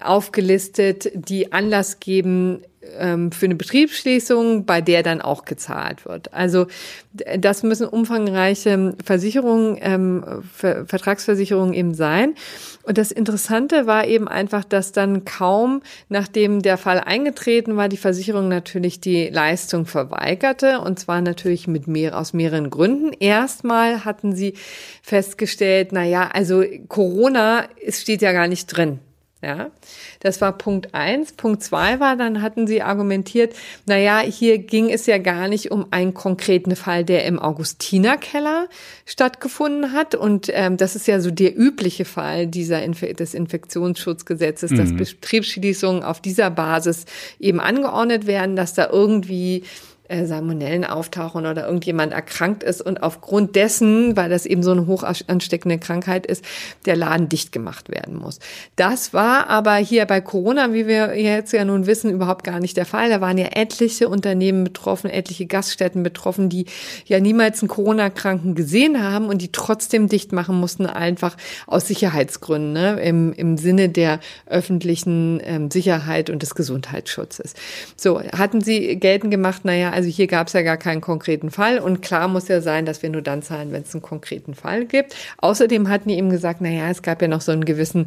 [0.00, 2.62] aufgelistet, die Anlass geben
[2.98, 6.32] ähm, für eine Betriebsschließung, bei der dann auch gezahlt wird.
[6.32, 6.66] Also
[7.12, 12.34] das müssen umfangreiche Versicherungen, ähm, Vertragsversicherungen eben sein.
[12.82, 17.96] Und das Interessante war eben einfach, dass dann kaum, nachdem der Fall eingetreten war, die
[17.96, 20.80] Versicherung natürlich die Leistung verweigerte.
[20.80, 23.12] Und zwar natürlich mit mehr, aus mehreren Gründen.
[23.18, 24.54] Erstmal hatten sie
[25.02, 29.00] festgestellt, na ja, also Corona, es steht ja gar nicht drin.
[29.40, 29.70] Ja,
[30.18, 31.30] das war Punkt eins.
[31.30, 33.54] Punkt zwei war, dann hatten sie argumentiert,
[33.86, 38.66] na ja, hier ging es ja gar nicht um einen konkreten Fall, der im Augustinerkeller
[39.06, 40.16] stattgefunden hat.
[40.16, 44.76] Und ähm, das ist ja so der übliche Fall dieser Inf des Infektionsschutzgesetzes, mhm.
[44.76, 47.04] dass Betriebsschließungen auf dieser Basis
[47.38, 49.62] eben angeordnet werden, dass da irgendwie
[50.08, 54.86] äh, Salmonellen auftauchen oder irgendjemand erkrankt ist und aufgrund dessen, weil das eben so eine
[54.86, 56.44] hoch ansteckende Krankheit ist,
[56.86, 58.40] der Laden dicht gemacht werden muss.
[58.76, 62.76] Das war aber hier bei Corona, wie wir jetzt ja nun wissen, überhaupt gar nicht
[62.76, 63.10] der Fall.
[63.10, 66.66] Da waren ja etliche Unternehmen betroffen, etliche Gaststätten betroffen, die
[67.04, 71.36] ja niemals einen Corona-Kranken gesehen haben und die trotzdem dicht machen mussten, einfach
[71.66, 73.00] aus Sicherheitsgründen, ne?
[73.00, 77.54] im, im Sinne der öffentlichen ähm, Sicherheit und des Gesundheitsschutzes.
[77.96, 81.80] So, hatten sie geltend gemacht, naja, also hier gab es ja gar keinen konkreten Fall
[81.80, 84.84] und klar muss ja sein, dass wir nur dann zahlen, wenn es einen konkreten Fall
[84.84, 85.16] gibt.
[85.38, 88.06] Außerdem hatten die eben gesagt, naja, es gab ja noch so einen gewissen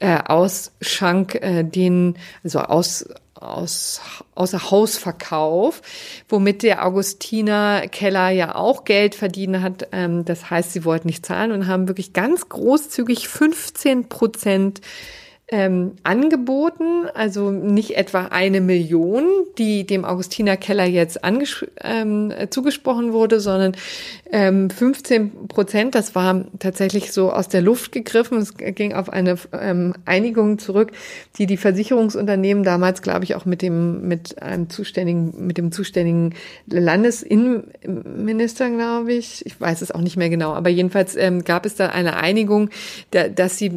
[0.00, 4.00] äh, Ausschank, äh, den, also aus, aus,
[4.34, 5.82] außer Hausverkauf,
[6.30, 9.88] womit der Augustiner Keller ja auch Geld verdienen hat.
[9.92, 14.80] Ähm, das heißt, sie wollten nicht zahlen und haben wirklich ganz großzügig 15 Prozent
[15.48, 19.28] ähm, angeboten, also nicht etwa eine Million,
[19.58, 23.76] die dem Augustiner Keller jetzt ähm, zugesprochen wurde, sondern
[24.32, 25.94] ähm, 15 Prozent.
[25.94, 28.38] Das war tatsächlich so aus der Luft gegriffen.
[28.38, 30.90] Es ging auf eine ähm, Einigung zurück,
[31.38, 36.34] die die Versicherungsunternehmen damals, glaube ich, auch mit dem mit einem zuständigen mit dem zuständigen
[36.66, 41.76] Landesinnenminister, glaube ich, ich weiß es auch nicht mehr genau, aber jedenfalls ähm, gab es
[41.76, 42.70] da eine Einigung,
[43.12, 43.70] da, dass sie,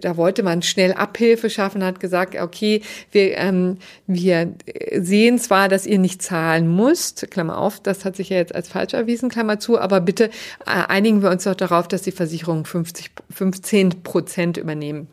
[0.00, 4.52] da wollte man schnell ab Abhilfe schaffen, hat gesagt, okay, wir, ähm, wir
[4.98, 8.68] sehen zwar, dass ihr nicht zahlen müsst, Klammer auf, das hat sich ja jetzt als
[8.68, 10.30] falsch erwiesen, Klammer zu, aber bitte äh,
[10.66, 15.08] einigen wir uns doch darauf, dass die Versicherungen 50, 15 Prozent übernehmen.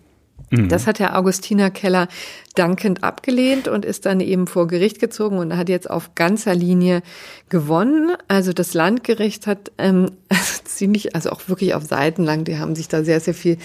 [0.53, 0.69] Mhm.
[0.69, 2.07] Das hat Herr Augustiner Keller
[2.53, 7.01] dankend abgelehnt und ist dann eben vor Gericht gezogen und hat jetzt auf ganzer Linie
[7.49, 8.11] gewonnen.
[8.27, 12.75] Also das Landgericht hat ähm, also ziemlich, also auch wirklich auf Seiten lang, die haben
[12.75, 13.57] sich da sehr, sehr viel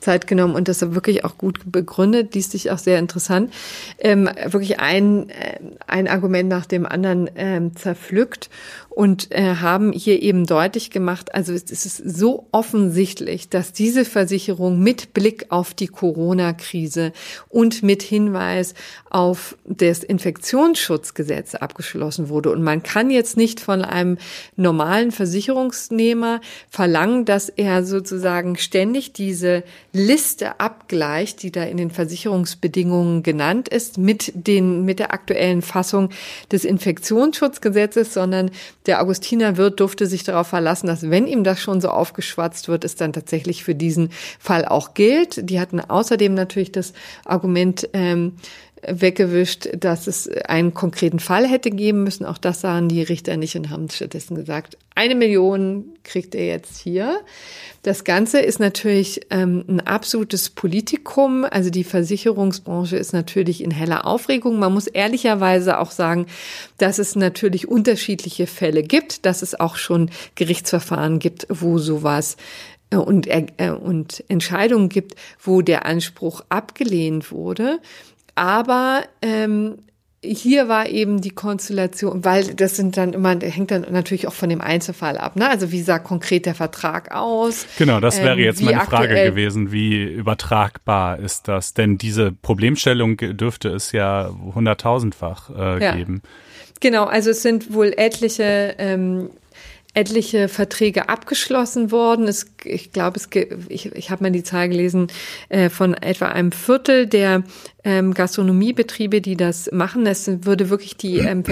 [0.00, 3.52] Zeit genommen und das wirklich auch gut begründet, liest sich auch sehr interessant.
[3.98, 8.48] Ähm, wirklich ein, äh, ein Argument nach dem anderen ähm, zerpflückt
[9.00, 14.78] und äh, haben hier eben deutlich gemacht, also es ist so offensichtlich, dass diese Versicherung
[14.78, 17.14] mit Blick auf die Corona-Krise
[17.48, 18.74] und mit Hinweis
[19.08, 22.50] auf das Infektionsschutzgesetz abgeschlossen wurde.
[22.50, 24.18] Und man kann jetzt nicht von einem
[24.56, 29.64] normalen Versicherungsnehmer verlangen, dass er sozusagen ständig diese
[29.94, 36.10] Liste abgleicht, die da in den Versicherungsbedingungen genannt ist, mit den, mit der aktuellen Fassung
[36.52, 38.50] des Infektionsschutzgesetzes, sondern
[38.90, 42.84] der Augustiner Wirt durfte sich darauf verlassen, dass wenn ihm das schon so aufgeschwatzt wird,
[42.84, 44.08] es dann tatsächlich für diesen
[44.40, 45.48] Fall auch gilt.
[45.48, 46.92] Die hatten außerdem natürlich das
[47.24, 48.32] Argument, ähm,
[48.86, 52.24] weggewischt, dass es einen konkreten Fall hätte geben müssen.
[52.24, 56.76] Auch das sahen die Richter nicht und haben stattdessen gesagt, eine Million kriegt er jetzt
[56.78, 57.20] hier.
[57.82, 61.46] Das Ganze ist natürlich ähm, ein absolutes Politikum.
[61.50, 64.58] Also die Versicherungsbranche ist natürlich in heller Aufregung.
[64.58, 66.26] Man muss ehrlicherweise auch sagen,
[66.76, 72.36] dass es natürlich unterschiedliche Fälle gibt, dass es auch schon Gerichtsverfahren gibt, wo sowas
[72.90, 77.78] äh, und, äh, und Entscheidungen gibt, wo der Anspruch abgelehnt wurde.
[78.40, 79.82] Aber ähm,
[80.24, 84.48] hier war eben die Konstellation, weil das sind dann immer, hängt dann natürlich auch von
[84.48, 85.36] dem Einzelfall ab.
[85.36, 85.46] Ne?
[85.46, 87.66] Also wie sah konkret der Vertrag aus?
[87.76, 89.72] Genau, das wäre ähm, jetzt meine Frage gewesen.
[89.72, 91.74] Wie übertragbar ist das?
[91.74, 95.94] Denn diese Problemstellung dürfte es ja hunderttausendfach äh, ja.
[95.94, 96.22] geben.
[96.80, 99.28] Genau, also es sind wohl etliche ähm,
[99.92, 102.28] etliche Verträge abgeschlossen worden.
[102.28, 103.28] Es, ich glaube, es,
[103.68, 105.08] ich, ich habe mal die Zahl gelesen
[105.48, 107.42] äh, von etwa einem Viertel der
[107.82, 110.04] ähm, Gastronomiebetriebe, die das machen.
[110.04, 111.44] Das würde wirklich die ähm,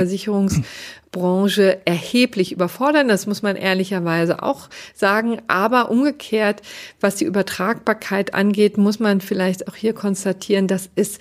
[1.13, 3.09] Versicherungsbranche erheblich überfordern.
[3.09, 5.43] Das muss man ehrlicherweise auch sagen.
[5.49, 6.63] Aber umgekehrt,
[7.01, 11.19] was die Übertragbarkeit angeht, muss man vielleicht auch hier konstatieren, dass es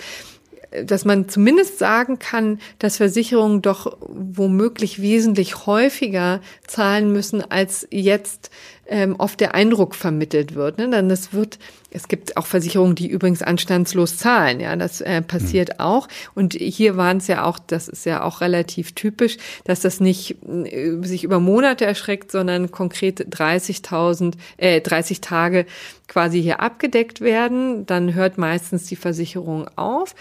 [0.83, 8.51] dass man zumindest sagen kann, dass Versicherungen doch womöglich wesentlich häufiger zahlen müssen, als jetzt
[8.87, 10.77] ähm, oft der Eindruck vermittelt wird.
[10.77, 10.89] Ne?
[10.89, 11.59] Dann es wird,
[11.91, 14.59] es gibt auch Versicherungen, die übrigens anstandslos zahlen.
[14.59, 15.79] Ja, das äh, passiert mhm.
[15.79, 16.07] auch.
[16.35, 20.37] Und hier waren es ja auch, das ist ja auch relativ typisch, dass das nicht
[20.43, 25.65] äh, sich über Monate erschreckt, sondern konkret 30.000, äh, 30 Tage
[26.07, 27.85] quasi hier abgedeckt werden.
[27.85, 30.15] Dann hört meistens die Versicherung auf.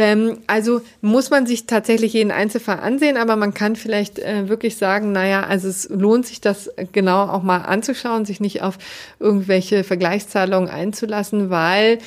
[0.00, 4.76] Ähm, also muss man sich tatsächlich jeden Einzelfall ansehen, aber man kann vielleicht äh, wirklich
[4.76, 8.78] sagen, naja, also es lohnt sich das genau auch mal anzuschauen, sich nicht auf
[9.18, 11.98] irgendwelche Vergleichszahlungen einzulassen, weil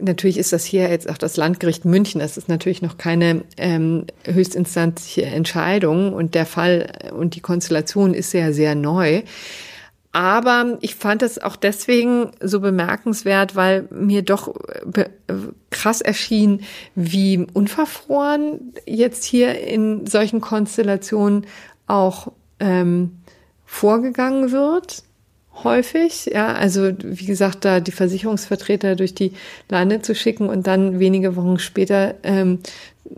[0.00, 2.20] Natürlich ist das hier jetzt auch das Landgericht München.
[2.20, 8.32] Das ist natürlich noch keine ähm, höchstinstanzliche Entscheidung und der Fall und die Konstellation ist
[8.32, 9.22] sehr, sehr neu.
[10.14, 14.54] Aber ich fand es auch deswegen so bemerkenswert, weil mir doch
[15.70, 16.62] krass erschien,
[16.94, 21.46] wie unverfroren jetzt hier in solchen Konstellationen
[21.88, 22.30] auch
[22.60, 23.16] ähm,
[23.66, 25.02] vorgegangen wird
[25.62, 26.30] häufig.
[26.32, 29.32] Ja, also wie gesagt, da die Versicherungsvertreter durch die
[29.68, 32.58] Lande zu schicken und dann wenige Wochen später ähm,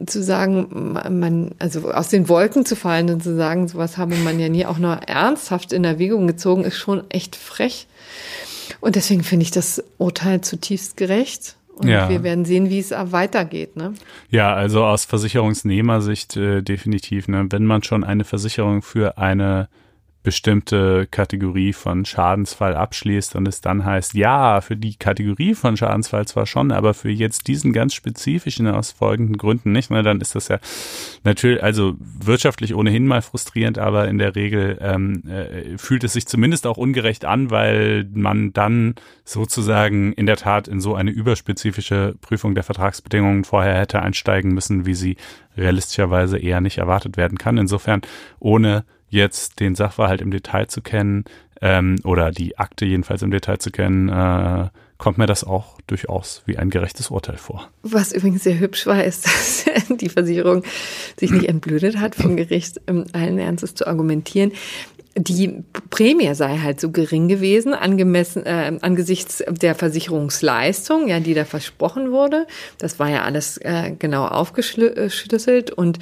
[0.07, 4.39] zu sagen, man, also aus den Wolken zu fallen und zu sagen, sowas habe man
[4.39, 7.87] ja nie auch nur ernsthaft in Erwägung gezogen, ist schon echt frech.
[8.81, 11.57] Und deswegen finde ich das Urteil zutiefst gerecht.
[11.77, 12.09] Und ja.
[12.09, 13.77] wir werden sehen, wie es weitergeht.
[13.77, 13.95] Ne?
[14.31, 17.29] Ja, also aus Versicherungsnehmersicht äh, definitiv.
[17.29, 17.47] Ne?
[17.51, 19.69] Wenn man schon eine Versicherung für eine
[20.27, 26.27] bestimmte Kategorie von Schadensfall abschließt und es dann heißt, ja, für die Kategorie von Schadensfall
[26.27, 30.35] zwar schon, aber für jetzt diesen ganz spezifischen aus folgenden Gründen nicht, ne, dann ist
[30.35, 30.59] das ja
[31.23, 36.27] natürlich, also wirtschaftlich ohnehin mal frustrierend, aber in der Regel ähm, äh, fühlt es sich
[36.27, 42.17] zumindest auch ungerecht an, weil man dann sozusagen in der Tat in so eine überspezifische
[42.21, 45.17] Prüfung der Vertragsbedingungen vorher hätte einsteigen müssen, wie sie
[45.57, 47.59] realistischerweise eher nicht erwartet werden kann.
[47.59, 48.03] Insofern
[48.41, 51.25] ohne jetzt den Sachverhalt im Detail zu kennen
[51.61, 54.69] ähm, oder die Akte jedenfalls im Detail zu kennen, äh,
[54.99, 57.69] kommt mir das auch durchaus wie ein gerechtes Urteil vor.
[57.83, 59.27] Was übrigens sehr hübsch war, ist,
[59.67, 59.67] dass
[59.99, 60.63] die Versicherung
[61.19, 64.53] sich nicht entblödet hat, vom Gericht ähm, allen Ernstes zu argumentieren.
[65.19, 71.47] Die Prämie sei halt so gering gewesen, angemessen, äh, angesichts der Versicherungsleistung, ja, die da
[71.47, 72.47] versprochen wurde.
[72.77, 76.01] Das war ja alles äh, genau aufgeschlüsselt und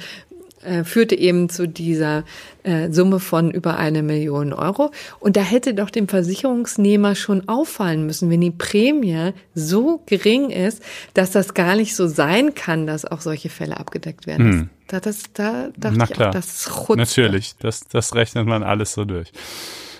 [0.65, 2.23] äh, führte eben zu dieser
[2.63, 4.91] äh, Summe von über eine Million Euro.
[5.19, 10.83] Und da hätte doch dem Versicherungsnehmer schon auffallen müssen, wenn die Prämie so gering ist,
[11.13, 14.51] dass das gar nicht so sein kann, dass auch solche Fälle abgedeckt werden.
[14.51, 14.69] Hm.
[14.87, 16.19] Da, das, da dachte Na klar.
[16.19, 19.31] ich auch, das ist Natürlich, das, das rechnet man alles so durch.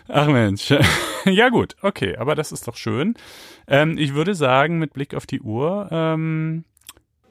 [0.08, 0.74] Ach Mensch.
[1.26, 3.16] ja gut, okay, aber das ist doch schön.
[3.68, 6.64] Ähm, ich würde sagen, mit Blick auf die Uhr, ähm,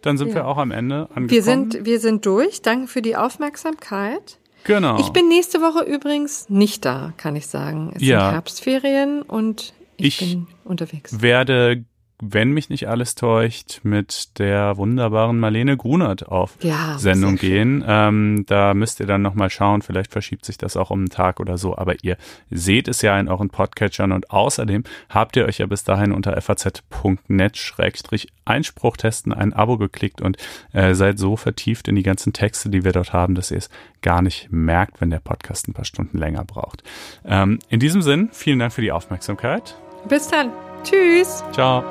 [0.05, 0.35] dann sind ja.
[0.37, 1.31] wir auch am Ende angekommen.
[1.31, 2.63] Wir sind, wir sind durch.
[2.63, 4.39] Danke für die Aufmerksamkeit.
[4.65, 4.99] Genau.
[4.99, 7.93] Ich bin nächste Woche übrigens nicht da, kann ich sagen.
[7.95, 8.21] Es ja.
[8.21, 11.23] sind Herbstferien und ich, ich bin unterwegs.
[11.23, 11.85] werde
[12.21, 17.85] wenn mich nicht alles täuscht, mit der wunderbaren Marlene Grunert auf ja, Sendung gehen.
[17.87, 21.41] Ähm, da müsst ihr dann nochmal schauen, vielleicht verschiebt sich das auch um einen Tag
[21.41, 22.17] oder so, aber ihr
[22.51, 26.41] seht es ja in euren Podcatchern und außerdem habt ihr euch ja bis dahin unter
[26.41, 30.37] faz.net-einspruch testen ein Abo geklickt und
[30.73, 33.71] äh, seid so vertieft in die ganzen Texte, die wir dort haben, dass ihr es
[34.03, 36.85] gar nicht merkt, wenn der Podcast ein paar Stunden länger braucht.
[37.25, 39.77] Ähm, in diesem Sinn, vielen Dank für die Aufmerksamkeit.
[40.09, 40.53] Bis dann.
[40.85, 41.43] Tschüss.
[41.53, 41.83] Ciao.